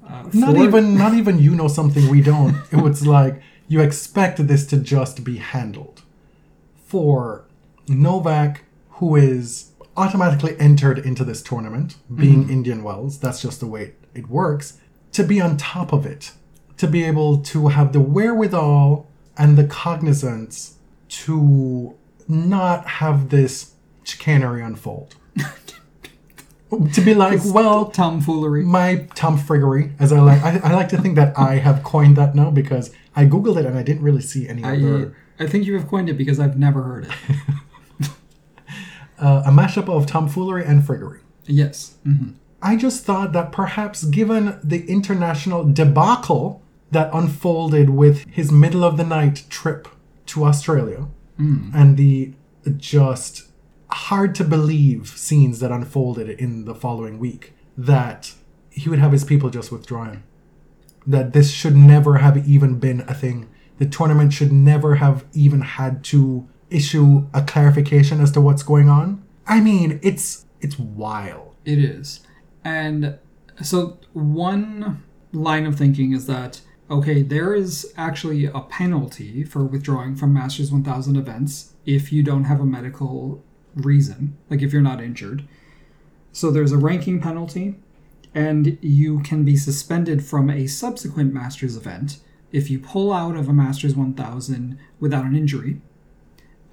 Uh, 0.07 0.24
not 0.34 0.55
for- 0.57 0.64
even 0.64 0.84
not 0.98 1.14
even 1.14 1.38
you 1.38 1.55
know 1.55 1.68
something 1.68 2.05
we 2.11 2.20
don't. 2.20 2.57
It 2.70 2.80
was 2.88 3.07
like 3.16 3.40
you 3.68 3.80
expect 3.80 4.46
this 4.46 4.66
to 4.66 4.76
just 4.94 5.24
be 5.24 5.36
handled. 5.38 6.02
For 6.86 7.44
Novak, 7.88 8.64
who 8.98 9.16
is 9.16 9.72
automatically 9.97 10.57
entered 10.59 10.99
into 10.99 11.24
this 11.24 11.42
tournament, 11.42 11.97
being 12.14 12.45
mm-hmm. 12.45 12.53
Indian 12.53 12.82
Wells. 12.82 13.18
That's 13.18 13.40
just 13.40 13.61
the 13.61 13.66
way 13.66 13.82
it, 13.82 13.99
it 14.14 14.28
works. 14.28 14.78
To 15.12 15.24
be 15.24 15.40
on 15.40 15.57
top 15.57 15.92
of 15.92 16.05
it, 16.07 16.32
to 16.78 16.86
be 16.86 17.05
able 17.05 17.38
to 17.42 17.68
have 17.68 17.92
the 17.92 18.01
wherewithal 18.01 19.07
and 19.36 19.57
the 19.57 19.64
cognizance 19.64 20.78
to 21.09 21.95
not 22.26 22.86
have 22.86 23.28
this 23.28 23.74
chicanery 24.05 24.62
unfold. 24.62 25.14
to 26.92 27.01
be 27.01 27.14
like, 27.14 27.40
well, 27.45 27.86
Tomfoolery. 27.86 28.64
my 28.64 29.07
tomfriggery, 29.14 29.92
as 30.01 30.12
I 30.12 30.20
like, 30.20 30.42
I, 30.42 30.59
I 30.59 30.74
like 30.74 30.88
to 30.90 31.01
think 31.01 31.16
that 31.16 31.38
I 31.38 31.57
have 31.57 31.82
coined 31.82 32.16
that 32.16 32.34
now 32.34 32.51
because 32.51 32.92
I 33.14 33.26
googled 33.26 33.59
it 33.59 33.66
and 33.66 33.78
I 33.78 33.82
didn't 33.82 34.03
really 34.03 34.22
see 34.22 34.49
any 34.49 34.64
I, 34.64 34.76
other. 34.76 35.16
I 35.38 35.47
think 35.47 35.66
you 35.66 35.74
have 35.74 35.88
coined 35.88 36.09
it 36.09 36.14
because 36.14 36.40
I've 36.40 36.59
never 36.59 36.82
heard 36.82 37.05
it. 37.05 37.12
Uh, 39.25 39.43
a 39.47 39.53
mashup 39.61 39.89
of 39.89 40.03
tomfoolery 40.07 40.64
and 40.70 40.79
friggery. 40.87 41.20
yes. 41.61 41.77
hmm 42.05 42.31
I 42.72 42.77
just 42.77 43.05
thought 43.05 43.31
that 43.37 43.53
perhaps 43.53 43.99
given 44.20 44.43
the 44.72 44.81
international 44.97 45.62
debacle 45.81 46.45
that 46.97 47.11
unfolded 47.12 47.89
with 47.91 48.16
his 48.39 48.49
middle 48.51 48.85
of 48.85 48.97
the 48.97 49.05
night 49.05 49.37
trip 49.51 49.83
to 50.31 50.37
Australia 50.51 51.01
and 51.79 51.89
the 51.99 52.33
just 52.79 53.35
hard 53.91 54.35
to 54.37 54.45
believe 54.45 55.09
scenes 55.09 55.61
that 55.61 55.70
unfolded 55.79 56.29
in 56.45 56.64
the 56.64 56.75
following 56.75 57.18
week, 57.18 57.53
that 57.77 58.33
he 58.70 58.89
would 58.89 58.99
have 59.05 59.12
his 59.12 59.25
people 59.25 59.51
just 59.51 59.70
withdraw 59.70 60.05
him. 60.05 60.22
That 61.07 61.33
this 61.35 61.51
should 61.51 61.77
never 61.77 62.12
have 62.25 62.37
even 62.49 62.79
been 62.79 63.01
a 63.03 63.14
thing. 63.14 63.39
The 63.79 63.87
tournament 63.87 64.33
should 64.33 64.53
never 64.53 64.91
have 65.05 65.25
even 65.35 65.61
had 65.61 66.03
to 66.12 66.49
issue 66.70 67.26
a 67.32 67.42
clarification 67.42 68.20
as 68.20 68.30
to 68.32 68.40
what's 68.40 68.62
going 68.62 68.88
on. 68.88 69.22
I 69.46 69.60
mean, 69.60 70.00
it's 70.02 70.46
it's 70.60 70.78
wild. 70.78 71.54
It 71.64 71.78
is. 71.78 72.20
And 72.64 73.18
so 73.62 73.98
one 74.12 75.02
line 75.32 75.66
of 75.66 75.76
thinking 75.76 76.12
is 76.12 76.26
that 76.26 76.60
okay, 76.90 77.22
there 77.22 77.54
is 77.54 77.92
actually 77.96 78.44
a 78.44 78.60
penalty 78.60 79.42
for 79.42 79.64
withdrawing 79.64 80.14
from 80.14 80.34
Masters 80.34 80.70
1000 80.70 81.16
events 81.16 81.72
if 81.86 82.12
you 82.12 82.22
don't 82.22 82.44
have 82.44 82.60
a 82.60 82.66
medical 82.66 83.42
reason, 83.74 84.36
like 84.50 84.60
if 84.62 84.72
you're 84.72 84.82
not 84.82 85.00
injured. 85.00 85.44
So 86.32 86.50
there's 86.50 86.72
a 86.72 86.78
ranking 86.78 87.20
penalty 87.20 87.76
and 88.34 88.76
you 88.82 89.20
can 89.20 89.44
be 89.44 89.56
suspended 89.56 90.24
from 90.24 90.50
a 90.50 90.66
subsequent 90.66 91.32
Masters 91.32 91.76
event 91.76 92.18
if 92.52 92.70
you 92.70 92.78
pull 92.78 93.12
out 93.12 93.36
of 93.36 93.48
a 93.48 93.52
Masters 93.52 93.96
1000 93.96 94.78
without 95.00 95.24
an 95.24 95.36
injury 95.36 95.80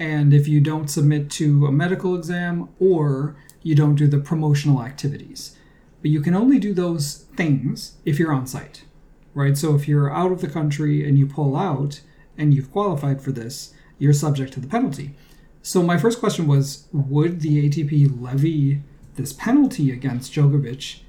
and 0.02 0.34
if 0.34 0.48
you 0.48 0.60
don't 0.60 0.90
submit 0.90 1.30
to 1.30 1.68
a 1.68 1.72
medical 1.72 2.16
exam 2.16 2.68
or 2.80 3.36
you 3.62 3.76
don't 3.76 3.94
do 3.94 4.08
the 4.08 4.18
promotional 4.18 4.82
activities. 4.82 5.56
But 6.02 6.10
you 6.10 6.22
can 6.22 6.34
only 6.34 6.58
do 6.58 6.74
those 6.74 7.26
things 7.36 7.98
if 8.04 8.18
you're 8.18 8.34
on 8.34 8.48
site, 8.48 8.84
right? 9.36 9.56
So 9.56 9.76
if 9.76 9.88
you're 9.88 10.12
out 10.12 10.32
of 10.32 10.42
the 10.42 10.48
country 10.48 11.08
and 11.08 11.20
you 11.20 11.28
pull 11.28 11.56
out 11.56 12.02
and 12.36 12.52
you've 12.52 12.72
qualified 12.72 13.22
for 13.22 13.32
this, 13.32 13.76
you're 14.00 14.12
subject 14.12 14.54
to 14.54 14.60
the 14.60 14.68
penalty. 14.68 15.14
So 15.62 15.84
my 15.84 16.00
first 16.00 16.20
question 16.20 16.48
was 16.48 16.88
would 16.92 17.42
the 17.42 17.70
ATP 17.70 18.20
levy 18.20 18.82
this 19.18 19.34
penalty 19.34 19.92
against 19.92 20.34
Djokovic 20.34 21.02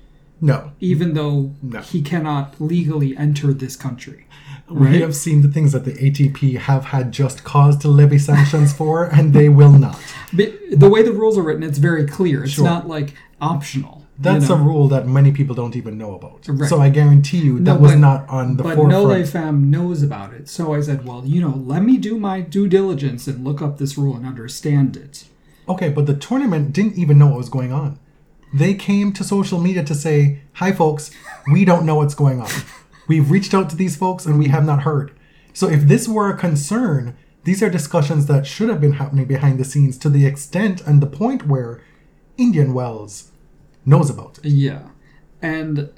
No. 0.43 0.73
even 0.81 1.15
though 1.15 1.55
No. 1.63 1.81
he 1.81 2.03
cannot 2.03 2.61
legally 2.61 3.17
enter 3.17 3.55
this 3.55 3.77
country? 3.77 4.27
We 4.69 5.01
have 5.01 5.15
seen 5.15 5.43
the 5.43 5.49
things 5.49 5.73
that 5.73 5.85
the 5.85 5.93
ATP 5.93 6.57
have 6.57 6.87
had 6.87 7.13
just 7.13 7.45
cause 7.45 7.77
to 7.79 7.89
levy 7.89 8.19
sanctions 8.19 8.73
for, 8.81 9.05
and 9.05 9.33
they 9.35 9.49
will 9.49 9.73
not. 9.73 9.99
But 10.33 10.53
the 10.71 10.89
way 10.89 11.03
the 11.03 11.13
rules 11.13 11.37
are 11.39 11.43
written, 11.43 11.63
it's 11.63 11.79
very 11.79 12.07
clear. 12.07 12.45
It's 12.45 12.53
Sure. 12.55 12.65
not 12.65 12.89
like 12.89 13.15
optional. 13.41 13.99
you 14.19 14.25
That's 14.25 14.49
know? 14.49 14.55
a 14.55 14.59
rule 14.59 14.89
that 14.89 15.07
many 15.07 15.31
people 15.33 15.55
don't 15.55 15.77
even 15.77 15.99
know 15.99 16.15
about. 16.15 16.47
Right. 16.49 16.69
So 16.71 16.81
I 16.81 16.89
guarantee 16.91 17.39
you 17.39 17.59
that 17.61 17.75
No, 17.75 17.77
was 17.87 17.97
not 17.97 18.27
on 18.29 18.57
the 18.57 18.63
but 18.63 18.77
forefront. 18.77 19.09
Nole 19.09 19.25
Fam 19.27 19.71
knows 19.71 20.03
about 20.03 20.33
it. 20.33 20.49
So 20.49 20.73
I 20.75 20.81
said, 20.81 21.05
well, 21.07 21.23
you 21.27 21.41
know, 21.41 21.55
let 21.73 21.83
me 21.83 21.99
do 21.99 22.19
my 22.19 22.41
due 22.41 22.69
diligence 22.69 23.27
and 23.27 23.45
look 23.45 23.61
up 23.61 23.79
this 23.79 23.99
rule 23.99 24.17
and 24.17 24.25
understand 24.25 24.97
it. 24.97 25.25
Okay, 25.69 25.89
but 25.91 26.07
the 26.07 26.15
tournament 26.15 26.73
didn't 26.73 26.97
even 26.97 27.19
know 27.19 27.27
what 27.29 27.39
was 27.39 27.49
going 27.49 27.73
on. 27.73 27.99
They 28.53 28.75
came 28.75 29.13
to 29.15 29.25
social 29.25 29.61
media 29.61 29.85
to 29.85 29.95
say, 29.95 30.43
"Hi, 30.55 30.73
folks, 30.73 31.11
we 31.51 31.65
don't 31.65 31.87
know 31.87 31.97
what's 31.97 32.15
going 32.15 32.41
on. 32.41 32.51
We've 33.09 33.31
reached 33.31 33.55
out 33.55 33.71
to 33.71 33.77
these 33.77 33.97
folks 33.97 34.27
and 34.27 34.39
we 34.39 34.49
have 34.49 34.65
not 34.65 34.83
heard." 34.83 35.13
So 35.53 35.69
if 35.69 35.83
this 35.89 36.09
were 36.09 36.31
a 36.31 36.37
concern, 36.37 37.15
these 37.45 37.63
are 37.63 37.71
discussions 37.71 38.27
that 38.27 38.47
should 38.47 38.69
have 38.69 38.81
been 38.81 38.95
happening 38.95 39.27
behind 39.27 39.59
the 39.59 39.65
scenes 39.65 39.99
to 39.99 40.09
the 40.09 40.27
extent 40.27 40.83
and 40.87 41.01
the 41.01 41.07
point 41.07 41.47
where 41.47 41.81
Indian 42.37 42.73
Wells 42.73 43.33
knows 43.85 44.11
about 44.11 44.39
it. 44.39 44.51
Yeah. 44.51 44.83
And 45.41 45.91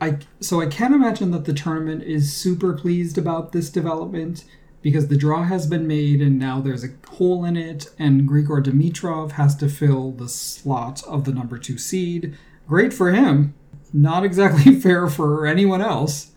I 0.00 0.18
so 0.40 0.60
I 0.60 0.66
can't 0.66 0.94
imagine 0.94 1.30
that 1.32 1.46
the 1.46 1.52
tournament 1.52 2.02
is 2.02 2.32
super 2.32 2.74
pleased 2.74 3.18
about 3.18 3.52
this 3.52 3.70
development 3.70 4.44
because 4.86 5.08
the 5.08 5.16
draw 5.16 5.42
has 5.42 5.66
been 5.66 5.84
made 5.88 6.20
and 6.22 6.38
now 6.38 6.60
there's 6.60 6.84
a 6.84 6.90
hole 7.14 7.44
in 7.44 7.56
it 7.56 7.88
and 7.98 8.28
Grigor 8.28 8.62
Dimitrov 8.62 9.32
has 9.32 9.56
to 9.56 9.68
fill 9.68 10.12
the 10.12 10.28
slot 10.28 11.02
of 11.08 11.24
the 11.24 11.32
number 11.32 11.58
2 11.58 11.76
seed. 11.76 12.36
Great 12.68 12.92
for 12.92 13.10
him. 13.10 13.52
Not 13.92 14.24
exactly 14.24 14.78
fair 14.80 15.08
for 15.08 15.44
anyone 15.44 15.82
else. 15.82 16.30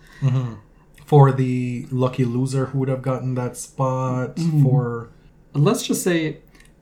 For 1.05 1.31
the 1.31 1.85
lucky 1.91 2.25
loser 2.25 2.65
who 2.67 2.79
would 2.79 2.89
have 2.89 3.03
gotten 3.03 3.35
that 3.35 3.55
spot, 3.55 4.35
Mm-hmm. 4.37 4.63
for 4.63 5.09
Let's 5.53 5.85
just 5.85 6.03
say 6.03 6.37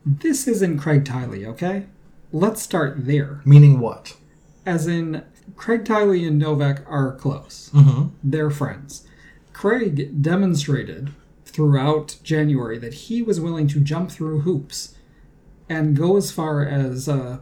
this 0.06 0.48
isn't 0.48 0.78
Craig 0.78 1.04
Tiley, 1.04 1.44
okay? 1.46 1.84
Let's 2.32 2.62
start 2.62 3.04
there. 3.04 3.42
meaning 3.44 3.78
what? 3.78 4.16
As 4.64 4.86
in, 4.86 5.22
Craig 5.56 5.84
Tiley 5.84 6.26
and 6.26 6.38
Novak 6.38 6.82
are 6.88 7.12
close. 7.16 7.70
Mm-hmm. 7.74 8.08
They're 8.24 8.50
friends. 8.50 9.06
Craig 9.52 10.22
demonstrated 10.22 11.10
throughout 11.58 12.18
January 12.22 12.78
that 12.78 12.94
he 12.94 13.20
was 13.20 13.40
willing 13.40 13.66
to 13.66 13.80
jump 13.80 14.12
through 14.12 14.42
hoops 14.42 14.94
and 15.68 15.96
go 15.96 16.16
as 16.16 16.30
far 16.30 16.64
as, 16.64 17.08
uh, 17.08 17.38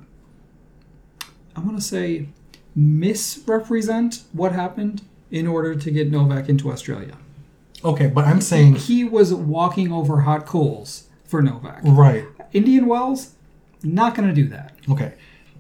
I 1.55 1.61
want 1.61 1.77
to 1.77 1.83
say, 1.83 2.31
misrepresent 2.75 4.23
what 4.33 4.53
happened 4.53 5.03
in 5.31 5.47
order 5.47 5.75
to 5.75 5.91
get 5.91 6.11
Novak 6.11 6.49
into 6.49 6.73
Australia. 6.73 7.19
Okay, 7.85 8.07
but 8.07 8.25
I'm 8.25 8.41
saying 8.41 8.77
He 8.77 9.05
was 9.05 9.35
walking 9.35 9.93
over 9.93 10.23
hot 10.23 10.47
coals 10.47 11.09
for 11.27 11.43
Novak. 11.43 11.81
right. 11.83 12.25
Indian 12.55 12.87
Wells, 12.87 13.35
not 13.83 14.15
going 14.15 14.29
to 14.29 14.35
do 14.35 14.49
that. 14.49 14.73
Okay. 14.89 15.13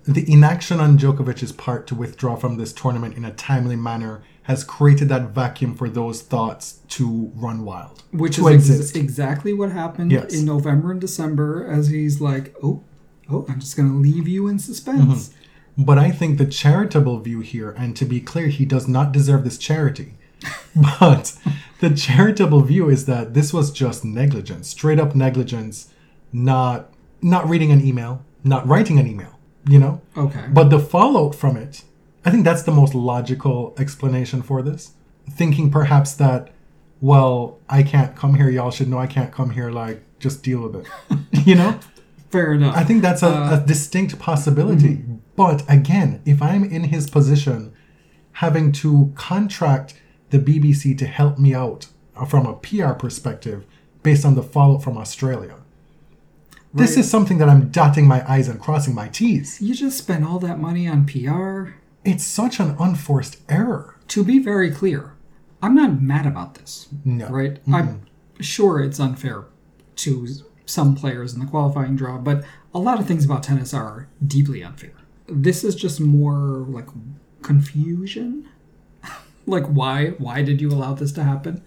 The 0.04 0.24
inaction 0.32 0.80
on 0.80 0.96
Djokovic's 0.96 1.52
part 1.52 1.86
to 1.88 1.94
withdraw 1.94 2.36
from 2.36 2.57
this 2.57 2.72
tournament 2.72 3.18
in 3.18 3.26
a 3.26 3.34
timely 3.34 3.76
manner 3.76 4.22
has 4.47 4.62
created 4.62 5.09
that 5.09 5.30
vacuum 5.30 5.74
for 5.74 5.88
those 5.88 6.22
thoughts 6.22 6.78
to 6.88 7.32
run 7.34 7.64
wild. 7.64 8.05
Which 8.12 8.38
is 8.38 8.80
ex- 8.80 8.94
exactly 8.94 9.53
what 9.53 9.72
happened 9.72 10.12
Yes. 10.12 10.32
in 10.32 10.44
November 10.44 10.92
and 10.92 11.01
December 11.01 11.66
as 11.68 11.88
he's 11.88 12.20
like, 12.20 12.55
oh, 12.62 12.84
oh, 13.28 13.44
I'm 13.49 13.59
just 13.59 13.76
going 13.76 13.88
to 13.90 13.97
leave 13.99 14.28
you 14.28 14.47
in 14.47 14.61
suspense. 14.61 15.30
Mm-hmm. 15.30 15.84
But 15.84 15.99
I 15.99 16.11
think 16.12 16.38
the 16.38 16.47
charitable 16.47 17.18
view 17.20 17.40
here, 17.40 17.70
and 17.72 17.97
to 17.97 18.05
be 18.05 18.20
clear, 18.20 18.47
he 18.47 18.64
does 18.64 18.86
not 18.86 19.11
deserve 19.12 19.42
this 19.42 19.59
charity. 19.59 20.14
but 21.01 21.36
the 21.80 21.90
charitable 21.90 22.61
view 22.61 22.88
is 22.88 23.07
that 23.07 23.34
this 23.34 23.53
was 23.53 23.72
just 23.72 24.05
negligence, 24.05 24.68
straight 24.68 25.01
up 25.01 25.14
negligence, 25.14 25.92
not 26.32 26.90
not 27.20 27.49
reading 27.49 27.72
an 27.72 27.84
email, 27.84 28.24
not 28.44 28.66
writing 28.68 28.99
an 29.01 29.07
email, 29.09 29.38
you 29.66 29.78
know? 29.78 30.01
Okay. 30.16 30.44
But 30.53 30.68
the 30.68 30.78
fallout 30.78 31.34
from 31.34 31.57
it, 31.57 31.82
I 32.27 32.31
think 32.31 32.45
that's 32.45 32.62
the 32.64 32.72
most 32.72 32.95
logical 32.95 33.74
explanation 33.79 34.43
for 34.43 34.61
this. 34.61 34.93
Thinking 35.31 35.70
perhaps 35.70 36.12
that, 36.14 36.51
well, 37.01 37.59
I 37.68 37.83
can't 37.83 38.14
come 38.16 38.35
here, 38.35 38.51
y'all 38.51 38.70
should 38.72 38.89
know 38.89 38.99
I 38.99 39.07
can't 39.07 39.33
come 39.33 39.51
here, 39.51 39.70
like, 39.70 40.03
just 40.18 40.43
deal 40.43 40.61
with 40.68 40.77
it. 40.77 40.87
you 41.47 41.55
know? 41.55 41.79
Fair 42.31 42.53
enough. 42.55 42.77
I 42.77 42.83
think 42.85 43.01
that's 43.03 43.22
a, 43.22 43.29
Uh, 43.29 43.61
a 43.62 43.66
distinct 43.66 44.18
possibility. 44.18 45.05
But 45.37 45.62
again, 45.68 46.20
if 46.24 46.43
I'm 46.43 46.64
in 46.64 46.85
his 46.85 47.09
position, 47.09 47.72
having 48.33 48.72
to 48.72 49.12
contract 49.14 49.95
the 50.31 50.39
BBC 50.39 50.99
to 50.99 51.07
help 51.07 51.39
me 51.39 51.55
out 51.55 51.87
from 52.29 52.45
a 52.47 52.55
PR 52.55 52.93
perspective 52.93 53.64
based 54.03 54.24
on 54.24 54.35
the 54.35 54.43
fallout 54.43 54.83
from 54.83 54.97
Australia, 54.99 55.57
this 56.74 56.97
is 56.97 57.09
something 57.09 57.39
that 57.39 57.49
I'm 57.49 57.70
dotting 57.70 58.07
my 58.07 58.22
I's 58.31 58.49
and 58.49 58.61
crossing 58.61 58.95
my 58.95 59.09
T's. 59.09 59.61
you 59.62 59.74
just 59.74 59.97
spent 59.97 60.24
all 60.24 60.39
that 60.41 60.59
money 60.59 60.87
on 60.89 61.07
PR. 61.07 61.77
It's 62.07 62.24
such 62.24 62.61
an 62.61 62.76
unforced 62.78 63.38
error. 63.48 63.96
To 64.09 64.22
be 64.22 64.38
very 64.38 64.70
clear, 64.70 65.14
I'm 65.61 65.74
not 65.74 66.00
mad 66.00 66.24
about 66.24 66.54
this. 66.54 66.88
No. 67.04 67.28
Right? 67.28 67.54
Mm-hmm. 67.62 67.74
I'm 67.74 68.07
sure 68.40 68.80
it's 68.80 69.00
unfair 69.00 69.46
to 69.96 70.28
some 70.66 70.94
players 70.94 71.34
in 71.34 71.40
the 71.40 71.46
qualifying 71.46 71.96
draw, 71.96 72.18
but 72.18 72.44
a 72.72 72.78
lot 72.78 73.00
of 73.00 73.07
things 73.07 73.24
about 73.24 73.42
tennis 73.42 73.74
are 73.74 74.09
deeply 74.24 74.62
unfair. 74.62 74.92
This 75.26 75.64
is 75.64 75.74
just 75.74 76.00
more 76.00 76.64
like 76.68 76.88
confusion. 77.42 78.48
like 79.46 79.66
why 79.66 80.11
why 80.18 80.42
did 80.42 80.61
you 80.61 80.68
allow 80.68 80.94
this 80.94 81.12
to 81.12 81.24
happen? 81.24 81.62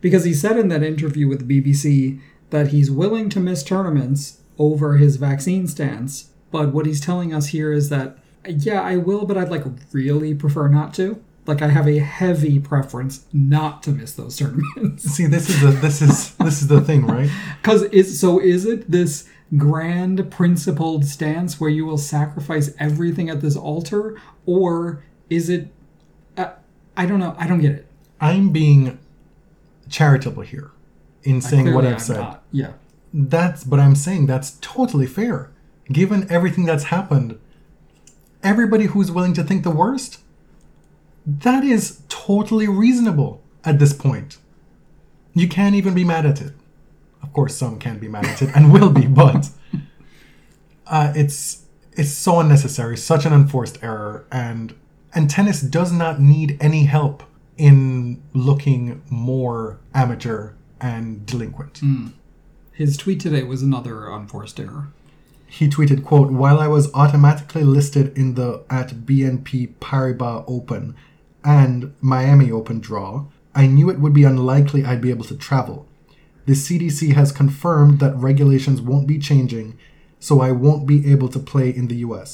Because 0.00 0.24
he 0.24 0.34
said 0.34 0.58
in 0.58 0.68
that 0.68 0.82
interview 0.82 1.28
with 1.28 1.46
the 1.46 1.60
BBC 1.60 2.20
that 2.50 2.68
he's 2.68 2.90
willing 2.90 3.28
to 3.30 3.40
miss 3.40 3.62
tournaments 3.62 4.40
over 4.58 4.96
his 4.96 5.16
vaccine 5.16 5.66
stance 5.66 6.30
But 6.50 6.72
what 6.72 6.86
he's 6.86 7.00
telling 7.00 7.32
us 7.32 7.48
here 7.48 7.72
is 7.72 7.88
that, 7.88 8.18
yeah, 8.46 8.82
I 8.82 8.96
will, 8.96 9.26
but 9.26 9.36
I'd 9.36 9.50
like 9.50 9.64
really 9.92 10.34
prefer 10.34 10.68
not 10.68 10.94
to. 10.94 11.22
Like 11.46 11.60
I 11.60 11.68
have 11.68 11.88
a 11.88 11.98
heavy 11.98 12.60
preference 12.60 13.26
not 13.32 13.82
to 13.84 13.90
miss 13.90 14.12
those 14.12 14.36
tournaments. 14.36 15.02
See, 15.04 15.26
this 15.26 15.48
is 15.48 15.60
the 15.60 15.70
this 15.70 16.00
is 16.00 16.34
this 16.36 16.62
is 16.62 16.68
the 16.68 16.80
thing, 16.80 17.06
right? 17.06 17.28
Because 17.60 17.82
is 17.84 18.18
so 18.20 18.40
is 18.40 18.64
it 18.64 18.90
this 18.90 19.28
grand 19.56 20.30
principled 20.30 21.04
stance 21.04 21.60
where 21.60 21.70
you 21.70 21.84
will 21.84 21.98
sacrifice 21.98 22.72
everything 22.78 23.28
at 23.28 23.40
this 23.40 23.56
altar, 23.56 24.16
or 24.46 25.02
is 25.30 25.48
it? 25.48 25.68
Uh, 26.36 26.50
I 26.96 27.06
don't 27.06 27.18
know. 27.18 27.34
I 27.38 27.48
don't 27.48 27.60
get 27.60 27.72
it. 27.72 27.86
I'm 28.20 28.50
being 28.50 28.98
charitable 29.88 30.42
here 30.42 30.70
in 31.24 31.40
saying 31.40 31.74
what 31.74 31.84
I've 31.84 31.94
I'm 31.94 31.98
said. 31.98 32.16
not. 32.18 32.42
Yeah. 32.52 32.72
That's 33.12 33.64
but 33.64 33.80
I'm 33.80 33.96
saying 33.96 34.26
that's 34.26 34.58
totally 34.60 35.06
fair. 35.06 35.50
Given 35.90 36.30
everything 36.30 36.64
that's 36.64 36.84
happened, 36.84 37.38
everybody 38.42 38.86
who's 38.86 39.10
willing 39.10 39.34
to 39.34 39.42
think 39.42 39.62
the 39.62 39.70
worst, 39.70 40.20
that 41.26 41.64
is 41.64 42.02
totally 42.08 42.68
reasonable 42.68 43.42
at 43.64 43.78
this 43.78 43.92
point. 43.92 44.38
You 45.34 45.48
can't 45.48 45.74
even 45.74 45.94
be 45.94 46.04
mad 46.04 46.26
at 46.26 46.40
it. 46.40 46.52
Of 47.22 47.32
course, 47.32 47.56
some 47.56 47.78
can 47.78 47.98
be 47.98 48.08
mad 48.08 48.26
at 48.26 48.42
it 48.42 48.50
and 48.54 48.72
will 48.72 48.90
be, 48.90 49.06
but 49.06 49.50
uh, 50.86 51.12
it's 51.14 51.62
it's 51.92 52.10
so 52.10 52.40
unnecessary, 52.40 52.96
such 52.96 53.24
an 53.26 53.32
unforced 53.32 53.82
error, 53.82 54.26
and 54.32 54.74
and 55.14 55.28
tennis 55.30 55.60
does 55.60 55.92
not 55.92 56.20
need 56.20 56.56
any 56.60 56.84
help 56.84 57.22
in 57.56 58.22
looking 58.32 59.02
more 59.10 59.78
amateur 59.94 60.52
and 60.80 61.24
delinquent. 61.26 61.80
His 62.72 62.96
tweet 62.96 63.20
today 63.20 63.42
was 63.42 63.62
another 63.62 64.08
unforced 64.08 64.58
error. 64.58 64.88
He 65.58 65.68
tweeted 65.68 66.04
quote 66.04 66.30
while 66.42 66.58
i 66.58 66.68
was 66.76 66.92
automatically 66.94 67.64
listed 67.78 68.06
in 68.16 68.28
the 68.34 68.50
at 68.70 68.88
bnp 69.06 69.52
paribas 69.86 70.44
open 70.56 70.94
and 71.44 71.92
miami 72.00 72.50
open 72.50 72.78
draw 72.88 73.24
i 73.54 73.66
knew 73.66 73.90
it 73.90 74.00
would 74.00 74.14
be 74.20 74.24
unlikely 74.24 74.84
i'd 74.84 75.00
be 75.06 75.10
able 75.10 75.24
to 75.32 75.36
travel. 75.36 75.86
The 76.46 76.54
cdc 76.64 77.00
has 77.14 77.30
confirmed 77.42 78.00
that 78.00 78.16
regulations 78.16 78.80
won't 78.80 79.06
be 79.06 79.18
changing 79.30 79.78
so 80.18 80.40
i 80.40 80.50
won't 80.64 80.86
be 80.86 80.98
able 81.12 81.28
to 81.28 81.38
play 81.52 81.68
in 81.70 81.86
the 81.88 81.98
us 81.98 82.30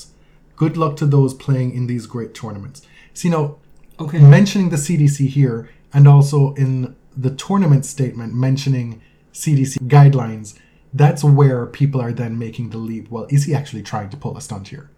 good 0.58 0.76
luck 0.76 0.96
to 0.96 1.06
those 1.06 1.34
playing 1.34 1.72
in 1.72 1.86
these 1.86 2.06
great 2.06 2.34
tournaments. 2.34 2.82
See 3.14 3.30
now 3.30 3.56
Okay. 4.00 4.20
mentioning 4.20 4.68
the 4.70 4.76
CDC 4.76 5.26
here 5.28 5.70
and 5.92 6.06
also 6.06 6.54
in 6.54 6.94
the 7.16 7.30
tournament 7.30 7.84
statement 7.84 8.32
mentioning 8.34 9.00
CDC 9.32 9.78
guidelines, 9.88 10.54
that's 10.94 11.22
where 11.22 11.66
people 11.66 12.00
are 12.00 12.12
then 12.12 12.38
making 12.38 12.70
the 12.70 12.78
leap. 12.78 13.10
Well, 13.10 13.26
is 13.30 13.44
he 13.44 13.54
actually 13.54 13.82
trying 13.82 14.10
to 14.10 14.16
pull 14.16 14.36
a 14.36 14.40
stunt 14.40 14.68
here? 14.68 14.90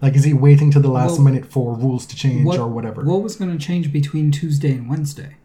Like, 0.00 0.14
is 0.14 0.24
he 0.24 0.32
waiting 0.32 0.70
to 0.72 0.80
the 0.80 0.90
last 0.90 1.12
Well, 1.12 1.22
minute 1.22 1.46
for 1.46 1.74
rules 1.74 2.06
to 2.06 2.16
change 2.16 2.44
what, 2.44 2.58
or 2.58 2.68
whatever? 2.68 3.02
What 3.04 3.22
was 3.22 3.36
going 3.36 3.50
to 3.50 3.58
change 3.64 3.92
between 3.92 4.30
Tuesday 4.30 4.72
and 4.72 4.88
Wednesday? 4.88 5.36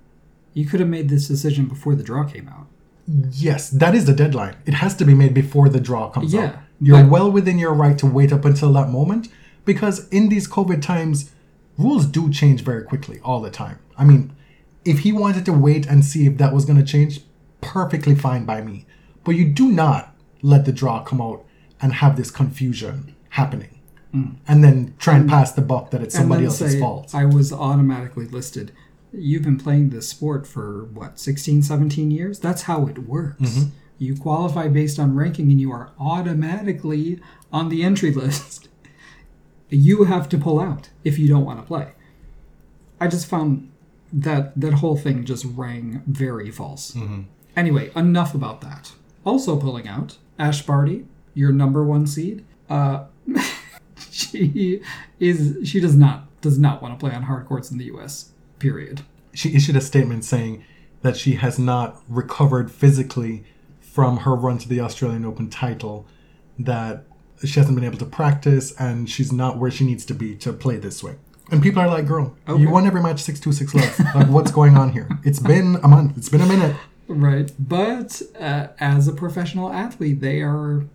You 0.54 0.66
could 0.68 0.80
have 0.80 0.90
made 0.90 1.10
this 1.10 1.28
decision 1.28 1.66
before 1.66 1.96
the 1.96 2.04
draw 2.04 2.24
came 2.26 2.48
out. 2.50 2.68
yes, 3.32 3.70
that 3.70 3.96
is 3.96 4.06
the 4.06 4.14
deadline. 4.14 4.56
It 4.66 4.76
has 4.76 4.96
to 4.98 5.06
be 5.06 5.14
made 5.14 5.34
before 5.34 5.68
the 5.70 5.80
draw 5.80 6.10
comes 6.10 6.34
Yeah, 6.34 6.42
out. 6.46 6.56
You're 6.80 7.02
but- 7.02 7.10
well 7.12 7.32
within 7.32 7.58
your 7.60 7.74
right 7.74 7.98
to 7.98 8.06
wait 8.06 8.32
up 8.32 8.46
until 8.46 8.72
that 8.74 8.90
moment 8.90 9.28
because 9.66 10.08
in 10.10 10.30
these 10.30 10.48
COVID 10.48 10.82
times, 10.82 11.32
rules 11.78 12.06
do 12.06 12.30
change 12.30 12.62
very 12.62 12.84
quickly 12.84 13.20
all 13.24 13.42
the 13.42 13.50
time. 13.50 13.80
I 13.98 14.06
mean, 14.06 14.32
if 14.86 15.00
he 15.00 15.12
wanted 15.12 15.44
to 15.46 15.54
wait 15.54 15.86
and 15.88 16.06
see 16.06 16.28
if 16.28 16.38
that 16.38 16.54
was 16.54 16.66
going 16.66 16.78
to 16.78 16.84
change, 16.86 17.22
perfectly 17.62 18.14
fine 18.16 18.46
by 18.46 18.62
me. 18.62 18.86
But 19.24 19.32
you 19.36 19.46
do 19.50 19.72
not 19.72 20.16
let 20.42 20.66
the 20.66 20.72
draw 20.72 21.04
come 21.04 21.22
out 21.22 21.46
and 21.82 21.94
have 21.94 22.18
this 22.18 22.32
confusion 22.32 23.16
happening. 23.30 23.70
And 24.48 24.64
then 24.64 24.94
try 25.00 25.16
and 25.18 25.28
pass 25.28 25.54
the 25.54 25.64
buck 25.64 25.90
that 25.90 26.04
it's 26.04 26.14
somebody 26.14 26.42
Hmm. 26.44 26.52
and 26.52 26.62
else's 26.62 26.80
fault. 26.80 27.16
I 27.16 27.26
was 27.26 27.52
automatically 27.52 28.28
listed. 28.28 28.72
You've 29.12 29.42
been 29.42 29.58
playing 29.58 29.90
this 29.90 30.08
sport 30.08 30.46
for 30.46 30.84
what, 30.94 31.20
16, 31.20 31.64
17 31.64 32.12
years? 32.12 32.38
That's 32.40 32.64
how 32.64 32.86
it 32.86 33.00
works. 33.00 33.42
Mm-hmm. 33.42 33.70
You 33.98 34.16
qualify 34.16 34.68
based 34.68 35.00
on 35.00 35.16
ranking 35.16 35.50
and 35.50 35.60
you 35.60 35.72
are 35.72 35.94
automatically 36.00 37.22
on 37.52 37.70
the 37.70 37.82
entry 37.84 38.12
list. 38.24 38.68
You 39.70 40.04
have 40.04 40.30
to 40.30 40.38
pull 40.38 40.60
out 40.60 40.90
if 41.04 41.18
you 41.18 41.28
don't 41.28 41.46
want 41.46 41.60
to 41.60 41.66
play. 41.66 41.94
I 43.00 43.08
just 43.08 43.26
found 43.26 43.72
that 44.12 44.54
that 44.60 44.74
whole 44.76 44.96
thing 44.96 45.26
just 45.26 45.44
rang 45.56 46.04
very 46.06 46.52
false. 46.52 46.92
Mm-hmm. 46.92 47.22
Anyway, 47.56 47.90
enough 47.96 48.36
about 48.36 48.62
that. 48.62 48.92
Also 49.26 49.58
pulling 49.58 49.88
out, 49.88 50.18
Ash 50.38 50.62
Barty, 50.66 51.06
your 51.34 51.52
number 51.52 51.84
one 51.84 52.06
seed. 52.08 52.44
Uh, 52.70 53.06
she 54.12 54.82
is 55.20 55.58
she 55.64 55.80
does 55.80 55.96
not 55.96 56.26
does 56.42 56.58
not 56.60 56.82
want 56.82 56.98
to 56.98 57.04
play 57.04 57.16
on 57.16 57.24
hard 57.24 57.46
courts 57.46 57.72
in 57.72 57.78
the 57.78 57.86
U.S. 57.86 58.32
Period. 58.60 59.02
she 59.34 59.56
issued 59.56 59.76
a 59.76 59.82
statement 59.82 60.24
saying 60.24 60.64
that 61.02 61.18
she 61.18 61.34
has 61.34 61.58
not 61.60 62.02
recovered 62.08 62.72
physically 62.72 63.44
from 63.82 64.18
her 64.18 64.36
run 64.36 64.58
to 64.58 64.68
the 64.70 64.80
Australian 64.80 65.26
Open 65.26 65.50
title, 65.50 66.06
that 66.58 67.04
she 67.44 67.60
hasn't 67.60 67.76
been 67.76 67.84
able 67.84 67.98
to 67.98 68.06
practice, 68.06 68.74
and 68.80 69.10
she's 69.10 69.32
not 69.32 69.58
where 69.58 69.70
she 69.70 69.86
needs 69.86 70.06
to 70.06 70.14
be 70.14 70.34
to 70.36 70.54
play 70.54 70.78
this 70.78 71.04
way. 71.04 71.16
And 71.52 71.62
people 71.62 71.82
are 71.82 71.88
like, 71.90 72.08
"Girl, 72.08 72.36
Okay. 72.48 72.62
you 72.62 72.70
won 72.70 72.88
every 72.88 73.02
match 73.04 73.22
six 73.22 73.40
two 73.40 73.52
six 73.52 73.74
love. 73.76 74.00
Like, 74.16 74.30
what's 74.30 74.52
going 74.52 74.78
on 74.78 74.94
here? 74.94 75.08
It's 75.24 75.40
been 75.40 75.78
a 75.84 75.88
month. 75.88 76.18
It's 76.18 76.30
been 76.30 76.42
a 76.42 76.46
minute. 76.48 76.76
Right, 77.08 77.52
but 77.60 78.22
uh, 78.40 78.68
as 78.80 79.08
a 79.08 79.14
professional 79.14 79.72
athlete, 79.72 80.22
they 80.22 80.42
are 80.42 80.86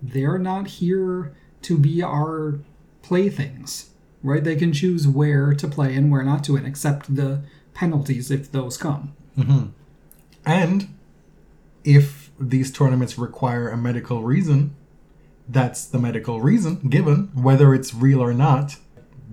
they're 0.00 0.38
not 0.38 0.66
here 0.68 1.34
to 1.62 1.78
be 1.78 2.02
our 2.02 2.58
playthings. 3.02 3.90
Right? 4.22 4.42
They 4.42 4.56
can 4.56 4.72
choose 4.72 5.06
where 5.06 5.54
to 5.54 5.68
play 5.68 5.94
and 5.94 6.10
where 6.10 6.24
not 6.24 6.42
to, 6.44 6.56
and 6.56 6.66
accept 6.66 7.14
the 7.14 7.42
penalties 7.72 8.30
if 8.30 8.50
those 8.50 8.76
come. 8.76 9.14
And 10.44 10.88
if 11.84 12.30
these 12.40 12.72
tournaments 12.72 13.16
require 13.16 13.68
a 13.68 13.76
medical 13.76 14.22
reason, 14.24 14.74
that's 15.48 15.86
the 15.86 15.98
medical 15.98 16.40
reason 16.40 16.88
given, 16.88 17.30
whether 17.32 17.74
it's 17.74 17.94
real 17.94 18.20
or 18.20 18.34
not. 18.34 18.76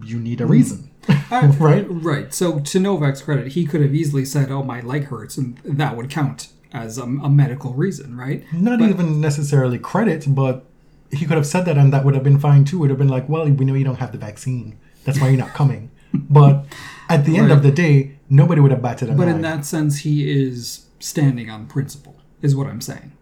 You 0.04 0.20
need 0.20 0.40
a 0.40 0.46
reason, 0.46 0.92
right? 1.32 1.86
Right. 1.90 2.34
So 2.34 2.60
to 2.60 2.80
Novak's 2.80 3.22
credit, 3.22 3.50
he 3.54 3.66
could 3.66 3.82
have 3.82 3.94
easily 3.94 4.26
said, 4.26 4.52
"Oh, 4.52 4.64
my 4.64 4.82
leg 4.82 5.06
hurts," 5.06 5.38
and 5.38 5.58
that 5.64 5.96
would 5.98 6.10
count 6.10 6.50
as 6.74 6.98
a, 6.98 7.04
a 7.04 7.30
medical 7.30 7.74
reason, 7.74 8.18
right? 8.18 8.44
not 8.54 8.80
But- 8.80 8.90
even 8.90 9.22
necessarily 9.22 9.80
credit, 9.80 10.26
but 10.28 10.66
he 11.12 11.26
could 11.26 11.38
have 11.38 11.48
said 11.48 11.64
that 11.66 11.78
and 11.78 11.94
that 11.94 12.04
would 12.04 12.16
have 12.16 12.24
been 12.24 12.40
fine 12.40 12.66
too. 12.66 12.78
It 12.78 12.80
would 12.82 12.90
have 12.90 13.00
been 13.00 13.08
like, 13.08 13.30
well, 13.30 13.46
we 13.50 13.64
know 13.66 13.76
you 13.76 13.86
don't 13.86 14.00
have 14.00 14.12
the 14.12 14.18
vaccine. 14.18 14.78
That's 15.06 15.20
why 15.22 15.30
you're 15.30 15.38
not 15.38 15.54
coming. 15.54 15.92
but 16.14 16.66
at 17.08 17.24
the 17.26 17.38
end 17.38 17.52
of 17.52 17.64
the 17.64 17.72
day, 17.72 18.18
nobody 18.30 18.60
would 18.60 18.72
have 18.72 18.82
batted 18.82 19.10
an 19.10 19.18
But 19.18 19.28
eye. 19.28 19.32
in 19.32 19.42
that 19.42 19.64
sense, 19.66 20.00
he 20.00 20.30
is 20.30 20.88
standing 21.00 21.50
on 21.50 21.68
principle, 21.68 22.16
is 22.42 22.56
what 22.56 22.68
I'm 22.68 22.82
saying. 22.82 23.14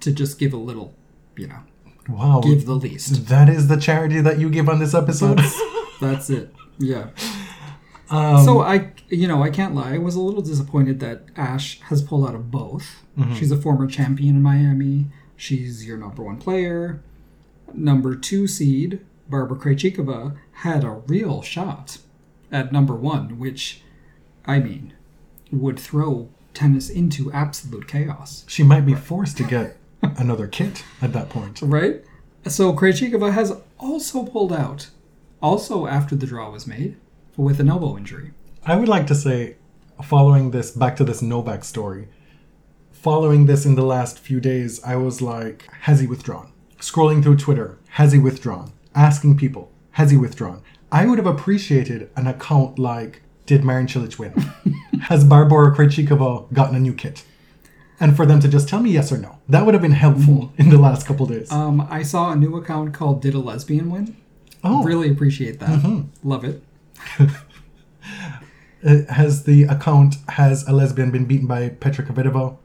To 0.00 0.12
just 0.12 0.38
give 0.38 0.52
a 0.52 0.56
little, 0.58 0.94
you 1.36 1.46
know, 1.46 1.60
wow, 2.08 2.40
give 2.44 2.66
the 2.66 2.74
least. 2.74 3.28
that 3.28 3.48
is 3.48 3.68
the 3.68 3.76
charity 3.76 4.20
that 4.20 4.38
you 4.38 4.50
give 4.50 4.68
on 4.68 4.80
this 4.80 4.92
episode. 4.94 5.38
That's, 5.38 5.62
that's 6.00 6.30
it. 6.30 6.52
Yeah. 6.78 7.08
Um, 8.10 8.44
so 8.44 8.60
I, 8.60 8.92
you 9.08 9.26
know, 9.26 9.42
I 9.42 9.50
can't 9.50 9.74
lie. 9.74 9.94
I 9.94 9.98
was 9.98 10.14
a 10.14 10.20
little 10.20 10.42
disappointed 10.42 11.00
that 11.00 11.24
Ash 11.36 11.80
has 11.82 12.02
pulled 12.02 12.28
out 12.28 12.34
of 12.34 12.50
both. 12.50 13.02
Mm-hmm. 13.18 13.34
She's 13.36 13.50
a 13.50 13.56
former 13.56 13.86
champion 13.86 14.36
in 14.36 14.42
Miami. 14.42 15.06
She's 15.36 15.86
your 15.86 15.96
number 15.96 16.22
one 16.22 16.36
player. 16.38 17.02
Number 17.72 18.14
two 18.14 18.46
seed, 18.46 19.00
Barbara 19.28 19.56
Krejcikova, 19.56 20.36
had 20.52 20.84
a 20.84 20.90
real 20.90 21.40
shot 21.42 21.98
at 22.50 22.70
number 22.70 22.94
one, 22.94 23.38
which, 23.38 23.80
I 24.46 24.58
mean, 24.58 24.92
would 25.50 25.78
throw 25.80 26.28
tennis 26.52 26.90
into 26.90 27.32
absolute 27.32 27.88
chaos. 27.88 28.44
she 28.46 28.62
might 28.62 28.84
be 28.84 28.94
forced 28.94 29.38
to 29.38 29.42
get 29.44 29.78
another 30.02 30.46
kit 30.46 30.84
at 31.00 31.12
that 31.14 31.30
point. 31.30 31.62
Right? 31.62 32.04
So 32.46 32.74
Krejcikova 32.74 33.32
has 33.32 33.52
also 33.78 34.24
pulled 34.24 34.52
out, 34.52 34.90
also 35.42 35.86
after 35.86 36.14
the 36.14 36.26
draw 36.26 36.50
was 36.50 36.66
made, 36.66 36.96
with 37.36 37.60
an 37.60 37.68
elbow 37.68 37.96
injury. 37.96 38.32
I 38.64 38.76
would 38.76 38.88
like 38.88 39.06
to 39.08 39.14
say, 39.14 39.56
following 40.02 40.52
this, 40.52 40.70
back 40.70 40.96
to 40.96 41.04
this 41.04 41.20
Novak 41.20 41.64
story, 41.64 42.08
following 42.92 43.46
this 43.46 43.66
in 43.66 43.74
the 43.74 43.84
last 43.84 44.18
few 44.18 44.40
days, 44.40 44.82
I 44.84 44.96
was 44.96 45.20
like, 45.20 45.68
has 45.82 46.00
he 46.00 46.06
withdrawn? 46.06 46.52
Scrolling 46.78 47.22
through 47.22 47.36
Twitter, 47.36 47.78
has 47.90 48.12
he 48.12 48.18
withdrawn? 48.18 48.72
Asking 48.94 49.36
people, 49.36 49.72
has 49.92 50.10
he 50.10 50.16
withdrawn? 50.16 50.62
I 50.92 51.06
would 51.06 51.18
have 51.18 51.26
appreciated 51.26 52.10
an 52.16 52.26
account 52.26 52.78
like, 52.78 53.22
did 53.46 53.64
Marin 53.64 53.86
Cilic 53.86 54.18
win? 54.18 54.32
has 55.02 55.24
Barbara 55.24 55.74
Krejcikova 55.74 56.52
gotten 56.52 56.76
a 56.76 56.80
new 56.80 56.94
kit? 56.94 57.24
And 57.98 58.16
for 58.16 58.26
them 58.26 58.40
to 58.40 58.48
just 58.48 58.68
tell 58.68 58.80
me 58.80 58.90
yes 58.90 59.12
or 59.12 59.18
no. 59.18 59.38
That 59.48 59.64
would 59.64 59.74
have 59.74 59.82
been 59.82 59.92
helpful 59.92 60.52
in 60.56 60.70
the 60.70 60.78
last 60.78 61.06
couple 61.06 61.26
days. 61.26 61.50
Um, 61.50 61.86
I 61.88 62.02
saw 62.02 62.32
a 62.32 62.36
new 62.36 62.56
account 62.56 62.94
called 62.94 63.22
Did 63.22 63.34
a 63.34 63.38
Lesbian 63.38 63.90
Win? 63.90 64.16
Oh, 64.64 64.82
Really 64.84 65.10
appreciate 65.10 65.58
that. 65.60 66.06
Love 66.22 66.44
it. 66.44 66.62
uh, 67.18 69.02
has 69.12 69.44
the 69.44 69.64
account, 69.64 70.16
has 70.28 70.66
a 70.66 70.72
lesbian 70.72 71.10
been 71.10 71.24
beaten 71.26 71.46
by 71.46 71.68
Petra 71.70 72.04
Kvitova 72.04 72.56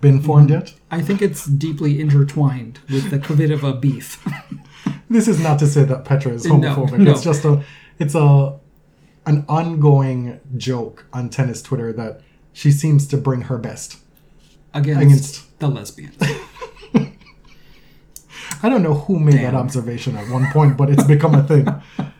been 0.00 0.20
formed 0.20 0.50
yet? 0.50 0.74
I 0.90 1.00
think 1.00 1.22
it's 1.22 1.46
deeply 1.46 2.00
intertwined 2.00 2.80
with 2.90 3.10
the 3.10 3.18
Kvitova 3.18 3.80
beef. 3.80 4.22
this 5.10 5.28
is 5.28 5.40
not 5.40 5.58
to 5.60 5.66
say 5.66 5.84
that 5.84 6.04
Petra 6.04 6.32
is 6.32 6.44
No, 6.44 6.54
homophobic. 6.54 6.98
no. 6.98 7.10
It's 7.12 7.22
just 7.22 7.44
a 7.44 7.62
it's 7.98 8.14
a 8.14 8.58
an 9.26 9.44
ongoing 9.48 10.40
joke 10.56 11.06
on 11.12 11.28
tennis 11.30 11.62
Twitter 11.62 11.92
that 11.92 12.20
she 12.52 12.72
seems 12.72 13.06
to 13.06 13.16
bring 13.16 13.42
her 13.42 13.56
best. 13.58 13.98
against, 14.74 15.02
Against- 15.02 15.58
the 15.60 15.68
lesbians. 15.68 16.16
I 18.62 18.68
don't 18.68 18.82
know 18.82 18.94
who 18.94 19.18
made 19.18 19.40
that 19.40 19.54
observation 19.54 20.16
at 20.16 20.30
one 20.30 20.50
point, 20.52 20.76
but 20.76 20.88
it's 20.88 21.04
become 21.04 21.34
a 21.34 21.42
thing. 21.42 21.66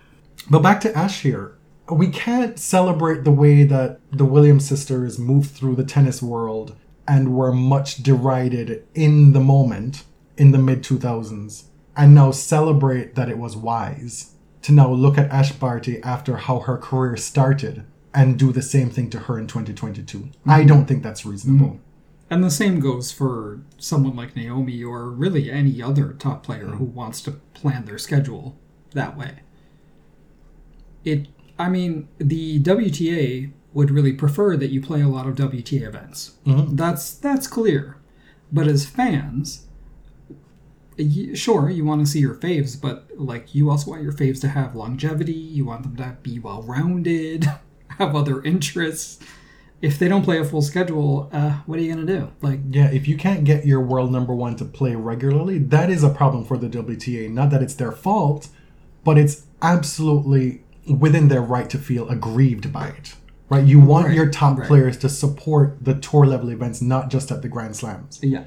But 0.51 0.61
back 0.63 0.81
to 0.81 0.99
Ash 0.99 1.23
here. 1.23 1.57
We 1.89 2.09
can't 2.09 2.59
celebrate 2.59 3.23
the 3.23 3.31
way 3.31 3.63
that 3.63 4.01
the 4.11 4.25
Williams 4.25 4.67
sisters 4.67 5.19
moved 5.19 5.51
through 5.51 5.77
the 5.77 5.85
tennis 5.85 6.21
world 6.21 6.77
and 7.07 7.35
were 7.35 7.53
much 7.53 8.03
derided 8.03 8.85
in 8.93 9.33
the 9.33 9.41
moment 9.41 10.05
in 10.37 10.51
the 10.51 10.59
mid 10.59 10.83
2000s 10.83 11.65
and 11.97 12.15
now 12.15 12.31
celebrate 12.31 13.15
that 13.15 13.29
it 13.29 13.39
was 13.39 13.57
wise 13.57 14.35
to 14.63 14.73
now 14.73 14.91
look 14.91 15.19
at 15.19 15.31
Ash 15.31 15.53
Barty 15.53 16.03
after 16.03 16.37
how 16.37 16.61
her 16.61 16.77
career 16.77 17.17
started 17.17 17.85
and 18.15 18.39
do 18.39 18.53
the 18.53 18.63
same 18.63 18.91
thing 18.91 19.11
to 19.11 19.21
her 19.21 19.39
in 19.39 19.47
2022. 19.47 20.31
I 20.47 20.59
mm-hmm. 20.59 20.69
don't 20.69 20.87
think 20.87 21.03
that's 21.03 21.27
reasonable. 21.27 21.81
And 22.33 22.43
the 22.43 22.51
same 22.51 22.81
goes 22.81 23.13
for 23.13 23.61
someone 23.77 24.17
like 24.17 24.35
Naomi 24.35 24.83
or 24.83 25.11
really 25.11 25.51
any 25.51 25.83
other 25.83 26.15
top 26.15 26.43
player 26.43 26.69
who 26.69 26.85
wants 26.87 27.21
to 27.25 27.33
plan 27.53 27.85
their 27.85 27.99
schedule 27.99 28.59
that 28.93 29.19
way. 29.19 29.41
It 31.05 31.29
I 31.59 31.69
mean, 31.69 32.09
the 32.17 32.59
WTA 32.63 33.53
would 33.75 33.91
really 33.91 34.15
prefer 34.15 34.57
that 34.57 34.71
you 34.71 34.81
play 34.81 35.03
a 35.03 35.09
lot 35.09 35.27
of 35.27 35.35
WTA 35.35 35.83
events. 35.83 36.39
Mm-hmm. 36.47 36.75
That's 36.75 37.13
that's 37.13 37.47
clear. 37.47 37.99
But 38.51 38.67
as 38.67 38.87
fans, 38.87 39.67
sure, 41.35 41.69
you 41.69 41.85
want 41.85 42.01
to 42.01 42.11
see 42.11 42.21
your 42.21 42.37
faves, 42.37 42.81
but 42.81 43.09
like 43.15 43.55
you 43.55 43.69
also 43.69 43.91
want 43.91 44.03
your 44.03 44.13
faves 44.15 44.41
to 44.41 44.49
have 44.49 44.75
longevity, 44.75 45.33
you 45.33 45.67
want 45.67 45.83
them 45.83 45.97
to 45.97 46.17
be 46.23 46.39
well-rounded, 46.39 47.45
have 47.99 48.17
other 48.17 48.43
interests 48.43 49.19
if 49.83 49.99
they 49.99 50.09
don't 50.09 50.23
play 50.23 50.39
a 50.39 50.45
full 50.45 50.63
schedule, 50.63 51.29
uh, 51.33 51.51
what 51.67 51.79
are 51.79 51.83
you 51.83 51.93
gonna 51.93 52.07
do? 52.07 52.29
Like, 52.41 52.61
Yeah, 52.71 52.87
if 52.91 53.07
you 53.09 53.17
can't 53.17 53.45
get 53.45 53.67
your 53.67 53.81
world 53.81 54.11
number 54.13 54.35
one 54.35 54.57
to 54.57 54.65
play 54.65 54.95
regularly, 54.95 55.59
that 55.59 55.91
is 55.91 56.03
a 56.03 56.09
problem 56.09 56.45
for 56.45 56.57
the 56.57 56.69
WTA. 56.69 57.29
Not 57.29 57.51
that 57.51 57.63
it's 57.63 57.75
their 57.75 57.93
fault, 57.93 58.49
but 59.05 59.19
it's 59.19 59.43
absolutely 59.61 60.63
within 60.89 61.29
their 61.29 61.43
right 61.43 61.69
to 61.71 61.79
feel 61.79 62.09
aggrieved 62.09 62.73
by 62.73 62.89
it. 62.89 63.15
Right? 63.51 63.65
You 63.67 63.81
want 63.81 64.07
Right, 64.07 64.15
your 64.17 64.31
top 64.31 64.59
right. 64.59 64.67
players 64.67 64.97
to 64.99 65.09
support 65.11 65.77
the 65.85 65.95
tour 65.95 66.25
level 66.25 66.49
events, 66.51 66.81
not 66.81 67.11
just 67.11 67.31
at 67.31 67.43
the 67.43 67.49
Grand 67.49 67.77
Slams. 67.77 68.19
yeah, 68.23 68.45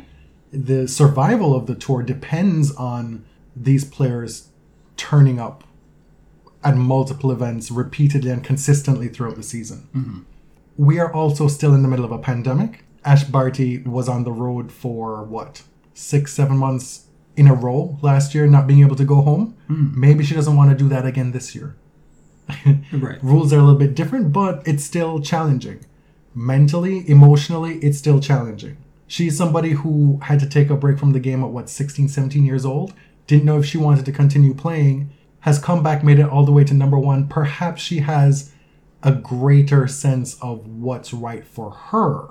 The 0.51 0.87
survival 0.87 1.53
of 1.55 1.67
the 1.67 1.75
tour 1.75 2.01
depends 2.01 2.71
on 2.75 3.23
these 3.55 3.83
players 3.85 4.49
turning 4.97 5.39
up 5.39 5.63
at 6.63 6.75
multiple 6.75 7.29
events 7.31 7.69
repeatedly 7.69 8.31
and 8.31 8.43
consistently 8.43 9.07
throughout 9.09 9.35
the 9.35 9.43
season. 9.43 10.25
We 10.77 10.99
are 10.99 11.11
also 11.13 11.47
still 11.47 11.73
in 11.73 11.81
the 11.81 11.87
middle 11.87 12.05
of 12.05 12.11
a 12.11 12.19
pandemic. 12.19 12.83
Ash 13.03 13.23
Barty 13.23 13.79
was 13.79 14.09
on 14.09 14.23
the 14.23 14.31
road 14.31 14.71
for 14.71 15.23
what, 15.23 15.61
six, 15.93 16.33
seven 16.33 16.57
months 16.57 17.05
in 17.37 17.47
a 17.47 17.53
row 17.53 17.97
last 18.01 18.33
year, 18.33 18.47
not 18.47 18.67
being 18.67 18.81
able 18.81 18.95
to 18.95 19.05
go 19.05 19.21
home. 19.21 19.55
Hmm. 19.67 19.99
Maybe 19.99 20.23
she 20.23 20.33
doesn't 20.33 20.55
want 20.55 20.71
to 20.71 20.77
do 20.77 20.89
that 20.89 21.05
again 21.05 21.31
this 21.31 21.53
year. 21.53 21.75
right. 22.93 23.23
Rules 23.23 23.53
are 23.53 23.59
a 23.59 23.61
little 23.61 23.79
bit 23.79 23.95
different, 23.95 24.31
but 24.31 24.67
it's 24.67 24.83
still 24.83 25.19
challenging. 25.19 25.85
Mentally, 26.33 27.09
emotionally, 27.09 27.77
it's 27.79 27.97
still 27.97 28.19
challenging. 28.19 28.77
She's 29.07 29.37
somebody 29.37 29.71
who 29.71 30.19
had 30.23 30.39
to 30.39 30.49
take 30.49 30.69
a 30.69 30.75
break 30.75 30.97
from 30.97 31.13
the 31.13 31.19
game 31.19 31.43
at 31.43 31.49
what, 31.49 31.69
16, 31.69 32.09
17 32.09 32.45
years 32.45 32.65
old? 32.65 32.93
Didn't 33.27 33.45
know 33.45 33.59
if 33.59 33.65
she 33.65 33.77
wanted 33.77 34.05
to 34.05 34.11
continue 34.11 34.53
playing, 34.53 35.11
has 35.41 35.59
come 35.59 35.83
back, 35.83 36.03
made 36.03 36.19
it 36.19 36.27
all 36.27 36.43
the 36.43 36.51
way 36.51 36.63
to 36.63 36.73
number 36.73 36.97
one. 36.97 37.27
Perhaps 37.27 37.81
she 37.81 37.99
has 37.99 38.51
a 39.03 39.11
greater 39.11 39.87
sense 39.87 40.39
of 40.41 40.67
what's 40.67 41.13
right 41.13 41.45
for 41.45 41.71
her, 41.71 42.29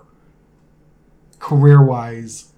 career 1.38 1.82
wise, 1.82 2.52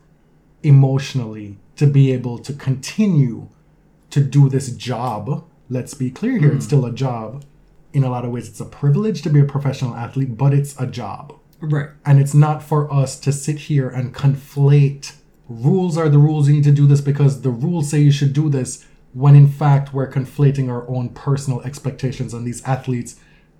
emotionally, 0.63 1.59
to 1.77 1.87
be 1.87 2.13
able 2.13 2.39
to 2.39 2.53
continue 2.53 3.49
to 4.11 4.23
do 4.23 4.49
this 4.49 4.73
job. 4.73 5.45
Let's 5.69 5.95
be 5.95 6.11
clear 6.11 6.39
here, 6.39 6.53
it's 6.53 6.65
hmm. 6.65 6.69
still 6.69 6.87
a 6.87 6.93
job. 6.93 7.45
In 7.93 8.05
a 8.05 8.11
lot 8.11 8.25
of 8.25 8.31
ways, 8.31 8.49
it's 8.49 8.61
a 8.61 8.67
privilege 8.67 9.23
to 9.23 9.31
be 9.31 9.41
a 9.41 9.45
professional 9.45 9.95
athlete, 9.95 10.37
but 10.37 10.53
it's 10.53 10.79
a 10.79 10.87
job. 10.87 11.35
Right. 11.61 11.89
And 12.05 12.21
it's 12.21 12.35
not 12.35 12.63
for 12.63 12.93
us 12.93 13.19
to 13.21 13.33
sit 13.33 13.59
here 13.59 13.89
and 13.89 14.15
conflate 14.15 15.15
rules 15.49 15.97
are 15.97 16.09
the 16.09 16.19
rules, 16.19 16.49
you 16.49 16.55
need 16.55 16.65
to 16.65 16.73
do 16.73 16.87
this 16.87 17.01
because 17.01 17.43
the 17.43 17.51
rules 17.51 17.91
say 17.91 18.01
you 18.01 18.11
should 18.11 18.33
do 18.33 18.49
this, 18.49 18.85
when 19.13 19.37
in 19.37 19.49
fact 19.49 19.95
we're 19.95 20.11
conflating 20.11 20.69
our 20.69 20.89
own 20.89 21.09
personal 21.11 21.61
expectations 21.63 22.35
on 22.35 22.45
these 22.45 22.63
athletes 22.65 23.17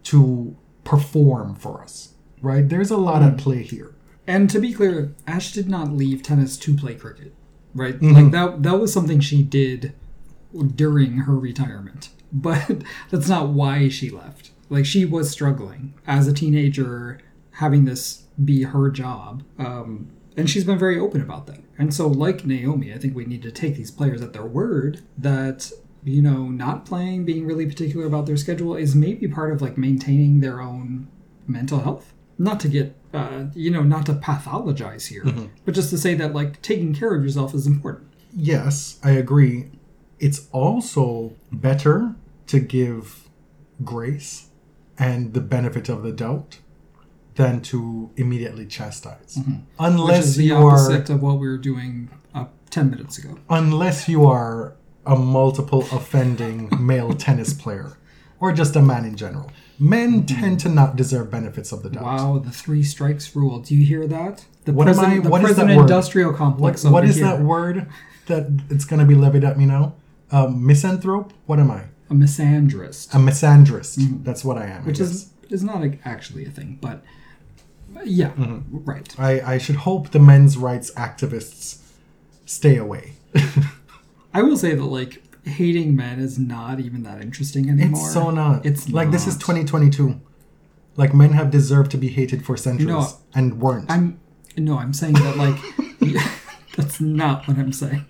to 0.07 0.57
perform 0.85 1.55
for 1.55 1.83
us. 1.83 2.15
Right? 2.43 2.69
There's 2.69 2.91
a 2.91 2.97
lot 2.97 3.23
at 3.23 3.39
play 3.39 3.63
here. 3.63 3.95
And 4.27 4.51
to 4.51 4.61
be 4.61 4.73
clear, 4.73 5.15
Ash 5.27 5.53
did 5.53 5.69
not 5.69 5.93
leave 5.93 6.23
tennis 6.23 6.57
to 6.59 6.75
play 6.75 6.95
cricket. 6.95 7.33
Right. 7.75 8.01
Like 8.01 8.31
that. 8.33 8.63
That 8.63 8.81
was 8.81 8.93
something 8.93 9.21
she 9.21 9.43
did 9.43 9.93
during 10.75 11.19
her 11.19 11.37
retirement, 11.39 12.09
but 12.33 12.83
that's 13.11 13.29
not 13.29 13.49
why 13.49 13.89
she 13.89 14.11
left. 14.11 14.51
Like 14.69 14.87
she 14.87 15.05
was 15.05 15.31
struggling 15.31 15.95
as 16.07 16.27
a 16.27 16.33
teenager, 16.33 17.21
having 17.53 17.85
this 17.85 18.25
be 18.43 18.63
her 18.63 18.91
job. 18.91 19.43
Um, 19.59 20.11
and 20.37 20.49
she's 20.51 20.65
been 20.65 20.79
very 20.79 20.99
open 20.99 21.21
about 21.21 21.47
that. 21.47 21.61
And 21.79 21.93
so, 21.93 22.09
like 22.09 22.45
Naomi, 22.45 22.93
I 22.93 22.99
think 22.99 23.15
we 23.15 23.25
need 23.25 23.43
to 23.43 23.51
take 23.51 23.77
these 23.77 23.91
players 23.91 24.23
at 24.23 24.33
their 24.33 24.45
word 24.45 25.03
that, 25.19 25.71
you 26.07 26.23
know, 26.23 26.45
not 26.45 26.87
playing, 26.87 27.25
being 27.25 27.45
really 27.45 27.67
particular 27.67 28.07
about 28.07 28.27
their 28.27 28.37
schedule 28.37 28.77
is 28.77 28.95
maybe 28.95 29.27
part 29.27 29.53
of 29.53 29.61
like 29.61 29.77
maintaining 29.77 30.41
their 30.41 30.61
own 30.61 31.09
mental 31.47 31.81
health. 31.81 32.13
Not 32.39 32.61
to 32.61 32.69
get, 32.69 32.95
uh, 33.13 33.47
you 33.55 33.71
know, 33.71 33.83
not 33.83 34.07
to 34.07 34.13
pathologize 34.15 35.09
here, 35.09 35.25
but 35.65 35.75
just 35.75 35.91
to 35.91 35.99
say 35.99 36.15
that 36.15 36.35
like 36.35 36.63
taking 36.63 36.95
care 36.95 37.15
of 37.15 37.25
yourself 37.25 37.55
is 37.55 37.67
important. 37.67 38.09
Yes, 38.33 39.01
I 39.03 39.13
agree. 39.13 39.71
It's 40.21 40.47
also 40.53 41.33
better 41.51 42.15
to 42.49 42.61
give 42.61 43.29
grace 43.83 44.51
and 44.99 45.35
the 45.35 45.41
benefit 45.41 45.89
of 45.89 46.03
the 46.03 46.13
doubt 46.13 46.59
than 47.35 47.61
to 47.63 48.11
immediately 48.17 48.67
chastise. 48.67 49.39
Which 49.39 49.57
Unless 49.79 50.25
is 50.27 50.37
the 50.37 50.45
you 50.45 50.55
opposite 50.55 51.11
are 51.11 51.15
of 51.15 51.23
what 51.23 51.39
we 51.39 51.49
were 51.49 51.59
doing 51.59 52.11
uh, 52.35 52.47
10 52.71 52.91
minutes 52.91 53.19
ago. 53.19 53.39
unless 53.51 54.09
you 54.09 54.25
are 54.27 54.77
a 55.07 55.17
multiple 55.17 55.83
offending 55.93 56.69
male 56.81 57.13
tennis 57.15 57.53
player 57.55 57.97
or 58.41 58.53
just 58.53 58.77
a 58.77 58.83
man 58.83 59.05
in 59.05 59.17
general. 59.17 59.51
Men 59.79 60.25
tend 60.27 60.59
to 60.61 60.69
not 60.69 60.97
deserve 60.97 61.31
benefits 61.31 61.71
of 61.73 61.83
the 61.83 61.91
doubt. 61.91 62.03
Wow, 62.05 62.39
the 62.39 62.51
three 62.51 62.83
strikes 62.83 63.37
rule. 63.37 63.61
Do 63.61 63.75
you 63.77 63.85
hear 63.85 64.07
that? 64.07 64.45
The 64.65 64.73
What 64.73 64.89
am 64.89 64.95
prison, 64.95 65.13
I- 65.13 65.19
the 65.21 65.29
what 65.31 65.45
is 65.45 65.57
that 65.57 65.67
word? 65.67 65.83
industrial 65.83 66.33
complex. 66.33 66.83
What, 66.85 66.93
what 66.93 67.05
is 67.05 67.17
here. 67.17 67.25
that 67.27 67.41
word 67.41 67.87
that 68.27 68.47
it's 68.71 68.85
going 68.85 69.01
to 69.01 69.07
be 69.07 69.15
levied 69.15 69.45
at 69.45 69.57
me 69.59 69.67
now? 69.67 69.95
Um, 70.33 70.67
misanthrope? 70.67 71.33
What 71.47 71.61
am 71.61 71.71
I? 71.71 71.83
A 72.11 72.15
misandrist. 72.15 73.15
A 73.15 73.19
misandrist. 73.19 74.25
That's 74.25 74.45
what 74.45 74.57
I 74.59 74.65
am. 74.67 74.79
Mm-hmm. 74.79 74.87
which 74.87 74.99
guess. 74.99 75.11
is 75.11 75.31
is 75.51 75.63
not 75.63 75.85
a, 75.85 75.97
actually 76.05 76.45
a 76.47 76.51
thing, 76.51 76.79
but 76.81 77.03
yeah, 78.05 78.31
Mm-hmm. 78.31 78.79
right. 78.85 79.15
I, 79.19 79.41
I 79.55 79.59
should 79.59 79.77
hope 79.77 80.11
the 80.11 80.19
men's 80.19 80.57
rights 80.57 80.91
activists 80.95 81.81
stay 82.45 82.77
away. 82.77 83.13
I 84.37 84.43
will 84.43 84.59
say 84.59 84.75
that 84.75 84.85
like 84.85 85.23
hating 85.47 85.97
men 85.97 86.19
is 86.19 86.39
not 86.39 86.79
even 86.79 87.05
that 87.05 87.23
interesting 87.23 87.71
anymore. 87.71 88.03
It's 88.03 88.13
so 88.13 88.31
not. 88.31 88.67
It's 88.67 88.91
like 88.91 89.11
this 89.11 89.27
is 89.27 89.37
2022. 89.39 90.21
Like 90.97 91.15
men 91.15 91.33
have 91.33 91.51
deserved 91.51 91.91
to 91.93 91.97
be 91.97 92.09
hated 92.09 92.45
for 92.45 92.55
centuries 92.55 92.87
No, 92.89 93.09
and 93.35 93.61
weren't. 93.61 93.91
I'm 93.91 94.21
no, 94.59 94.79
I'm 94.79 94.93
saying 94.93 95.15
that 95.15 95.39
like 95.39 95.57
that's 96.77 97.01
not 97.01 97.49
what 97.49 97.57
I'm 97.57 97.73
saying. 97.73 98.05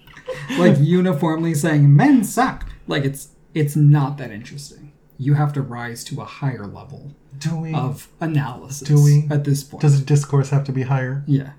Like 0.58 0.76
uniformly 0.80 1.54
saying 1.54 1.94
men 1.94 2.24
suck. 2.24 2.68
Like 2.88 3.04
it's 3.04 3.28
it's 3.54 3.76
not 3.76 4.18
that 4.18 4.32
interesting. 4.32 4.92
You 5.18 5.34
have 5.34 5.52
to 5.52 5.62
rise 5.62 6.02
to 6.04 6.20
a 6.20 6.24
higher 6.24 6.66
level 6.66 7.14
we? 7.56 7.72
of 7.72 8.08
analysis 8.20 8.88
Do 8.88 9.02
we? 9.02 9.28
at 9.30 9.44
this 9.44 9.62
point. 9.62 9.80
Does 9.80 10.00
the 10.00 10.04
discourse 10.04 10.50
have 10.50 10.64
to 10.64 10.72
be 10.72 10.82
higher? 10.82 11.22
Yeah. 11.26 11.52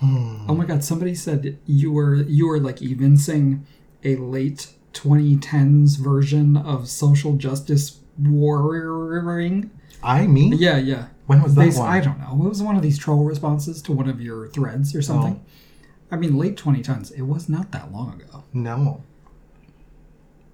Oh 0.00 0.54
my 0.54 0.64
god, 0.64 0.84
somebody 0.84 1.14
said 1.14 1.58
you 1.66 1.90
were 1.92 2.14
you 2.16 2.46
were 2.48 2.60
like 2.60 2.80
evincing 2.82 3.66
a 4.04 4.16
late 4.16 4.68
2010s 4.92 5.98
version 5.98 6.56
of 6.56 6.88
social 6.88 7.34
justice 7.36 7.98
warring. 8.18 9.70
I 10.02 10.26
mean, 10.26 10.52
Yeah, 10.56 10.76
yeah. 10.78 11.06
When 11.26 11.42
was 11.42 11.54
that 11.56 11.70
They- 11.72 11.78
one? 11.78 11.88
I 11.88 12.00
don't 12.00 12.18
know. 12.20 12.46
It 12.46 12.48
was 12.48 12.62
one 12.62 12.76
of 12.76 12.82
these 12.82 12.96
troll 12.98 13.24
responses 13.24 13.82
to 13.82 13.92
one 13.92 14.08
of 14.08 14.20
your 14.20 14.48
threads 14.48 14.94
or 14.94 15.02
something. 15.02 15.40
Oh. 15.44 16.14
I 16.14 16.16
mean, 16.16 16.36
late 16.38 16.56
2010s. 16.56 17.10
It 17.12 17.22
was 17.22 17.48
not 17.48 17.72
that 17.72 17.92
long 17.92 18.14
ago. 18.20 18.44
No. 18.54 19.02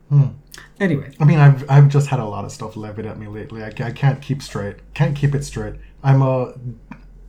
Hmm. 0.08 0.24
Anyway, 0.80 1.10
I 1.20 1.24
mean, 1.24 1.38
I've 1.38 1.68
I've 1.70 1.88
just 1.88 2.08
had 2.08 2.18
a 2.20 2.24
lot 2.24 2.44
of 2.44 2.52
stuff 2.52 2.76
levied 2.76 3.06
at 3.06 3.18
me 3.18 3.26
lately. 3.28 3.62
I, 3.62 3.68
I 3.68 3.90
can't 3.92 4.20
keep 4.20 4.42
straight. 4.42 4.76
Can't 4.94 5.16
keep 5.16 5.34
it 5.34 5.44
straight. 5.44 5.74
I'm 6.02 6.20
a. 6.22 6.54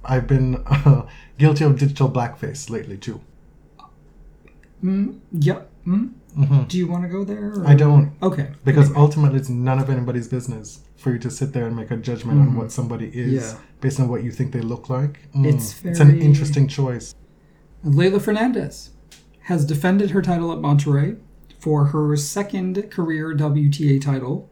I've 0.08 0.28
been 0.28 0.64
uh, 0.68 1.06
guilty 1.38 1.64
of 1.64 1.78
digital 1.80 2.10
blackface 2.10 2.70
lately 2.70 2.98
too. 2.98 3.22
yep. 5.32 5.70
Mm, 5.88 6.12
Do 6.68 6.78
you 6.78 6.88
want 6.88 7.04
to 7.04 7.10
go 7.10 7.24
there? 7.24 7.54
or- 7.54 7.68
I 7.68 7.76
don't. 7.76 8.12
Okay. 8.22 8.50
Because 8.64 8.88
Anyway. 8.88 9.02
ultimately, 9.02 9.40
it's 9.40 9.50
none 9.50 9.80
of 9.80 9.90
anybody's 9.90 10.28
business 10.28 10.82
for 10.96 11.12
you 11.12 11.20
to 11.20 11.30
sit 11.30 11.54
there 11.54 11.66
and 11.68 11.76
make 11.76 11.92
a 11.92 11.98
judgment 11.98 12.40
on 12.42 12.56
what 12.56 12.72
somebody 12.72 13.08
is 13.08 13.44
Mm-hmm. 13.44 13.56
Yeah. 13.58 13.62
based 13.82 14.00
on 14.00 14.08
what 14.10 14.24
you 14.24 14.32
think 14.32 14.52
they 14.52 14.62
look 14.62 14.90
like. 14.90 15.20
Mm. 15.36 15.54
It's 15.54 15.84
it's 15.86 16.00
an 16.00 16.20
interesting 16.22 16.68
choice. 16.68 17.14
Leylah 17.86 18.22
Fernandez 18.22 18.92
has 19.42 19.64
defended 19.66 20.10
her 20.12 20.22
title 20.22 20.52
at 20.52 20.58
Monterrey 20.58 21.18
for 21.60 21.86
her 21.86 22.16
second 22.18 22.90
career 22.92 23.36
WTA 23.36 24.02
title, 24.02 24.50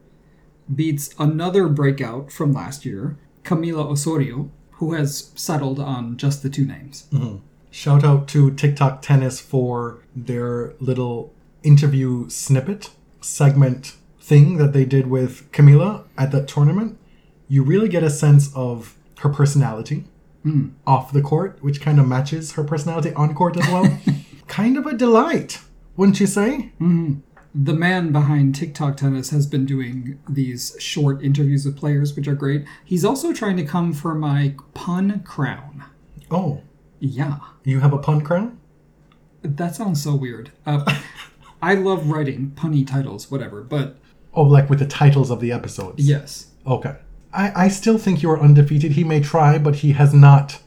beats 0.73 1.13
another 1.19 1.67
breakout 1.67 2.31
from 2.31 2.53
last 2.53 2.85
year, 2.85 3.17
Camila 3.43 3.85
Osorio, 3.91 4.51
who 4.83 4.93
has 4.93 5.31
settled 5.35 5.79
on 5.79 6.17
just 6.17 6.43
the 6.43 6.49
two 6.49 6.65
names. 6.65 7.07
Mm-hmm. 7.13 7.37
Shout 7.71 8.03
out 8.03 8.27
to 8.29 8.51
TikTok 8.51 9.01
Tennis 9.01 9.39
for 9.39 9.99
their 10.15 10.73
little 10.79 11.33
interview 11.63 12.29
snippet 12.29 12.89
segment 13.21 13.95
thing 14.19 14.57
that 14.57 14.73
they 14.73 14.83
did 14.83 15.07
with 15.07 15.49
Camila 15.51 16.03
at 16.17 16.31
that 16.31 16.47
tournament. 16.47 16.97
You 17.47 17.63
really 17.63 17.87
get 17.87 18.03
a 18.03 18.09
sense 18.09 18.53
of 18.55 18.95
her 19.19 19.29
personality 19.29 20.03
hmm. 20.43 20.69
off 20.85 21.13
the 21.13 21.21
court, 21.21 21.57
which 21.61 21.79
kind 21.79 21.99
of 21.99 22.07
matches 22.07 22.53
her 22.53 22.63
personality 22.63 23.13
on 23.13 23.33
court 23.33 23.55
as 23.57 23.67
well. 23.69 23.99
kind 24.47 24.77
of 24.77 24.85
a 24.85 24.93
delight, 24.93 25.61
wouldn't 25.95 26.19
you 26.19 26.27
say? 26.27 26.71
Mm-hmm. 26.79 27.19
The 27.55 27.73
man 27.73 28.11
behind 28.11 28.55
TikTok 28.55 28.97
Tennis 28.97 29.29
has 29.29 29.45
been 29.45 29.65
doing 29.65 30.19
these 30.27 30.75
short 30.79 31.21
interviews 31.23 31.65
with 31.65 31.77
players, 31.77 32.15
which 32.15 32.27
are 32.27 32.33
great. 32.35 32.65
He's 32.83 33.05
also 33.05 33.31
trying 33.31 33.57
to 33.57 33.63
come 33.63 33.93
for 33.93 34.15
my 34.15 34.55
pun 34.73 35.21
crown. 35.23 35.83
Oh, 36.31 36.61
Yeah. 36.99 37.37
you 37.63 37.79
have 37.81 37.93
a 37.93 37.99
pun 37.99 38.21
crown? 38.21 38.57
That 39.43 39.75
sounds 39.75 40.01
so 40.01 40.15
weird. 40.15 40.51
Uh, 40.65 40.99
I 41.61 41.75
love 41.75 42.09
writing 42.09 42.53
punny 42.55 42.85
titles, 42.87 43.29
whatever, 43.29 43.61
but 43.61 43.97
Oh, 44.33 44.41
like 44.43 44.67
with 44.69 44.79
the 44.79 44.87
titles 44.87 45.29
of 45.29 45.39
the 45.39 45.51
episodes? 45.51 46.07
yes. 46.07 46.47
Okay. 46.65 46.95
I, 47.31 47.65
I 47.65 47.67
still 47.67 47.97
think 47.99 48.23
you 48.23 48.31
are 48.31 48.39
undefeated. 48.39 48.93
He 48.93 49.03
may 49.03 49.19
try, 49.19 49.59
but 49.59 49.77
he 49.77 49.91
has 49.91 50.11
not 50.13 50.59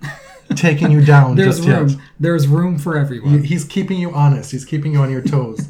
taken 0.54 0.90
you 0.92 1.04
down 1.04 1.34
There's 1.36 1.56
just 1.56 1.68
room. 1.68 1.88
yet. 1.88 1.98
There's 2.20 2.46
room 2.46 2.78
for 2.78 2.96
everyone. 2.96 3.42
He's 3.42 3.64
keeping 3.64 3.98
you 3.98 4.12
honest. 4.12 4.52
He's 4.52 4.64
keeping 4.64 4.92
you 4.92 5.00
on 5.00 5.10
your 5.10 5.22
toes. 5.22 5.68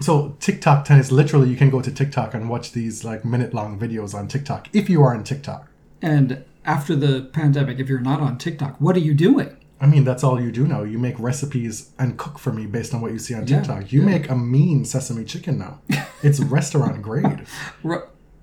So 0.00 0.36
TikTok 0.38 0.84
tennis, 0.84 1.10
literally, 1.10 1.48
you 1.50 1.56
can 1.56 1.70
go 1.70 1.80
to 1.80 1.90
TikTok 1.90 2.32
and 2.32 2.48
watch 2.48 2.72
these 2.72 3.04
like 3.04 3.24
minute 3.24 3.52
long 3.52 3.78
videos 3.78 4.14
on 4.14 4.28
TikTok 4.28 4.68
if 4.72 4.88
you 4.88 5.02
are 5.02 5.12
on 5.14 5.24
TikTok. 5.24 5.68
And 6.00 6.44
after 6.64 6.94
the 6.94 7.22
pandemic, 7.32 7.80
if 7.80 7.88
you're 7.88 7.98
not 8.00 8.20
on 8.20 8.38
TikTok, 8.38 8.80
what 8.80 8.94
are 8.94 9.00
you 9.00 9.12
doing? 9.14 9.56
I 9.80 9.86
mean, 9.86 10.04
that's 10.04 10.22
all 10.24 10.40
you 10.40 10.52
do 10.52 10.66
now. 10.66 10.82
You 10.82 10.98
make 10.98 11.18
recipes 11.18 11.90
and 11.98 12.16
cook 12.16 12.38
for 12.38 12.52
me 12.52 12.66
based 12.66 12.94
on 12.94 13.00
what 13.00 13.12
you 13.12 13.18
see 13.18 13.34
on 13.34 13.46
Yeah, 13.46 13.58
TikTok. 13.58 13.92
You 13.92 14.00
yeah. 14.00 14.06
make 14.06 14.28
a 14.30 14.36
mean 14.36 14.84
sesame 14.84 15.24
chicken 15.24 15.58
now. 15.58 15.80
It's 16.22 16.40
restaurant 16.40 17.00
grade. 17.00 17.46
Re- 17.84 17.98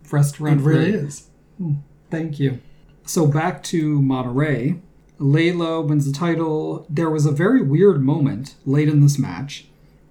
restaurant 0.10 0.62
It 0.62 0.64
really 0.64 0.92
grade. 0.92 1.04
is. 1.06 1.28
Hmm, 1.58 1.74
thank 2.10 2.40
you. 2.40 2.60
So 3.06 3.28
back 3.28 3.64
to 3.64 4.00
Monterrey. 4.02 4.80
Leylah 5.20 5.86
wins 5.88 6.06
the 6.06 6.18
title. 6.18 6.86
There 6.90 7.10
was 7.10 7.26
a 7.26 7.32
very 7.32 7.62
weird 7.62 8.02
moment 8.02 8.56
late 8.66 8.88
in 8.90 9.02
this 9.02 9.20
match. 9.20 9.68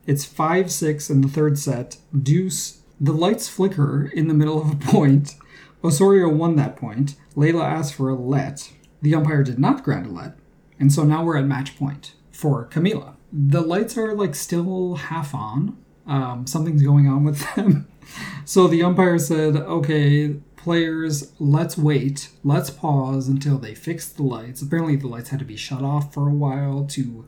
It's 0.07 0.25
5 0.25 0.71
6 0.71 1.11
in 1.11 1.21
the 1.21 1.29
third 1.29 1.59
set. 1.59 1.97
Deuce. 2.17 2.81
The 3.01 3.13
lights 3.13 3.49
flicker 3.49 4.07
in 4.07 4.29
the 4.29 4.35
middle 4.35 4.61
of 4.61 4.73
a 4.73 4.77
point. 4.77 5.35
Osorio 5.83 6.29
won 6.29 6.57
that 6.57 6.77
point. 6.77 7.17
Leylah 7.37 7.65
asked 7.65 7.95
for 7.95 8.09
a 8.09 8.15
let. 8.15 8.73
The 9.03 9.15
umpire 9.15 9.43
did 9.43 9.59
not 9.59 9.85
grant 9.85 10.07
a 10.07 10.11
let. 10.11 10.37
And 10.79 10.93
so 10.93 11.03
now 11.03 11.25
we're 11.25 11.37
at 11.37 11.45
match 11.45 11.77
point 11.77 12.15
for 12.31 12.67
Camila. 12.67 13.15
The 13.33 13.61
lights 13.61 13.99
are 13.99 14.15
like 14.15 14.35
still 14.35 14.95
half 14.95 15.35
on. 15.35 15.77
Um, 16.07 16.47
something's 16.47 16.83
going 16.83 17.09
on 17.09 17.25
with 17.25 17.55
them. 17.55 17.89
So 18.45 18.67
the 18.69 18.83
umpire 18.83 19.19
said, 19.19 19.57
okay, 19.57 20.37
players, 20.57 21.33
let's 21.39 21.79
wait. 21.79 22.29
Let's 22.45 22.69
pause 22.69 23.29
until 23.29 23.57
they 23.57 23.75
fix 23.75 24.11
the 24.11 24.23
lights. 24.23 24.61
Apparently, 24.61 24.97
the 24.97 25.09
lights 25.09 25.31
had 25.31 25.39
to 25.39 25.45
be 25.47 25.57
shut 25.57 25.83
off 25.83 26.13
for 26.13 26.29
a 26.29 26.35
while 26.35 26.85
to 26.91 27.27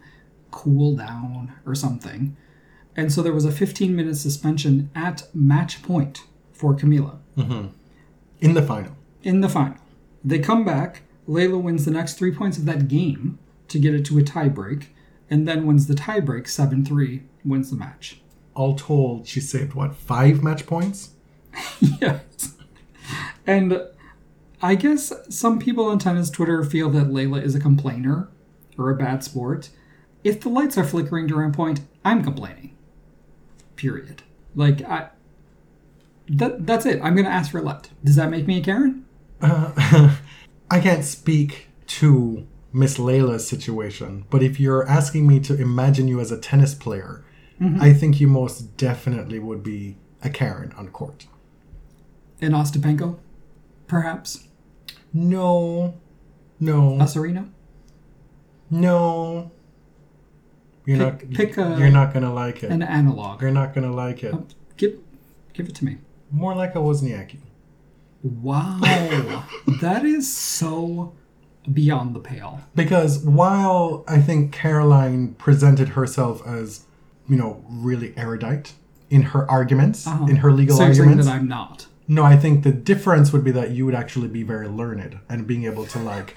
cool 0.50 0.94
down 0.94 1.54
or 1.64 1.74
something. 1.74 2.36
And 2.96 3.12
so 3.12 3.22
there 3.22 3.32
was 3.32 3.44
a 3.44 3.52
15 3.52 3.94
minute 3.94 4.16
suspension 4.16 4.90
at 4.94 5.28
match 5.34 5.82
point 5.82 6.24
for 6.52 6.74
Camila 6.74 7.18
mm-hmm. 7.36 7.66
In 8.40 8.54
the 8.54 8.62
final. 8.62 8.92
in 9.22 9.40
the 9.40 9.48
final. 9.48 9.78
They 10.24 10.38
come 10.38 10.64
back. 10.64 11.02
Leylah 11.28 11.62
wins 11.62 11.84
the 11.84 11.90
next 11.90 12.14
three 12.14 12.32
points 12.32 12.56
of 12.56 12.64
that 12.64 12.88
game 12.88 13.38
to 13.68 13.78
get 13.78 13.94
it 13.94 14.04
to 14.06 14.18
a 14.18 14.22
tiebreak, 14.22 14.86
and 15.28 15.46
then 15.46 15.66
wins 15.66 15.86
the 15.86 15.94
tiebreak 15.94 16.48
7 16.48 16.84
3, 16.84 17.22
wins 17.44 17.70
the 17.70 17.76
match. 17.76 18.20
All 18.54 18.76
told, 18.76 19.26
she 19.26 19.40
saved 19.40 19.74
what, 19.74 19.94
five 19.94 20.42
match 20.42 20.66
points? 20.66 21.10
yes. 22.00 22.54
And 23.46 23.82
I 24.62 24.74
guess 24.74 25.12
some 25.28 25.58
people 25.58 25.86
on 25.86 25.98
tennis 25.98 26.30
Twitter 26.30 26.64
feel 26.64 26.90
that 26.90 27.08
Leylah 27.08 27.42
is 27.42 27.54
a 27.54 27.60
complainer 27.60 28.28
or 28.78 28.90
a 28.90 28.96
bad 28.96 29.22
sport. 29.22 29.70
If 30.24 30.40
the 30.40 30.48
lights 30.48 30.78
are 30.78 30.84
flickering 30.84 31.26
during 31.26 31.50
a 31.50 31.52
point, 31.52 31.80
I'm 32.04 32.22
complaining. 32.22 32.75
Period. 33.76 34.22
Like 34.54 34.82
I 34.82 35.10
that 36.28 36.66
that's 36.66 36.86
it. 36.86 37.00
I'm 37.02 37.14
gonna 37.14 37.28
ask 37.28 37.50
for 37.50 37.58
a 37.58 37.62
let. 37.62 37.90
Does 38.02 38.16
that 38.16 38.30
make 38.30 38.46
me 38.46 38.58
a 38.58 38.62
Karen? 38.62 39.04
Uh, 39.40 40.16
I 40.70 40.80
can't 40.80 41.04
speak 41.04 41.68
to 41.86 42.46
Miss 42.72 42.98
Leylah's 42.98 43.46
situation, 43.46 44.24
but 44.30 44.42
if 44.42 44.58
you're 44.58 44.86
asking 44.88 45.26
me 45.26 45.40
to 45.40 45.54
imagine 45.60 46.08
you 46.08 46.20
as 46.20 46.32
a 46.32 46.38
tennis 46.38 46.74
player, 46.74 47.24
mm-hmm. 47.60 47.80
I 47.80 47.92
think 47.92 48.20
you 48.20 48.28
most 48.28 48.76
definitely 48.76 49.38
would 49.38 49.62
be 49.62 49.96
a 50.22 50.30
Karen 50.30 50.72
on 50.76 50.88
court. 50.88 51.26
In 52.40 52.52
Ostapenko? 52.52 53.18
Perhaps? 53.86 54.48
No, 55.12 55.94
no, 56.58 57.00
A 57.00 57.06
Serena? 57.06 57.48
no. 58.70 59.52
You're 60.86 60.98
Pick- 61.10 61.28
not. 61.28 61.36
pick 61.36 61.56
a- 61.58 61.76
you're 61.78 61.90
not 61.90 62.14
gonna 62.14 62.32
like 62.32 62.62
it. 62.62 62.70
An 62.70 62.82
analog. 62.82 63.42
You're 63.42 63.50
not 63.50 63.74
gonna 63.74 63.92
like 63.92 64.22
it. 64.22 64.34
Give 64.76 64.94
give 65.52 65.66
it 65.68 65.74
to 65.76 65.84
me. 65.84 65.98
More 66.30 66.54
like 66.54 66.74
a 66.74 66.78
Wozniacki. 66.78 67.38
Wow. 68.22 68.78
that 69.80 70.04
is 70.04 70.32
so 70.32 71.12
beyond 71.72 72.14
the 72.14 72.20
pale. 72.20 72.60
Because 72.74 73.18
while 73.20 74.04
I 74.08 74.20
think 74.20 74.52
Caroline 74.52 75.34
presented 75.34 75.90
herself 75.90 76.44
as, 76.46 76.84
you 77.28 77.36
know, 77.36 77.62
really 77.68 78.12
erudite 78.16 78.74
in 79.10 79.22
her 79.22 79.48
arguments, 79.50 80.06
Uh-huh. 80.06 80.26
in 80.26 80.36
her 80.36 80.52
legal 80.52 80.76
so 80.76 80.84
arguments, 80.84 81.26
that 81.26 81.34
I'm 81.34 81.48
not. 81.48 81.86
no, 82.08 82.24
I 82.24 82.36
think 82.36 82.62
the 82.64 82.72
difference 82.72 83.32
would 83.32 83.44
be 83.44 83.50
that 83.52 83.70
you 83.70 83.84
would 83.86 83.94
actually 83.94 84.28
be 84.28 84.42
very 84.42 84.68
learned 84.68 85.18
and 85.28 85.46
being 85.46 85.64
able 85.64 85.86
to 85.86 85.98
like, 85.98 86.36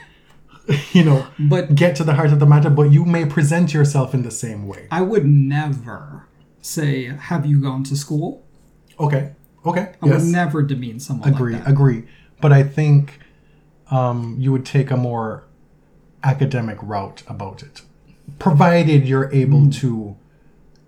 you 0.94 1.04
know, 1.04 1.26
But 1.40 1.76
get 1.76 1.96
to 1.98 2.04
the 2.04 2.14
heart 2.14 2.32
of 2.32 2.40
the 2.40 2.46
matter. 2.46 2.70
But 2.70 2.92
you 2.92 3.06
may 3.06 3.26
present 3.26 3.74
yourself 3.74 4.14
in 4.14 4.24
the 4.24 4.32
same 4.32 4.68
way. 4.68 4.88
I 4.92 5.02
would 5.02 5.26
never 5.26 6.28
say, 6.62 7.06
"Have 7.06 7.46
you 7.46 7.60
gone 7.62 7.84
to 7.86 7.96
school?" 7.96 8.44
Okay, 9.00 9.34
okay, 9.66 9.94
I 10.02 10.06
yes, 10.08 10.22
would 10.24 10.32
never 10.32 10.62
demean 10.64 11.00
someone 11.00 11.30
agree, 11.34 11.54
like 11.54 11.64
that. 11.66 11.72
agree. 11.72 12.04
But 12.42 12.52
I 12.54 12.64
think 12.64 13.20
um, 13.92 14.36
you 14.40 14.52
would 14.52 14.66
take 14.66 14.92
a 14.92 14.98
more 14.98 15.44
academic 16.24 16.78
route 16.82 17.24
about 17.28 17.64
it, 17.64 17.82
provided 18.40 19.08
you're 19.08 19.32
able 19.34 19.62
Hmm. 19.62 19.70
to 19.82 20.16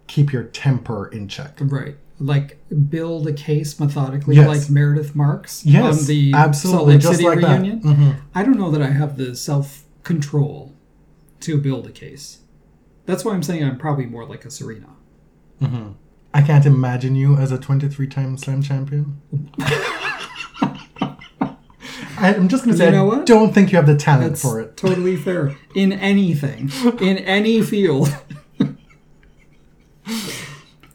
keep 0.07 0.33
your 0.33 0.43
temper 0.43 1.07
in 1.07 1.27
check. 1.29 1.57
Right. 1.61 1.95
Like 2.23 2.59
build 2.89 3.25
a 3.27 3.33
case 3.33 3.79
methodically, 3.79 4.35
Yes. 4.35 4.47
like 4.47 4.69
Meredith 4.69 5.15
Marks 5.15 5.65
Yes, 5.65 6.01
on 6.01 6.05
the 6.05 6.33
absolutely, 6.35 6.77
Salt 6.77 6.87
Lake 6.87 7.01
City 7.17 7.23
like 7.27 7.37
reunion. 7.39 7.81
Mhm. 7.81 8.15
I 8.35 8.43
don't 8.43 8.59
know 8.59 8.69
that 8.69 8.81
I 8.81 8.91
have 8.91 9.17
the 9.17 9.35
self 9.35 9.83
control 10.03 10.73
to 11.39 11.57
build 11.57 11.87
a 11.87 11.91
case. 11.91 12.37
That's 13.07 13.25
why 13.25 13.33
I'm 13.33 13.41
saying 13.41 13.63
I'm 13.63 13.77
probably 13.79 14.05
more 14.05 14.23
like 14.25 14.45
a 14.45 14.51
Serena. 14.51 14.87
I 16.33 16.41
can't 16.43 16.65
imagine 16.65 17.15
you 17.15 17.35
as 17.37 17.51
a 17.51 17.57
23-time 17.57 18.37
slam 18.37 18.61
champion. 18.61 19.19
I- 22.17 22.35
I'm 22.35 22.47
just 22.47 22.63
gonna 22.63 22.77
say 22.77 22.85
You 22.85 22.91
know 22.91 23.11
I 23.11 23.15
what? 23.17 23.25
don't 23.25 23.53
think 23.53 23.71
you 23.71 23.77
have 23.77 23.87
the 23.87 23.95
talent 23.97 24.29
That's 24.33 24.41
for 24.43 24.59
it. 24.59 24.77
totally 24.77 25.15
fair. 25.15 25.55
In 25.75 25.91
anything, 25.91 26.69
in 27.01 27.17
any 27.17 27.61
field. 27.63 28.15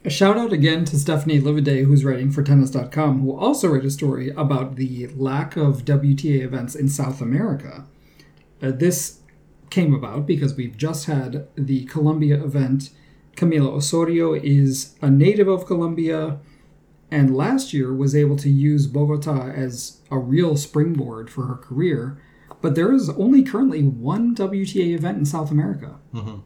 a 0.07 0.11
shout 0.11 0.39
out 0.39 0.53
again 0.53 0.85
to 0.85 0.97
Stephanie 0.97 1.41
Livaudais, 1.41 1.85
who's 1.85 2.05
writing 2.05 2.31
for 2.31 2.45
tennis.com, 2.45 3.23
who 3.23 3.37
also 3.37 3.67
wrote 3.67 3.85
a 3.85 3.91
story 3.91 4.31
about 4.31 4.77
the 4.77 5.09
lack 5.09 5.57
of 5.57 5.85
WTA 5.85 6.43
events 6.43 6.77
in 6.77 6.89
South 6.89 7.21
America. 7.21 7.85
Uh, 8.63 8.71
this 8.71 9.19
came 9.69 9.93
about 9.93 10.25
because 10.25 10.55
we've 10.55 10.77
just 10.77 11.07
had 11.07 11.49
the 11.57 11.87
Colombia 11.87 12.37
event. 12.37 12.91
Camila 13.35 13.75
Osorio 13.75 14.33
is 14.35 14.95
a 15.03 15.11
native 15.11 15.49
of 15.49 15.67
Colombia 15.67 16.39
and 17.11 17.37
last 17.37 17.73
year 17.73 17.93
was 17.93 18.15
able 18.15 18.37
to 18.37 18.49
use 18.49 18.87
Bogota 18.87 19.49
as 19.49 20.03
a 20.13 20.19
real 20.19 20.57
springboard 20.57 21.29
for 21.29 21.47
her 21.47 21.57
career. 21.57 22.17
But 22.63 22.77
there 22.77 22.93
is 22.93 23.11
only 23.11 23.43
currently 23.43 23.83
one 23.83 24.37
WTA 24.37 24.95
event 24.95 25.19
in 25.19 25.25
South 25.25 25.51
America. 25.51 25.99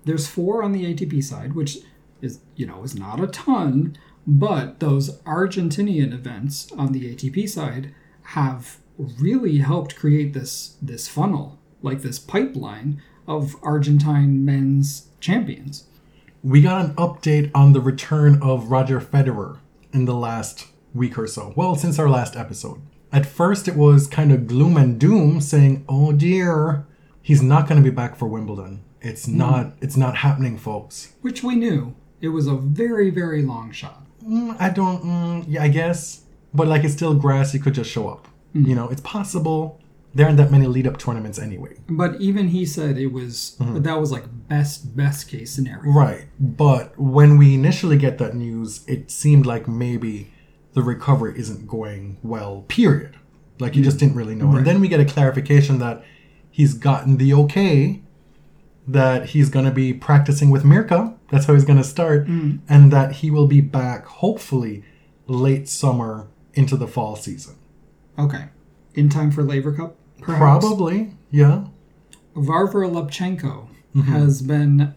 There's 0.06 0.26
four 0.26 0.62
on 0.62 0.72
the 0.72 0.94
ATP 0.94 1.22
side, 1.22 1.54
which 1.54 1.78
is 2.22 2.40
you 2.56 2.66
know 2.66 2.82
is 2.82 2.94
not 2.94 3.20
a 3.20 3.26
ton, 3.26 3.96
but 4.26 4.80
those 4.80 5.18
Argentinian 5.22 6.12
events 6.12 6.70
on 6.72 6.92
the 6.92 7.14
ATP 7.14 7.48
side 7.48 7.94
have 8.22 8.78
really 9.18 9.58
helped 9.58 9.96
create 9.96 10.32
this 10.32 10.76
this 10.80 11.08
funnel, 11.08 11.58
like 11.82 12.02
this 12.02 12.18
pipeline 12.18 13.02
of 13.26 13.56
Argentine 13.62 14.44
men's 14.44 15.08
champions. 15.20 15.86
We 16.42 16.62
got 16.62 16.84
an 16.84 16.94
update 16.94 17.50
on 17.54 17.72
the 17.72 17.80
return 17.80 18.40
of 18.42 18.70
Roger 18.70 19.00
Federer 19.00 19.58
in 19.92 20.06
the 20.06 20.14
last 20.14 20.66
week 20.94 21.18
or 21.18 21.26
so. 21.26 21.52
Well, 21.56 21.74
since 21.74 21.98
our 21.98 22.08
last 22.08 22.36
episode. 22.36 22.80
At 23.12 23.26
first, 23.26 23.66
it 23.66 23.76
was 23.76 24.06
kind 24.06 24.32
of 24.32 24.46
gloom 24.46 24.76
and 24.76 24.98
doom, 24.98 25.40
saying, 25.40 25.84
"Oh 25.88 26.12
dear, 26.12 26.86
he's 27.22 27.42
not 27.42 27.68
going 27.68 27.82
to 27.82 27.88
be 27.88 27.94
back 27.94 28.16
for 28.16 28.26
Wimbledon. 28.26 28.84
It's 29.00 29.26
hmm. 29.26 29.38
not. 29.38 29.72
It's 29.80 29.96
not 29.96 30.18
happening, 30.18 30.58
folks." 30.58 31.14
Which 31.20 31.42
we 31.42 31.56
knew. 31.56 31.94
It 32.20 32.28
was 32.28 32.46
a 32.46 32.54
very, 32.54 33.10
very 33.10 33.42
long 33.42 33.72
shot. 33.72 34.02
Mm, 34.22 34.56
I 34.60 34.70
don't. 34.70 35.02
Mm, 35.02 35.44
yeah, 35.48 35.62
I 35.62 35.68
guess. 35.68 36.22
But 36.52 36.68
like, 36.68 36.84
it's 36.84 36.94
still 36.94 37.14
grass. 37.14 37.52
He 37.52 37.58
could 37.58 37.74
just 37.74 37.90
show 37.90 38.08
up. 38.08 38.28
You 38.52 38.74
know, 38.74 38.88
it's 38.88 39.00
possible. 39.02 39.80
There 40.12 40.26
aren't 40.26 40.38
that 40.38 40.50
many 40.50 40.66
lead-up 40.66 40.98
tournaments 40.98 41.38
anyway. 41.38 41.76
But 41.88 42.20
even 42.20 42.48
he 42.48 42.66
said 42.66 42.98
it 42.98 43.12
was 43.12 43.56
that 43.60 44.00
was 44.00 44.10
like 44.10 44.24
best 44.48 44.96
best 44.96 45.28
case 45.28 45.52
scenario. 45.52 45.92
Right. 45.92 46.26
But 46.40 46.98
when 46.98 47.38
we 47.38 47.54
initially 47.54 47.96
get 47.96 48.18
that 48.18 48.34
news, 48.34 48.84
it 48.88 49.10
seemed 49.12 49.46
like 49.46 49.68
maybe 49.68 50.32
the 50.72 50.82
recovery 50.82 51.38
isn't 51.38 51.68
going 51.68 52.18
well, 52.24 52.64
period. 52.66 53.16
Like 53.60 53.76
you 53.76 53.84
just 53.84 53.98
didn't 54.00 54.16
really 54.16 54.34
know. 54.34 54.56
And 54.56 54.66
then 54.66 54.80
we 54.80 54.88
get 54.88 54.98
a 54.98 55.04
clarification 55.04 55.78
that 55.78 56.02
he's 56.50 56.74
gotten 56.74 57.18
the 57.18 57.32
okay, 57.34 58.02
that 58.86 59.30
he's 59.30 59.48
going 59.48 59.64
to 59.64 59.70
be 59.70 59.92
practicing 59.92 60.50
with 60.50 60.64
Mirka. 60.64 61.16
That's 61.30 61.46
how 61.46 61.54
he's 61.54 61.64
going 61.64 61.78
to 61.78 61.84
start. 61.84 62.26
And 62.26 62.92
that 62.92 63.12
he 63.16 63.30
will 63.30 63.46
be 63.46 63.60
back, 63.60 64.06
hopefully, 64.06 64.84
late 65.26 65.68
summer 65.68 66.28
into 66.54 66.76
the 66.76 66.88
fall 66.88 67.16
season. 67.16 67.56
Okay. 68.18 68.46
In 68.94 69.08
time 69.08 69.30
for 69.30 69.42
Laver 69.42 69.72
Cup? 69.72 69.96
Perhaps? 70.20 70.64
Probably. 70.64 71.12
Yeah. 71.30 71.66
Varvara 72.34 72.88
Lepchenko 72.88 73.68
has 74.06 74.42
been 74.42 74.94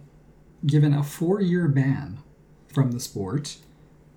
given 0.66 0.94
a 0.94 1.04
four 1.04 1.42
year 1.42 1.68
ban 1.68 2.20
from 2.68 2.92
the 2.92 3.00
sport 3.00 3.58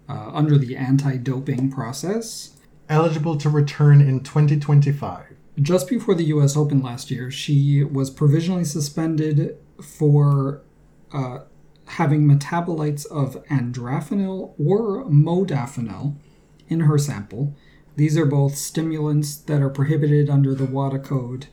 uh, 0.08 0.30
under 0.32 0.58
the 0.58 0.76
anti 0.76 1.16
doping 1.16 1.70
process. 1.70 2.56
Eligible 2.88 3.36
to 3.36 3.48
return 3.50 4.00
in 4.00 4.20
2025. 4.20 5.35
Just 5.60 5.88
before 5.88 6.14
the 6.14 6.24
US 6.24 6.56
Open 6.56 6.82
last 6.82 7.10
year, 7.10 7.30
she 7.30 7.82
was 7.82 8.10
provisionally 8.10 8.64
suspended 8.64 9.56
for 9.80 10.62
uh, 11.12 11.38
having 11.86 12.26
metabolites 12.26 13.06
of 13.06 13.42
adrafinil 13.46 14.52
or 14.58 15.04
modafinil 15.06 16.16
in 16.68 16.80
her 16.80 16.98
sample. 16.98 17.54
These 17.96 18.18
are 18.18 18.26
both 18.26 18.56
stimulants 18.56 19.36
that 19.36 19.62
are 19.62 19.70
prohibited 19.70 20.28
under 20.28 20.54
the 20.54 20.66
WADA 20.66 20.98
code. 20.98 21.46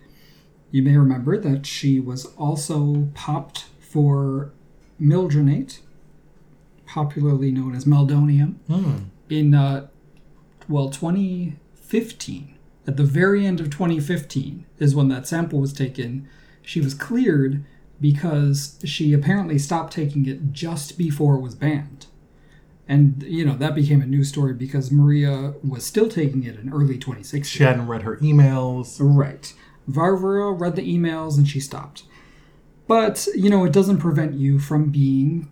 You 0.71 0.81
may 0.83 0.97
remember 0.97 1.37
that 1.37 1.65
she 1.65 1.99
was 2.01 2.25
also 2.35 3.09
popped 3.13 3.65
for 3.79 4.51
mildronate, 4.99 5.79
popularly 6.85 7.51
known 7.51 7.75
as 7.75 7.85
meldonium, 7.85 8.55
in 9.29 9.53
uh, 9.53 9.87
well 10.67 10.89
2015. 10.89 12.55
At 12.85 12.97
the 12.97 13.03
very 13.03 13.45
end 13.45 13.59
of 13.59 13.69
2015 13.69 14.65
is 14.79 14.95
when 14.95 15.07
that 15.09 15.27
sample 15.27 15.59
was 15.59 15.73
taken. 15.73 16.27
She 16.61 16.81
was 16.81 16.93
cleared 16.93 17.63
because 18.01 18.79
she 18.83 19.13
apparently 19.13 19.57
stopped 19.57 19.93
taking 19.93 20.25
it 20.25 20.51
just 20.51 20.97
before 20.97 21.35
it 21.35 21.41
was 21.41 21.55
banned. 21.55 22.07
And 22.87 23.23
you 23.23 23.45
know 23.45 23.55
that 23.55 23.75
became 23.75 24.01
a 24.01 24.05
news 24.05 24.27
story 24.27 24.53
because 24.53 24.91
Maria 24.91 25.53
was 25.63 25.85
still 25.85 26.09
taking 26.09 26.43
it 26.43 26.59
in 26.59 26.73
early 26.73 26.97
2016. 26.97 27.43
She 27.43 27.63
hadn't 27.63 27.87
read 27.87 28.01
her 28.01 28.17
emails. 28.17 28.97
Right. 28.99 29.53
Varvara 29.87 30.51
read 30.51 30.75
the 30.75 30.81
emails 30.81 31.37
and 31.37 31.47
she 31.47 31.59
stopped. 31.59 32.03
But, 32.87 33.27
you 33.35 33.49
know, 33.49 33.63
it 33.63 33.73
doesn't 33.73 33.99
prevent 33.99 34.33
you 34.33 34.59
from 34.59 34.89
being 34.89 35.49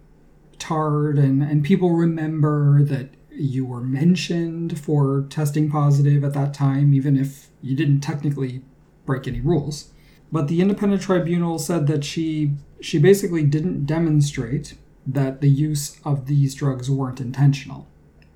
tarred, 0.59 1.17
and, 1.17 1.41
and 1.41 1.63
people 1.63 1.91
remember 1.91 2.83
that 2.83 3.09
you 3.41 3.65
were 3.65 3.81
mentioned 3.81 4.79
for 4.79 5.25
testing 5.29 5.69
positive 5.69 6.23
at 6.23 6.33
that 6.33 6.53
time, 6.53 6.93
even 6.93 7.17
if 7.17 7.49
you 7.61 7.75
didn't 7.75 8.01
technically 8.01 8.61
break 9.05 9.27
any 9.27 9.41
rules. 9.41 9.91
But 10.31 10.47
the 10.47 10.61
independent 10.61 11.01
tribunal 11.01 11.59
said 11.59 11.87
that 11.87 12.03
she 12.03 12.53
she 12.79 12.97
basically 12.97 13.43
didn't 13.43 13.85
demonstrate 13.85 14.75
that 15.05 15.41
the 15.41 15.49
use 15.49 15.99
of 16.03 16.25
these 16.27 16.55
drugs 16.55 16.89
weren't 16.89 17.21
intentional. 17.21 17.87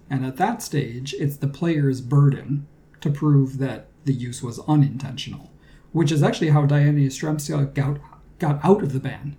And 0.09 0.25
at 0.25 0.37
that 0.37 0.61
stage, 0.61 1.15
it's 1.19 1.37
the 1.37 1.47
player's 1.47 2.01
burden 2.01 2.67
to 3.01 3.09
prove 3.09 3.57
that 3.57 3.87
the 4.03 4.13
use 4.13 4.43
was 4.43 4.59
unintentional, 4.67 5.51
which 5.93 6.11
is 6.11 6.21
actually 6.21 6.49
how 6.49 6.65
Diana 6.65 6.99
Yastremska 6.99 7.73
got, 7.73 7.97
got 8.39 8.63
out 8.63 8.83
of 8.83 8.93
the 8.93 8.99
ban. 8.99 9.35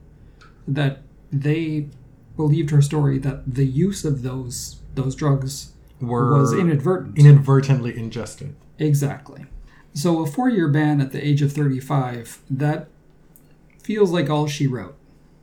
That 0.67 1.03
they 1.33 1.89
believed 2.37 2.71
her 2.71 2.83
story 2.83 3.19
that 3.19 3.55
the 3.55 3.67
use 3.67 4.05
of 4.05 4.23
those 4.23 4.81
those 4.97 5.15
drugs 5.15 5.73
Were 6.01 6.37
was 6.39 6.53
inadvertent. 6.53 7.17
inadvertently 7.19 7.97
ingested. 7.97 8.57
Exactly. 8.79 9.47
So 9.95 10.23
a 10.23 10.27
four-year 10.27 10.69
ban 10.69 11.01
at 11.01 11.13
the 11.13 11.25
age 11.27 11.41
of 11.43 11.53
35, 11.53 12.41
that 12.51 12.89
feels 13.83 14.11
like 14.11 14.29
all 14.29 14.47
she 14.47 14.67
wrote. 14.67 14.97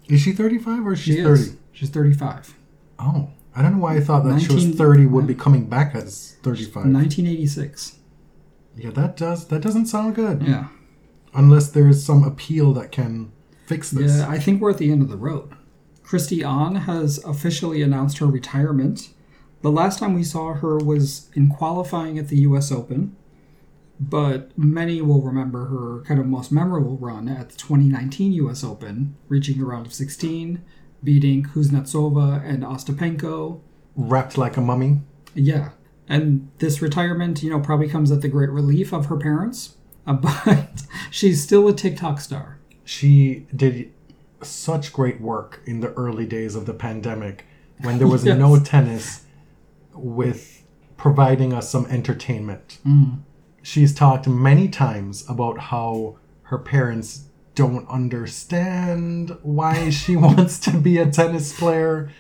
Is 0.08 0.22
she 0.22 0.32
35 0.34 0.86
or 0.86 0.94
is 0.94 1.00
she 1.00 1.16
She 1.16 1.24
30? 1.24 1.42
is. 1.42 1.56
She's 1.72 1.90
35. 1.90 2.56
Oh, 3.00 3.30
I 3.56 3.62
don't 3.62 3.74
know 3.74 3.80
why 3.80 3.96
I 3.96 4.02
thought 4.02 4.24
that 4.26 4.42
she 4.42 4.54
was 4.54 4.70
30 4.76 5.06
would 5.08 5.26
be 5.26 5.34
coming 5.36 5.66
back 5.68 5.96
as 5.96 6.36
35. 6.44 6.76
1986. 6.86 7.98
Yeah, 8.76 8.90
that 8.92 9.16
does 9.18 9.48
that 9.48 9.62
doesn't 9.62 9.86
sound 9.88 10.16
good. 10.16 10.42
Yeah. 10.44 10.68
Unless 11.34 11.70
there's 11.72 12.04
some 12.04 12.24
appeal 12.24 12.74
that 12.74 12.92
can 12.92 13.32
fix 13.66 13.90
this. 13.92 14.18
Yeah, 14.18 14.28
I 14.30 14.38
think 14.40 14.62
we're 14.62 14.72
at 14.72 14.78
the 14.78 14.92
end 14.92 15.02
of 15.02 15.10
the 15.10 15.18
road. 15.18 15.52
Kristie 16.04 16.46
Ahn 16.48 16.76
has 16.76 17.18
officially 17.24 17.82
announced 17.82 18.18
her 18.20 18.26
retirement. 18.28 19.10
The 19.64 19.72
last 19.72 19.98
time 20.00 20.14
we 20.14 20.24
saw 20.24 20.54
her 20.56 20.78
was 20.78 21.30
in 21.36 21.48
qualifying 21.48 22.20
at 22.20 22.28
the 22.28 22.36
US 22.40 22.70
Open, 22.70 23.16
but 23.98 24.56
many 24.58 25.02
will 25.02 25.22
remember 25.22 25.68
her 25.68 26.04
kind 26.06 26.20
of 26.20 26.26
most 26.26 26.52
memorable 26.52 26.98
run 26.98 27.30
at 27.30 27.50
the 27.50 27.58
2019 27.58 28.34
US 28.34 28.62
Open, 28.62 29.16
reaching 29.30 29.58
the 29.58 29.66
round 29.66 29.86
of 29.86 29.94
16, 29.94 30.62
beating 31.02 31.44
Kuznetsova 31.44 32.44
and 32.46 32.64
Ostapenko. 32.64 33.62
Wrapped 33.96 34.38
like 34.38 34.58
a 34.58 34.62
mummy. 34.62 35.00
Yeah. 35.34 35.70
And 36.10 36.52
this 36.60 36.82
retirement, 36.82 37.42
you 37.42 37.50
know, 37.50 37.62
probably 37.62 37.88
comes 37.88 38.12
at 38.12 38.22
the 38.22 38.28
great 38.28 38.50
relief 38.50 38.92
of 38.94 39.06
her 39.06 39.16
parents, 39.18 39.78
but 40.06 40.84
she's 41.10 41.42
still 41.42 41.70
a 41.70 41.74
TikTok 41.74 42.20
star. 42.20 42.60
She 42.84 43.48
did 43.56 43.94
such 44.42 44.92
great 44.92 45.22
work 45.22 45.62
in 45.66 45.80
the 45.80 45.94
early 45.94 46.26
days 46.26 46.54
of 46.54 46.66
the 46.66 46.74
pandemic 46.74 47.46
when 47.82 47.98
there 47.98 48.08
was 48.08 48.26
Yes. 48.26 48.38
no 48.38 48.60
tennis 48.60 49.23
with 49.96 50.64
providing 50.98 51.54
us 51.54 51.70
some 51.70 51.86
entertainment. 51.88 52.80
Mm. 52.86 53.20
She's 53.62 53.94
talked 53.94 54.28
many 54.28 54.68
times 54.68 55.28
about 55.30 55.58
how 55.60 56.18
her 56.44 56.58
parents 56.58 57.26
don't 57.56 57.88
understand 57.88 59.38
why 59.42 59.90
she 59.90 60.16
wants 60.28 60.60
to 60.60 60.72
be 60.78 60.98
a 60.98 61.10
tennis 61.10 61.58
player, 61.58 62.12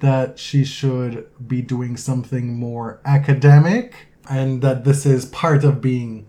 that 0.00 0.38
she 0.38 0.64
should 0.64 1.26
be 1.46 1.60
doing 1.60 1.96
something 1.96 2.54
more 2.54 3.00
academic, 3.04 4.08
and 4.30 4.62
that 4.62 4.84
this 4.84 5.04
is 5.04 5.26
part 5.26 5.64
of 5.64 5.80
being 5.80 6.26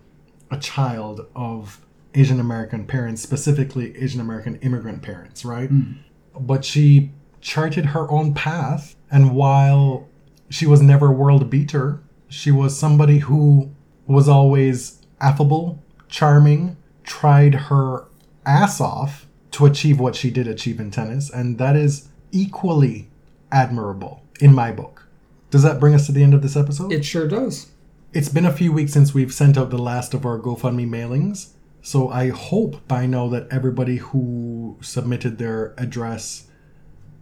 a 0.50 0.58
child 0.58 1.26
of 1.36 1.80
Asian 2.14 2.40
American 2.40 2.86
parents, 2.86 3.22
specifically 3.22 3.96
Asian 3.96 4.20
American 4.20 4.56
immigrant 4.56 5.02
parents, 5.02 5.44
right? 5.44 5.70
Mm. 5.70 5.98
But 6.38 6.64
she 6.64 7.12
charted 7.40 7.86
her 7.86 8.10
own 8.10 8.34
path, 8.34 8.96
and 9.10 9.34
while 9.34 10.09
she 10.50 10.66
was 10.66 10.82
never 10.82 11.06
a 11.06 11.12
world 11.12 11.48
beater, 11.48 12.02
she 12.28 12.50
was 12.50 12.78
somebody 12.78 13.18
who 13.20 13.70
was 14.06 14.28
always 14.28 15.00
affable, 15.20 15.82
charming, 16.08 16.76
tried 17.04 17.54
her 17.54 18.04
ass 18.44 18.80
off 18.80 19.26
to 19.52 19.66
achieve 19.66 19.98
what 19.98 20.16
she 20.16 20.30
did 20.30 20.46
achieve 20.46 20.80
in 20.80 20.90
tennis, 20.90 21.30
and 21.30 21.58
that 21.58 21.76
is 21.76 22.08
equally 22.32 23.08
admirable 23.50 24.22
in 24.40 24.54
my 24.54 24.72
book. 24.72 25.06
Does 25.50 25.62
that 25.62 25.80
bring 25.80 25.94
us 25.94 26.06
to 26.06 26.12
the 26.12 26.22
end 26.22 26.34
of 26.34 26.42
this 26.42 26.56
episode? 26.56 26.92
It 26.92 27.04
sure 27.04 27.26
does. 27.26 27.68
It's 28.12 28.28
been 28.28 28.46
a 28.46 28.52
few 28.52 28.72
weeks 28.72 28.92
since 28.92 29.14
we've 29.14 29.32
sent 29.32 29.56
out 29.56 29.70
the 29.70 29.78
last 29.78 30.14
of 30.14 30.26
our 30.26 30.38
GoFundMe 30.38 30.88
mailings, 30.88 31.50
so 31.82 32.08
I 32.08 32.28
hope 32.30 32.86
by 32.88 33.06
now 33.06 33.28
that 33.28 33.48
everybody 33.50 33.96
who 33.96 34.76
submitted 34.80 35.38
their 35.38 35.74
address 35.78 36.48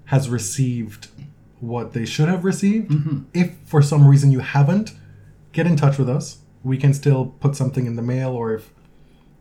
has 0.06 0.28
received 0.28 1.08
what 1.60 1.92
they 1.92 2.04
should 2.04 2.28
have 2.28 2.44
received. 2.44 2.90
Mm-hmm. 2.90 3.18
If 3.34 3.56
for 3.64 3.82
some 3.82 4.06
reason 4.06 4.30
you 4.32 4.40
haven't, 4.40 4.92
get 5.52 5.66
in 5.66 5.76
touch 5.76 5.98
with 5.98 6.08
us. 6.08 6.38
We 6.62 6.76
can 6.76 6.92
still 6.94 7.26
put 7.40 7.56
something 7.56 7.86
in 7.86 7.96
the 7.96 8.02
mail, 8.02 8.30
or 8.30 8.52
if 8.52 8.72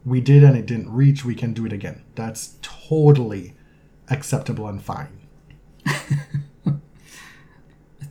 we 0.05 0.21
did 0.21 0.43
and 0.43 0.55
it 0.55 0.65
didn't 0.65 0.91
reach, 0.91 1.25
we 1.25 1.35
can 1.35 1.53
do 1.53 1.65
it 1.65 1.73
again. 1.73 2.03
That's 2.15 2.55
totally 2.61 3.55
acceptable 4.09 4.67
and 4.67 4.81
fine. 4.81 5.19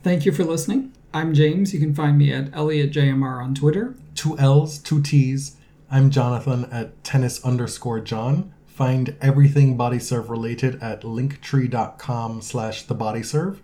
Thank 0.03 0.25
you 0.25 0.31
for 0.31 0.43
listening. 0.43 0.93
I'm 1.13 1.33
James. 1.33 1.73
You 1.73 1.79
can 1.79 1.95
find 1.95 2.17
me 2.17 2.31
at 2.31 2.51
ElliotJMR 2.51 3.43
on 3.43 3.55
Twitter. 3.55 3.95
Two 4.13 4.37
L's, 4.37 4.77
two 4.77 5.01
T's. 5.01 5.57
I'm 5.89 6.11
Jonathan 6.11 6.65
at 6.65 7.03
tennis 7.03 7.43
underscore 7.43 8.01
John. 8.01 8.53
Find 8.65 9.15
everything 9.21 9.75
body 9.77 9.99
serve 9.99 10.29
related 10.29 10.81
at 10.83 11.01
linktree.com 11.01 12.41
slash 12.41 12.83
the 12.83 12.93
body 12.93 13.23
serve. 13.23 13.61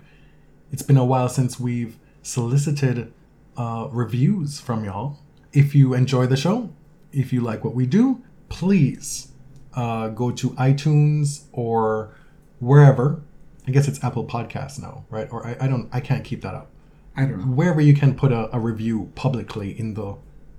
It's 0.73 0.81
been 0.81 0.97
a 0.97 1.05
while 1.05 1.29
since 1.29 1.59
we've 1.59 1.99
solicited 2.23 3.13
uh, 3.55 3.89
reviews 3.91 4.59
from 4.59 4.83
y'all. 4.83 5.19
If 5.53 5.75
you 5.75 5.93
enjoy 5.93 6.25
the 6.25 6.35
show, 6.35 6.73
if 7.11 7.31
you 7.31 7.41
like 7.41 7.63
what 7.63 7.75
we 7.75 7.85
do, 7.85 8.23
please 8.49 9.27
uh, 9.75 10.07
go 10.07 10.31
to 10.31 10.49
iTunes 10.51 11.43
or 11.51 12.15
wherever. 12.59 13.21
I 13.67 13.71
guess 13.71 13.87
it's 13.87 14.03
Apple 14.03 14.25
Podcasts 14.25 14.81
now, 14.81 15.05
right? 15.11 15.31
Or 15.31 15.45
I, 15.45 15.57
I 15.61 15.67
don't, 15.67 15.89
I 15.93 15.99
can't 15.99 16.23
keep 16.23 16.41
that 16.41 16.55
up. 16.55 16.71
I 17.15 17.21
don't 17.21 17.37
know. 17.37 17.53
Wherever 17.53 17.79
you 17.79 17.93
can 17.93 18.15
put 18.15 18.31
a, 18.31 18.49
a 18.51 18.59
review 18.59 19.11
publicly 19.13 19.79
in 19.79 19.93
the 19.93 20.15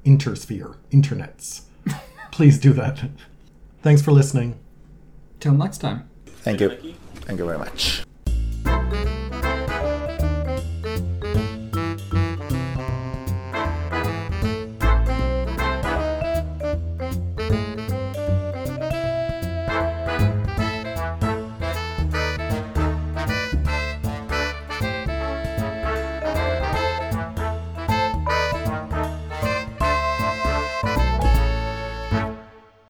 intersphere, 0.06 0.76
internets, 0.92 1.62
please 2.30 2.60
do 2.60 2.72
that. 2.74 3.00
Thanks 3.82 4.00
for 4.00 4.12
listening. 4.12 4.60
Till 5.40 5.54
next 5.54 5.78
time. 5.78 6.08
Thank 6.24 6.60
you. 6.60 6.68
Thank 7.26 7.40
you 7.40 7.44
very 7.44 7.58
much. 7.58 8.04